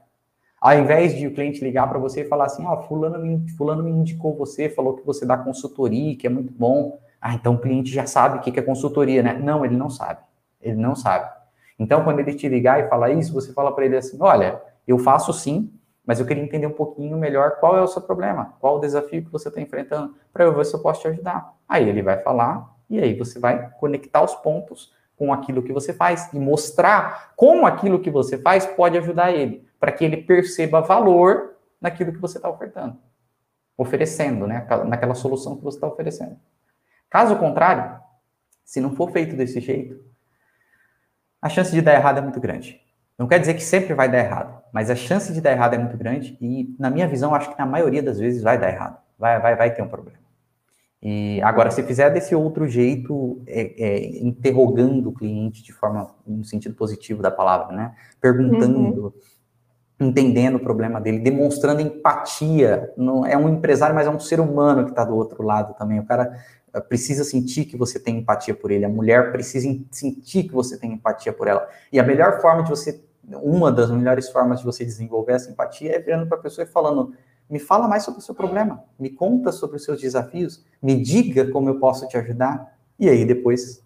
Ao 0.60 0.78
invés 0.78 1.16
de 1.16 1.26
o 1.26 1.32
cliente 1.32 1.64
ligar 1.64 1.88
para 1.88 1.98
você 1.98 2.20
e 2.20 2.28
falar 2.28 2.44
assim, 2.44 2.66
ó, 2.66 2.74
oh, 2.74 2.82
fulano, 2.82 3.18
me, 3.18 3.48
fulano 3.56 3.82
me 3.82 3.90
indicou 3.90 4.36
você, 4.36 4.68
falou 4.68 4.94
que 4.94 5.06
você 5.06 5.24
dá 5.24 5.38
consultoria, 5.38 6.14
que 6.14 6.26
é 6.26 6.30
muito 6.30 6.52
bom. 6.52 7.00
Ah, 7.18 7.32
então 7.32 7.54
o 7.54 7.58
cliente 7.58 7.90
já 7.90 8.06
sabe 8.06 8.36
o 8.36 8.40
que 8.42 8.58
é 8.58 8.62
consultoria, 8.62 9.22
né? 9.22 9.40
Não, 9.42 9.64
ele 9.64 9.74
não 9.74 9.88
sabe. 9.88 10.20
Ele 10.60 10.76
não 10.76 10.94
sabe. 10.94 11.30
Então, 11.78 12.04
quando 12.04 12.18
ele 12.20 12.34
te 12.34 12.46
ligar 12.46 12.78
e 12.78 12.88
falar 12.90 13.10
isso, 13.10 13.32
você 13.32 13.54
fala 13.54 13.74
para 13.74 13.86
ele 13.86 13.96
assim, 13.96 14.18
olha, 14.20 14.60
eu 14.86 14.98
faço 14.98 15.32
sim, 15.32 15.72
mas 16.04 16.20
eu 16.20 16.26
queria 16.26 16.42
entender 16.42 16.66
um 16.66 16.72
pouquinho 16.72 17.16
melhor 17.16 17.52
qual 17.58 17.78
é 17.78 17.80
o 17.80 17.86
seu 17.86 18.02
problema, 18.02 18.52
qual 18.60 18.76
o 18.76 18.80
desafio 18.80 19.24
que 19.24 19.32
você 19.32 19.48
está 19.48 19.62
enfrentando, 19.62 20.14
para 20.30 20.44
eu 20.44 20.54
ver 20.54 20.66
se 20.66 20.74
eu 20.74 20.80
posso 20.80 21.00
te 21.00 21.08
ajudar. 21.08 21.54
Aí 21.66 21.88
ele 21.88 22.02
vai 22.02 22.18
falar, 22.18 22.70
e 22.90 23.00
aí 23.00 23.16
você 23.16 23.38
vai 23.38 23.70
conectar 23.80 24.22
os 24.22 24.34
pontos 24.34 24.92
com 25.16 25.32
aquilo 25.32 25.62
que 25.62 25.72
você 25.72 25.94
faz 25.94 26.30
e 26.34 26.38
mostrar 26.38 27.32
como 27.34 27.66
aquilo 27.66 27.98
que 27.98 28.10
você 28.10 28.36
faz 28.36 28.66
pode 28.66 28.98
ajudar 28.98 29.32
ele 29.32 29.69
para 29.80 29.90
que 29.90 30.04
ele 30.04 30.18
perceba 30.18 30.82
valor 30.82 31.56
naquilo 31.80 32.12
que 32.12 32.18
você 32.18 32.36
está 32.36 32.50
ofertando, 32.50 32.98
oferecendo, 33.76 34.46
né? 34.46 34.66
Naquela 34.86 35.14
solução 35.14 35.56
que 35.56 35.64
você 35.64 35.78
está 35.78 35.86
oferecendo. 35.86 36.36
Caso 37.08 37.36
contrário, 37.36 37.98
se 38.62 38.80
não 38.80 38.94
for 38.94 39.10
feito 39.10 39.34
desse 39.34 39.58
jeito, 39.58 39.98
a 41.40 41.48
chance 41.48 41.72
de 41.72 41.80
dar 41.80 41.94
errado 41.94 42.18
é 42.18 42.20
muito 42.20 42.38
grande. 42.38 42.78
Não 43.18 43.26
quer 43.26 43.38
dizer 43.38 43.54
que 43.54 43.62
sempre 43.62 43.94
vai 43.94 44.10
dar 44.10 44.18
errado, 44.18 44.62
mas 44.72 44.90
a 44.90 44.94
chance 44.94 45.32
de 45.32 45.40
dar 45.40 45.52
errado 45.52 45.74
é 45.74 45.78
muito 45.78 45.96
grande 45.96 46.36
e, 46.40 46.74
na 46.78 46.90
minha 46.90 47.08
visão, 47.08 47.34
acho 47.34 47.50
que 47.50 47.58
na 47.58 47.66
maioria 47.66 48.02
das 48.02 48.18
vezes 48.18 48.42
vai 48.42 48.58
dar 48.58 48.68
errado. 48.68 48.98
Vai, 49.18 49.40
vai, 49.40 49.56
vai 49.56 49.74
ter 49.74 49.82
um 49.82 49.88
problema. 49.88 50.20
E 51.02 51.40
agora, 51.42 51.70
se 51.70 51.82
fizer 51.82 52.10
desse 52.10 52.34
outro 52.34 52.68
jeito, 52.68 53.42
é, 53.46 53.74
é, 53.82 54.18
interrogando 54.18 55.08
o 55.08 55.12
cliente 55.12 55.62
de 55.62 55.72
forma, 55.72 56.14
no 56.26 56.44
sentido 56.44 56.74
positivo 56.74 57.22
da 57.22 57.30
palavra, 57.30 57.74
né? 57.74 57.94
Perguntando, 58.20 58.78
uhum 58.78 59.12
entendendo 60.00 60.56
o 60.56 60.60
problema 60.60 61.00
dele, 61.00 61.18
demonstrando 61.18 61.82
empatia. 61.82 62.92
Não 62.96 63.24
é 63.26 63.36
um 63.36 63.48
empresário, 63.48 63.94
mas 63.94 64.06
é 64.06 64.10
um 64.10 64.18
ser 64.18 64.40
humano 64.40 64.84
que 64.84 64.90
está 64.90 65.04
do 65.04 65.14
outro 65.14 65.42
lado 65.42 65.74
também. 65.74 66.00
O 66.00 66.06
cara 66.06 66.42
eh, 66.72 66.80
precisa 66.80 67.22
sentir 67.22 67.66
que 67.66 67.76
você 67.76 68.00
tem 68.00 68.18
empatia 68.18 68.54
por 68.54 68.70
ele. 68.70 68.84
A 68.84 68.88
mulher 68.88 69.30
precisa 69.30 69.68
sentir 69.90 70.44
que 70.44 70.52
você 70.52 70.78
tem 70.78 70.94
empatia 70.94 71.32
por 71.32 71.46
ela. 71.46 71.68
E 71.92 72.00
a 72.00 72.02
melhor 72.02 72.40
forma 72.40 72.62
de 72.62 72.70
você, 72.70 73.04
uma 73.42 73.70
das 73.70 73.90
melhores 73.90 74.30
formas 74.30 74.60
de 74.60 74.64
você 74.64 74.84
desenvolver 74.84 75.34
essa 75.34 75.50
empatia 75.50 75.94
é 75.94 75.98
virando 75.98 76.26
para 76.26 76.38
a 76.38 76.40
pessoa 76.40 76.66
e 76.66 76.68
falando: 76.68 77.12
me 77.48 77.58
fala 77.58 77.86
mais 77.86 78.02
sobre 78.02 78.20
o 78.20 78.22
seu 78.22 78.34
problema, 78.34 78.82
me 78.98 79.10
conta 79.10 79.52
sobre 79.52 79.76
os 79.76 79.84
seus 79.84 80.00
desafios, 80.00 80.64
me 80.82 80.96
diga 80.96 81.50
como 81.50 81.68
eu 81.68 81.78
posso 81.78 82.08
te 82.08 82.16
ajudar. 82.16 82.74
E 82.98 83.08
aí 83.08 83.24
depois 83.24 83.82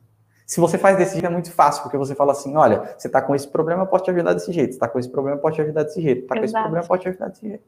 se 0.46 0.60
você 0.60 0.76
faz 0.76 0.96
desse 0.96 1.12
jeito, 1.12 1.26
é 1.26 1.30
muito 1.30 1.50
fácil, 1.50 1.82
porque 1.82 1.96
você 1.96 2.14
fala 2.14 2.32
assim: 2.32 2.56
olha, 2.56 2.94
você 2.98 3.08
está 3.08 3.22
com 3.22 3.34
esse 3.34 3.48
problema, 3.48 3.82
eu 3.82 3.86
posso 3.86 4.04
te 4.04 4.10
ajudar 4.10 4.34
desse 4.34 4.52
jeito. 4.52 4.70
Você 4.70 4.76
está 4.76 4.88
com 4.88 4.98
esse 4.98 5.08
problema, 5.08 5.38
eu 5.38 5.40
posso 5.40 5.54
te 5.54 5.62
ajudar 5.62 5.82
desse 5.84 6.02
jeito. 6.02 6.22
Está 6.22 6.36
com 6.36 6.44
esse 6.44 6.52
problema, 6.52 6.84
eu 6.84 6.88
posso 6.88 7.00
te 7.02 7.08
ajudar 7.08 7.28
desse 7.28 7.48
jeito. 7.48 7.64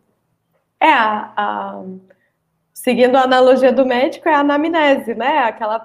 É, 0.80 0.92
a, 0.92 1.32
a, 1.36 1.82
seguindo 2.74 3.16
a 3.16 3.22
analogia 3.22 3.72
do 3.72 3.86
médico, 3.86 4.28
é 4.28 4.34
a 4.34 4.40
anamnese, 4.40 5.14
né? 5.14 5.38
Aquela 5.38 5.84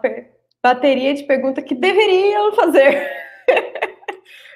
bateria 0.62 1.13
de 1.13 1.23
perguntas 1.23 1.63
que 1.63 1.73
deveriam 1.73 2.54
fazer. 2.54 3.10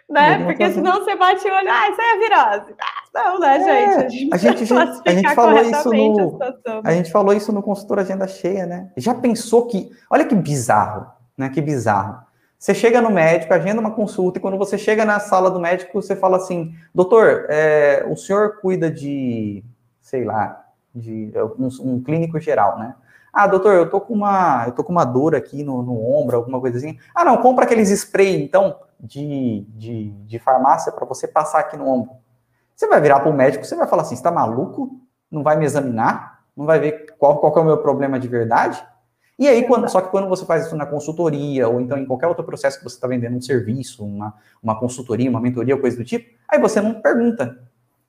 né? 0.10 0.44
Porque 0.44 0.72
senão 0.72 0.94
você 1.04 1.16
bate 1.16 1.48
o 1.48 1.54
olho, 1.54 1.70
ah, 1.72 1.90
isso 1.90 2.02
aí 2.02 2.08
é 2.08 2.18
virose. 2.20 2.76
Ah, 2.80 3.24
não, 3.24 3.40
né, 3.40 3.58
é, 3.58 4.10
gente? 4.10 4.34
A 4.34 4.38
gente, 4.38 4.74
a 4.74 4.86
gente, 4.86 5.02
a 5.06 5.12
gente 5.12 5.34
falou 5.34 5.62
isso 5.62 5.90
no. 5.90 6.40
A, 6.84 6.90
a 6.90 6.92
gente 6.92 7.12
falou 7.12 7.34
isso 7.34 7.52
no 7.54 7.64
consultor 7.64 8.00
Agenda 8.00 8.28
Cheia, 8.28 8.66
né? 8.66 8.92
Já 8.98 9.16
pensou 9.16 9.68
que. 9.68 9.90
Olha 10.10 10.26
que 10.26 10.36
bizarro, 10.36 11.08
né? 11.38 11.50
Que 11.50 11.62
bizarro. 11.62 12.25
Você 12.66 12.74
chega 12.74 13.00
no 13.00 13.12
médico, 13.12 13.54
agenda 13.54 13.80
uma 13.80 13.92
consulta, 13.92 14.40
e 14.40 14.42
quando 14.42 14.58
você 14.58 14.76
chega 14.76 15.06
na 15.06 15.20
sala 15.20 15.52
do 15.52 15.60
médico, 15.60 16.02
você 16.02 16.16
fala 16.16 16.38
assim: 16.38 16.74
doutor, 16.96 17.46
é, 17.48 18.04
o 18.10 18.16
senhor 18.18 18.60
cuida 18.60 18.90
de, 18.90 19.64
sei 20.02 20.24
lá, 20.24 20.66
de 20.92 21.32
um, 21.60 21.68
um, 21.82 22.02
clínico 22.02 22.40
geral, 22.40 22.80
né? 22.80 22.96
Ah, 23.32 23.46
doutor, 23.46 23.76
eu 23.76 23.88
tô 23.88 24.02
com 24.02 24.16
uma, 24.16 24.64
eu 24.66 24.72
tô 24.72 24.84
com 24.84 24.92
uma 24.92 25.06
dor 25.06 25.36
aqui 25.36 25.64
no, 25.64 25.84
no 25.84 26.12
ombro, 26.12 26.38
alguma 26.38 26.60
coisa 26.60 26.80
assim. 26.80 26.98
Ah, 27.14 27.24
não, 27.24 27.38
compra 27.38 27.66
aqueles 27.66 27.92
spray, 27.92 28.42
então, 28.42 28.80
de, 29.00 29.64
de, 29.70 30.10
de 30.26 30.40
farmácia 30.40 30.92
para 30.92 31.06
você 31.06 31.28
passar 31.28 31.60
aqui 31.60 31.78
no 31.78 31.88
ombro. 31.88 32.14
Você 32.76 32.88
vai 32.88 33.00
virar 33.00 33.20
para 33.20 33.30
o 33.30 33.34
médico, 33.34 33.64
você 33.64 33.76
vai 33.76 33.86
falar 33.86 34.02
assim: 34.02 34.16
está 34.16 34.32
maluco? 34.32 35.00
Não 35.30 35.44
vai 35.44 35.56
me 35.56 35.66
examinar? 35.66 36.40
Não 36.58 36.66
vai 36.66 36.80
ver 36.80 37.14
qual, 37.20 37.38
qual 37.38 37.56
é 37.58 37.60
o 37.60 37.64
meu 37.66 37.78
problema 37.78 38.20
de 38.20 38.28
verdade? 38.28 38.84
E 39.38 39.48
aí, 39.48 39.68
quando, 39.68 39.90
só 39.90 40.00
que 40.00 40.10
quando 40.10 40.30
você 40.30 40.46
faz 40.46 40.66
isso 40.66 40.76
na 40.78 40.86
consultoria, 40.86 41.68
ou 41.68 41.82
então 41.82 41.98
em 41.98 42.06
qualquer 42.06 42.28
outro 42.28 42.44
processo 42.44 42.78
que 42.78 42.84
você 42.86 42.96
está 42.96 43.08
vendendo 43.08 43.36
um 43.36 43.42
serviço, 43.42 44.06
uma, 44.06 44.34
uma 44.64 44.80
consultoria, 44.80 45.30
uma 45.30 45.42
mentoria, 45.42 45.78
coisa 45.78 45.98
do 45.98 46.06
tipo, 46.06 46.34
aí 46.48 46.60
você 46.60 46.80
não 46.80 47.02
pergunta. 47.02 47.60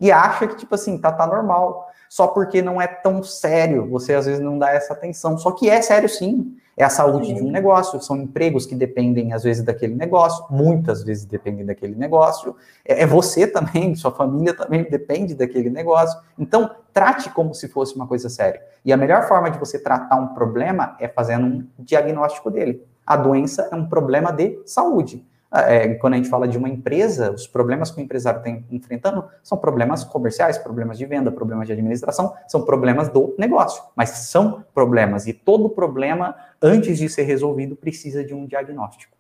e 0.00 0.12
acha 0.12 0.46
que, 0.46 0.56
tipo 0.56 0.74
assim, 0.74 0.98
tá, 0.98 1.10
tá 1.10 1.26
normal. 1.26 1.90
Só 2.08 2.28
porque 2.28 2.62
não 2.62 2.80
é 2.80 2.86
tão 2.86 3.22
sério, 3.24 3.88
você 3.88 4.14
às 4.14 4.26
vezes 4.26 4.40
não 4.40 4.58
dá 4.58 4.70
essa 4.70 4.92
atenção. 4.92 5.36
Só 5.36 5.50
que 5.50 5.68
é 5.68 5.82
sério 5.82 6.08
sim. 6.08 6.56
É 6.76 6.84
a 6.84 6.90
saúde 6.90 7.32
de 7.32 7.42
um 7.42 7.50
negócio, 7.50 8.02
são 8.02 8.16
empregos 8.18 8.66
que 8.66 8.74
dependem, 8.74 9.32
às 9.32 9.44
vezes, 9.44 9.64
daquele 9.64 9.94
negócio, 9.94 10.44
muitas 10.50 11.02
vezes 11.02 11.24
dependem 11.24 11.64
daquele 11.64 11.94
negócio. 11.94 12.54
É, 12.84 13.02
é 13.02 13.06
você 13.06 13.46
também, 13.46 13.94
sua 13.94 14.10
família 14.10 14.52
também 14.52 14.84
depende 14.84 15.34
daquele 15.34 15.70
negócio. 15.70 16.20
Então, 16.38 16.70
trate 16.92 17.30
como 17.30 17.54
se 17.54 17.66
fosse 17.68 17.96
uma 17.96 18.06
coisa 18.06 18.28
séria. 18.28 18.60
E 18.84 18.92
a 18.92 18.96
melhor 18.96 19.26
forma 19.26 19.50
de 19.50 19.58
você 19.58 19.78
tratar 19.78 20.16
um 20.16 20.34
problema 20.34 20.96
é 21.00 21.08
fazendo 21.08 21.46
um 21.46 21.66
diagnóstico 21.78 22.50
dele. 22.50 22.86
A 23.06 23.16
doença 23.16 23.68
é 23.72 23.74
um 23.74 23.88
problema 23.88 24.30
de 24.30 24.60
saúde. 24.66 25.24
Ah, 25.56 25.72
é, 25.72 25.94
quando 25.94 26.12
a 26.12 26.16
gente 26.18 26.28
fala 26.28 26.46
de 26.46 26.58
uma 26.58 26.68
empresa, 26.68 27.32
os 27.32 27.46
problemas 27.46 27.90
que 27.90 27.98
o 27.98 28.04
empresário 28.04 28.42
tem 28.42 28.62
enfrentando 28.70 29.24
são 29.42 29.56
problemas 29.56 30.04
comerciais, 30.04 30.58
problemas 30.58 30.98
de 30.98 31.06
venda, 31.06 31.32
problemas 31.32 31.66
de 31.66 31.72
administração, 31.72 32.34
são 32.46 32.62
problemas 32.62 33.08
do 33.08 33.34
negócio, 33.38 33.82
mas 33.96 34.10
são 34.10 34.62
problemas 34.74 35.26
e 35.26 35.32
todo 35.32 35.70
problema, 35.70 36.36
antes 36.60 36.98
de 36.98 37.08
ser 37.08 37.22
resolvido, 37.22 37.74
precisa 37.74 38.22
de 38.22 38.34
um 38.34 38.44
diagnóstico. 38.44 39.16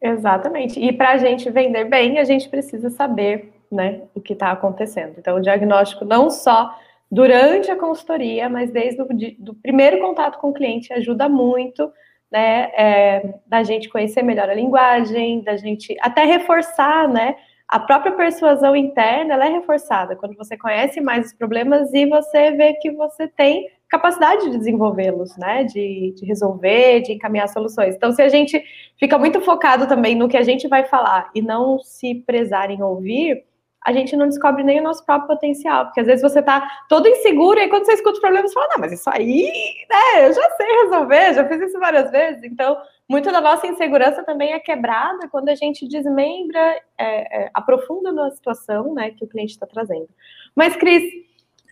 Exatamente. 0.00 0.78
E 0.78 0.92
para 0.92 1.14
a 1.14 1.16
gente 1.16 1.50
vender 1.50 1.86
bem, 1.86 2.20
a 2.20 2.24
gente 2.24 2.48
precisa 2.48 2.88
saber 2.88 3.52
né, 3.72 4.02
o 4.14 4.20
que 4.20 4.34
está 4.34 4.52
acontecendo. 4.52 5.14
Então, 5.18 5.36
o 5.36 5.42
diagnóstico 5.42 6.04
não 6.04 6.30
só 6.30 6.78
durante 7.10 7.72
a 7.72 7.76
consultoria, 7.76 8.48
mas 8.48 8.70
desde 8.70 9.02
o 9.02 9.08
do 9.36 9.52
primeiro 9.56 9.98
contato 9.98 10.38
com 10.38 10.50
o 10.50 10.54
cliente 10.54 10.92
ajuda 10.92 11.28
muito 11.28 11.90
né, 12.30 12.70
é, 12.76 13.34
da 13.46 13.62
gente 13.62 13.88
conhecer 13.88 14.22
melhor 14.22 14.48
a 14.48 14.54
linguagem, 14.54 15.42
da 15.42 15.56
gente 15.56 15.96
até 16.00 16.24
reforçar, 16.24 17.08
né, 17.08 17.36
a 17.66 17.78
própria 17.78 18.12
persuasão 18.12 18.74
interna, 18.74 19.34
ela 19.34 19.46
é 19.46 19.50
reforçada 19.50 20.16
quando 20.16 20.36
você 20.36 20.56
conhece 20.56 21.00
mais 21.00 21.26
os 21.26 21.32
problemas 21.32 21.92
e 21.94 22.06
você 22.06 22.50
vê 22.52 22.74
que 22.74 22.90
você 22.90 23.28
tem 23.28 23.68
capacidade 23.88 24.50
de 24.50 24.58
desenvolvê-los, 24.58 25.36
né, 25.36 25.64
de, 25.64 26.14
de 26.16 26.24
resolver, 26.24 27.02
de 27.02 27.12
encaminhar 27.12 27.48
soluções. 27.48 27.94
Então, 27.94 28.12
se 28.12 28.22
a 28.22 28.28
gente 28.28 28.62
fica 28.96 29.18
muito 29.18 29.40
focado 29.40 29.86
também 29.86 30.14
no 30.14 30.28
que 30.28 30.36
a 30.36 30.42
gente 30.42 30.68
vai 30.68 30.84
falar 30.84 31.30
e 31.34 31.42
não 31.42 31.78
se 31.80 32.14
prezar 32.26 32.70
em 32.70 32.82
ouvir, 32.82 33.44
a 33.84 33.92
gente 33.92 34.14
não 34.14 34.28
descobre 34.28 34.62
nem 34.62 34.80
o 34.80 34.82
nosso 34.82 35.04
próprio 35.04 35.28
potencial, 35.28 35.86
porque 35.86 36.00
às 36.00 36.06
vezes 36.06 36.22
você 36.22 36.42
tá 36.42 36.68
todo 36.88 37.08
inseguro 37.08 37.58
e 37.58 37.62
aí 37.62 37.68
quando 37.68 37.86
você 37.86 37.94
escuta 37.94 38.14
os 38.14 38.20
problemas, 38.20 38.50
você 38.50 38.54
fala, 38.54 38.68
não, 38.72 38.80
mas 38.80 38.92
isso 38.92 39.08
aí, 39.10 39.50
né, 39.88 40.28
eu 40.28 40.32
já 40.32 40.50
sei 40.50 40.66
resolver, 40.82 41.34
já 41.34 41.48
fiz 41.48 41.60
isso 41.62 41.78
várias 41.78 42.10
vezes. 42.10 42.44
Então, 42.44 42.76
muito 43.08 43.32
da 43.32 43.40
nossa 43.40 43.66
insegurança 43.66 44.22
também 44.22 44.52
é 44.52 44.60
quebrada 44.60 45.28
quando 45.28 45.48
a 45.48 45.54
gente 45.54 45.88
desmembra, 45.88 46.80
é, 46.98 47.44
é, 47.44 47.50
aprofunda 47.54 48.12
na 48.12 48.30
situação, 48.30 48.92
né, 48.94 49.10
que 49.12 49.24
o 49.24 49.28
cliente 49.28 49.52
está 49.52 49.66
trazendo. 49.66 50.08
Mas, 50.54 50.76
Cris, 50.76 51.02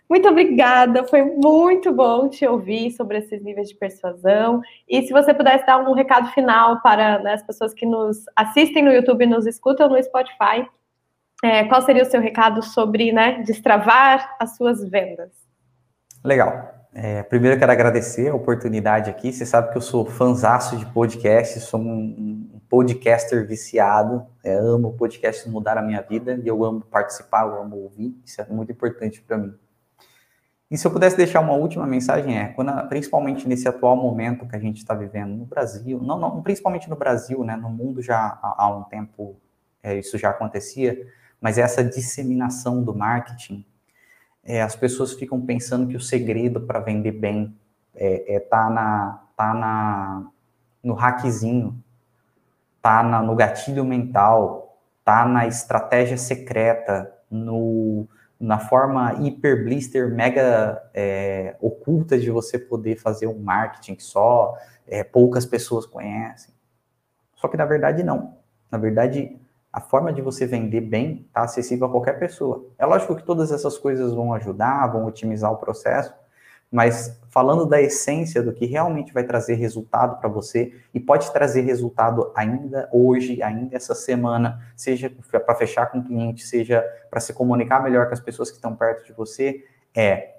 muito 0.08 0.26
obrigada, 0.26 1.04
foi 1.04 1.22
muito 1.22 1.92
bom 1.92 2.30
te 2.30 2.46
ouvir 2.46 2.90
sobre 2.92 3.18
esses 3.18 3.42
níveis 3.42 3.68
de 3.68 3.74
persuasão. 3.74 4.62
E 4.88 5.02
se 5.02 5.12
você 5.12 5.34
pudesse 5.34 5.66
dar 5.66 5.78
um 5.78 5.92
recado 5.92 6.30
final 6.30 6.80
para 6.80 7.18
né, 7.18 7.34
as 7.34 7.42
pessoas 7.42 7.74
que 7.74 7.84
nos 7.84 8.24
assistem 8.34 8.82
no 8.82 8.90
YouTube 8.90 9.24
e 9.24 9.26
nos 9.26 9.46
escutam 9.46 9.90
no 9.90 10.02
Spotify, 10.02 10.66
é, 11.42 11.64
qual 11.64 11.82
seria 11.82 12.02
o 12.02 12.06
seu 12.06 12.20
recado 12.20 12.62
sobre 12.62 13.12
né, 13.12 13.42
destravar 13.42 14.36
as 14.40 14.56
suas 14.56 14.82
vendas? 14.82 15.30
Legal. 16.24 16.74
É, 16.92 17.22
primeiro 17.22 17.54
eu 17.54 17.60
quero 17.60 17.70
agradecer 17.70 18.28
a 18.28 18.34
oportunidade 18.34 19.08
aqui. 19.08 19.32
Você 19.32 19.46
sabe 19.46 19.70
que 19.70 19.76
eu 19.76 19.82
sou 19.82 20.04
fanzaço 20.04 20.76
de 20.76 20.86
podcast, 20.86 21.60
sou 21.60 21.78
um, 21.78 22.50
um 22.54 22.60
podcaster 22.68 23.46
viciado. 23.46 24.26
É, 24.42 24.54
amo 24.54 24.94
podcast 24.94 25.48
mudar 25.48 25.78
a 25.78 25.82
minha 25.82 26.02
vida 26.02 26.40
e 26.42 26.48
eu 26.48 26.64
amo 26.64 26.80
participar, 26.80 27.46
eu 27.46 27.60
amo 27.60 27.76
ouvir. 27.76 28.20
Isso 28.24 28.40
é 28.40 28.46
muito 28.48 28.72
importante 28.72 29.22
para 29.22 29.38
mim. 29.38 29.54
E 30.70 30.76
se 30.76 30.86
eu 30.86 30.90
pudesse 30.90 31.16
deixar 31.16 31.40
uma 31.40 31.54
última 31.54 31.86
mensagem 31.86 32.36
é, 32.36 32.48
quando, 32.48 32.72
principalmente 32.88 33.48
nesse 33.48 33.66
atual 33.68 33.96
momento 33.96 34.46
que 34.46 34.56
a 34.56 34.58
gente 34.58 34.78
está 34.78 34.92
vivendo 34.92 35.30
no 35.30 35.46
Brasil, 35.46 36.00
não, 36.02 36.18
não, 36.18 36.42
principalmente 36.42 36.90
no 36.90 36.96
Brasil, 36.96 37.42
né, 37.44 37.56
no 37.56 37.70
mundo 37.70 38.02
já 38.02 38.38
há, 38.42 38.64
há 38.64 38.76
um 38.76 38.82
tempo 38.82 39.36
é, 39.82 39.96
isso 39.98 40.18
já 40.18 40.30
acontecia, 40.30 41.06
mas 41.40 41.58
essa 41.58 41.84
disseminação 41.84 42.82
do 42.82 42.94
marketing, 42.94 43.64
é, 44.44 44.62
as 44.62 44.74
pessoas 44.74 45.12
ficam 45.12 45.40
pensando 45.40 45.86
que 45.86 45.96
o 45.96 46.00
segredo 46.00 46.60
para 46.60 46.80
vender 46.80 47.12
bem 47.12 47.56
é, 47.94 48.36
é 48.36 48.40
tá 48.40 48.70
na 48.70 49.24
tá 49.36 49.54
na 49.54 50.26
no 50.82 50.94
hackzinho, 50.94 51.82
tá 52.80 53.02
na, 53.02 53.22
no 53.22 53.34
gatilho 53.34 53.84
mental, 53.84 54.78
tá 55.04 55.26
na 55.26 55.46
estratégia 55.46 56.16
secreta, 56.16 57.12
no 57.30 58.08
na 58.40 58.58
forma 58.58 59.14
hiper 59.14 59.64
blister 59.64 60.08
mega 60.14 60.80
é, 60.94 61.56
oculta 61.60 62.16
de 62.16 62.30
você 62.30 62.56
poder 62.56 62.96
fazer 62.96 63.26
um 63.26 63.38
marketing 63.38 63.96
que 63.96 64.02
só 64.04 64.56
é, 64.86 65.02
poucas 65.02 65.44
pessoas 65.44 65.84
conhecem. 65.84 66.54
Só 67.34 67.48
que 67.48 67.56
na 67.56 67.64
verdade 67.64 68.02
não. 68.02 68.36
Na 68.70 68.78
verdade, 68.78 69.36
a 69.78 69.80
forma 69.80 70.12
de 70.12 70.20
você 70.20 70.44
vender 70.44 70.80
bem 70.80 71.24
está 71.28 71.42
acessível 71.42 71.86
a 71.86 71.90
qualquer 71.90 72.18
pessoa. 72.18 72.66
É 72.76 72.84
lógico 72.84 73.14
que 73.14 73.22
todas 73.22 73.52
essas 73.52 73.78
coisas 73.78 74.12
vão 74.12 74.34
ajudar, 74.34 74.88
vão 74.88 75.06
otimizar 75.06 75.52
o 75.52 75.56
processo, 75.56 76.12
mas 76.68 77.16
falando 77.30 77.64
da 77.64 77.80
essência 77.80 78.42
do 78.42 78.52
que 78.52 78.66
realmente 78.66 79.14
vai 79.14 79.22
trazer 79.22 79.54
resultado 79.54 80.18
para 80.18 80.28
você 80.28 80.74
e 80.92 80.98
pode 80.98 81.32
trazer 81.32 81.60
resultado 81.60 82.32
ainda 82.34 82.88
hoje, 82.92 83.40
ainda 83.40 83.76
essa 83.76 83.94
semana, 83.94 84.60
seja 84.74 85.08
para 85.30 85.54
fechar 85.54 85.86
com 85.86 85.98
o 85.98 86.04
cliente, 86.04 86.44
seja 86.44 86.84
para 87.08 87.20
se 87.20 87.32
comunicar 87.32 87.80
melhor 87.80 88.08
com 88.08 88.14
as 88.14 88.20
pessoas 88.20 88.50
que 88.50 88.56
estão 88.56 88.74
perto 88.74 89.06
de 89.06 89.12
você, 89.12 89.64
é 89.94 90.37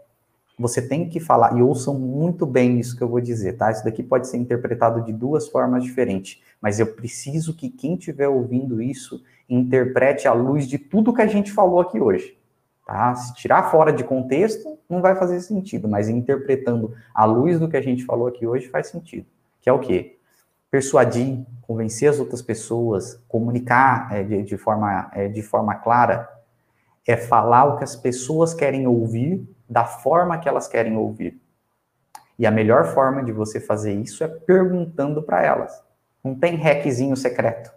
você 0.59 0.81
tem 0.81 1.07
que 1.07 1.21
falar, 1.21 1.57
e 1.57 1.61
ouçam 1.61 1.97
muito 1.97 2.45
bem 2.45 2.79
isso 2.79 2.97
que 2.97 3.01
eu 3.01 3.07
vou 3.07 3.21
dizer, 3.21 3.53
tá? 3.53 3.71
Isso 3.71 3.83
daqui 3.85 4.03
pode 4.03 4.27
ser 4.27 4.35
interpretado 4.35 5.01
de 5.01 5.13
duas 5.13 5.47
formas 5.47 5.83
diferentes, 5.83 6.41
mas 6.61 6.81
eu 6.81 6.87
preciso 6.87 7.55
que 7.55 7.69
quem 7.69 7.93
estiver 7.93 8.27
ouvindo 8.27 8.81
isso 8.81 9.23
interprete 9.49 10.27
à 10.27 10.33
luz 10.33 10.67
de 10.67 10.77
tudo 10.77 11.13
que 11.13 11.21
a 11.21 11.27
gente 11.27 11.49
falou 11.51 11.79
aqui 11.79 11.99
hoje, 12.01 12.37
tá? 12.85 13.15
Se 13.15 13.33
tirar 13.35 13.71
fora 13.71 13.93
de 13.93 14.03
contexto, 14.03 14.77
não 14.89 15.01
vai 15.01 15.15
fazer 15.15 15.39
sentido, 15.39 15.87
mas 15.87 16.09
interpretando 16.09 16.93
à 17.15 17.23
luz 17.23 17.57
do 17.57 17.69
que 17.69 17.77
a 17.77 17.81
gente 17.81 18.03
falou 18.03 18.27
aqui 18.27 18.45
hoje 18.45 18.67
faz 18.67 18.87
sentido. 18.87 19.25
Que 19.61 19.69
é 19.69 19.73
o 19.73 19.79
quê? 19.79 20.17
Persuadir, 20.69 21.39
convencer 21.61 22.09
as 22.09 22.19
outras 22.19 22.41
pessoas, 22.41 23.21
comunicar 23.29 24.13
é, 24.13 24.23
de, 24.23 24.43
de, 24.43 24.57
forma, 24.57 25.09
é, 25.13 25.29
de 25.29 25.41
forma 25.41 25.75
clara, 25.75 26.29
é 27.07 27.15
falar 27.15 27.63
o 27.63 27.77
que 27.77 27.83
as 27.83 27.95
pessoas 27.95 28.53
querem 28.53 28.85
ouvir 28.85 29.47
da 29.69 29.85
forma 29.85 30.39
que 30.39 30.49
elas 30.49 30.67
querem 30.67 30.97
ouvir. 30.97 31.39
E 32.37 32.47
a 32.47 32.51
melhor 32.51 32.85
forma 32.85 33.23
de 33.23 33.31
você 33.31 33.59
fazer 33.59 33.93
isso 33.93 34.23
é 34.23 34.27
perguntando 34.27 35.21
para 35.21 35.43
elas. 35.43 35.83
Não 36.23 36.33
tem 36.33 36.55
hackzinho 36.55 37.15
secreto. 37.15 37.71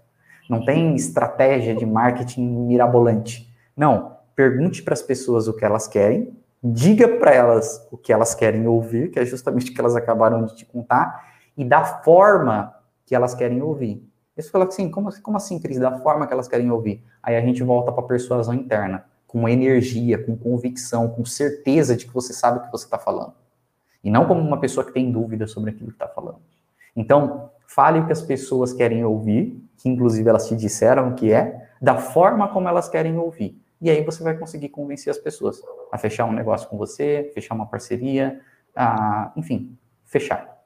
Não 0.49 0.64
tem 0.64 0.95
estratégia 0.95 1.74
de 1.74 1.84
marketing 1.84 2.66
mirabolante. 2.66 3.53
Não. 3.76 4.16
Pergunte 4.34 4.82
para 4.82 4.95
as 4.95 5.03
pessoas 5.03 5.47
o 5.47 5.53
que 5.55 5.64
elas 5.64 5.86
querem, 5.86 6.34
diga 6.64 7.07
para 7.07 7.34
elas 7.34 7.86
o 7.90 7.99
que 7.99 8.12
elas 8.12 8.34
querem 8.34 8.66
ouvir, 8.66 9.11
que 9.11 9.18
é 9.18 9.26
justamente 9.26 9.70
o 9.70 9.74
que 9.74 9.80
elas 9.80 9.95
acabaram 9.95 10.47
de 10.47 10.57
te 10.57 10.64
contar, 10.64 11.32
e 11.55 11.64
da 11.64 11.84
forma 11.84 12.74
que 13.05 13.14
elas 13.14 13.34
querem 13.34 13.61
ouvir. 13.61 14.09
Você 14.34 14.49
fala 14.49 14.64
assim, 14.64 14.90
como, 14.90 15.11
como 15.20 15.36
assim, 15.36 15.59
Cris? 15.59 15.78
Da 15.78 15.99
forma 15.99 16.26
que 16.26 16.32
elas 16.32 16.49
querem 16.49 16.70
ouvir. 16.70 17.05
Aí 17.22 17.36
a 17.36 17.40
gente 17.43 17.62
volta 17.62 17.93
para 17.93 18.03
a 18.03 18.07
persuasão 18.07 18.55
interna 18.55 19.05
com 19.33 19.49
energia, 19.49 20.22
com 20.22 20.37
convicção, 20.37 21.09
com 21.09 21.24
certeza 21.24 21.97
de 21.97 22.05
que 22.05 22.12
você 22.12 22.35
sabe 22.35 22.59
o 22.59 22.62
que 22.64 22.70
você 22.70 22.85
está 22.85 22.99
falando. 22.99 23.33
E 24.05 24.11
não 24.11 24.26
como 24.26 24.43
uma 24.43 24.61
pessoa 24.61 24.85
que 24.85 24.93
tem 24.93 25.11
dúvida 25.11 25.47
sobre 25.47 25.70
aquilo 25.70 25.89
que 25.89 25.95
está 25.95 26.07
falando. 26.07 26.41
Então, 26.95 27.51
fale 27.66 28.01
o 28.01 28.07
que 28.07 28.12
as 28.12 28.20
pessoas 28.20 28.74
querem 28.74 29.03
ouvir, 29.07 29.59
que 29.78 29.89
inclusive 29.89 30.28
elas 30.28 30.47
te 30.47 30.55
disseram 30.55 31.14
que 31.14 31.33
é, 31.33 31.66
da 31.80 31.97
forma 31.97 32.47
como 32.49 32.68
elas 32.68 32.91
querem 32.91 33.16
ouvir. 33.16 33.59
E 33.80 33.89
aí 33.89 34.05
você 34.05 34.22
vai 34.22 34.37
conseguir 34.37 34.68
convencer 34.68 35.11
as 35.11 35.18
pessoas 35.18 35.62
a 35.91 35.97
fechar 35.97 36.26
um 36.26 36.33
negócio 36.33 36.68
com 36.68 36.76
você, 36.76 37.30
fechar 37.33 37.55
uma 37.55 37.66
parceria, 37.66 38.39
a, 38.76 39.33
enfim, 39.35 39.74
fechar. 40.05 40.62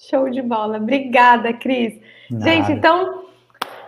Show 0.00 0.30
de 0.30 0.40
bola. 0.40 0.78
Obrigada, 0.78 1.52
Cris. 1.52 2.00
Nada. 2.30 2.44
Gente, 2.44 2.72
então 2.72 3.23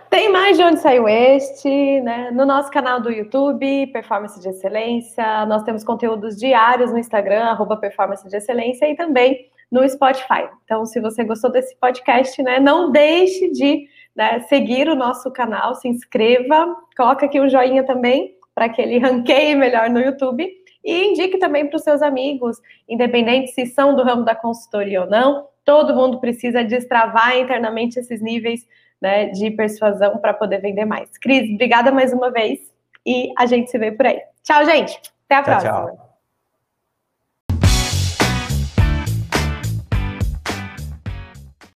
tem 0.09 0.31
mais 0.31 0.57
de 0.57 0.63
onde 0.63 0.79
saiu 0.79 1.07
este, 1.07 2.01
né? 2.01 2.31
No 2.31 2.45
nosso 2.45 2.71
canal 2.71 2.99
do 2.99 3.11
YouTube, 3.11 3.87
Performance 3.87 4.39
de 4.39 4.49
Excelência. 4.49 5.45
Nós 5.45 5.63
temos 5.63 5.83
conteúdos 5.83 6.37
diários 6.37 6.91
no 6.91 6.97
Instagram, 6.97 7.43
arroba 7.43 7.77
Performance 7.77 8.27
de 8.27 8.35
Excelência, 8.35 8.89
e 8.89 8.95
também 8.95 9.47
no 9.71 9.87
Spotify. 9.87 10.47
Então, 10.63 10.85
se 10.85 10.99
você 10.99 11.23
gostou 11.23 11.51
desse 11.51 11.75
podcast, 11.77 12.41
né, 12.41 12.59
não 12.59 12.91
deixe 12.91 13.51
de 13.51 13.87
né, 14.15 14.39
seguir 14.41 14.87
o 14.87 14.95
nosso 14.95 15.31
canal, 15.31 15.75
se 15.75 15.87
inscreva, 15.87 16.75
coloca 16.95 17.25
aqui 17.25 17.39
um 17.39 17.49
joinha 17.49 17.83
também 17.83 18.35
para 18.55 18.69
que 18.69 18.81
ele 18.81 18.97
ranqueie 18.97 19.55
melhor 19.55 19.89
no 19.89 19.99
YouTube 19.99 20.49
e 20.83 21.09
indique 21.09 21.37
também 21.37 21.67
para 21.67 21.75
os 21.75 21.83
seus 21.83 22.01
amigos, 22.01 22.57
independente 22.87 23.51
se 23.51 23.65
são 23.65 23.95
do 23.95 24.03
ramo 24.03 24.23
da 24.23 24.33
consultoria 24.33 25.01
ou 25.01 25.07
não. 25.07 25.45
Todo 25.65 25.93
mundo 25.93 26.19
precisa 26.19 26.63
destravar 26.63 27.37
internamente 27.37 27.99
esses 27.99 28.21
níveis 28.21 28.65
né, 29.01 29.27
de 29.27 29.51
persuasão 29.51 30.17
para 30.17 30.33
poder 30.33 30.59
vender 30.59 30.85
mais. 30.85 31.17
Cris, 31.17 31.49
obrigada 31.53 31.91
mais 31.91 32.13
uma 32.13 32.31
vez 32.31 32.59
e 33.05 33.31
a 33.37 33.45
gente 33.45 33.69
se 33.69 33.77
vê 33.77 33.91
por 33.91 34.05
aí. 34.05 34.21
Tchau, 34.43 34.65
gente. 34.65 34.99
Até 35.29 35.35
a 35.35 35.43
Tchau, 35.43 35.43
próxima. 35.43 35.91
tchau. 35.97 36.06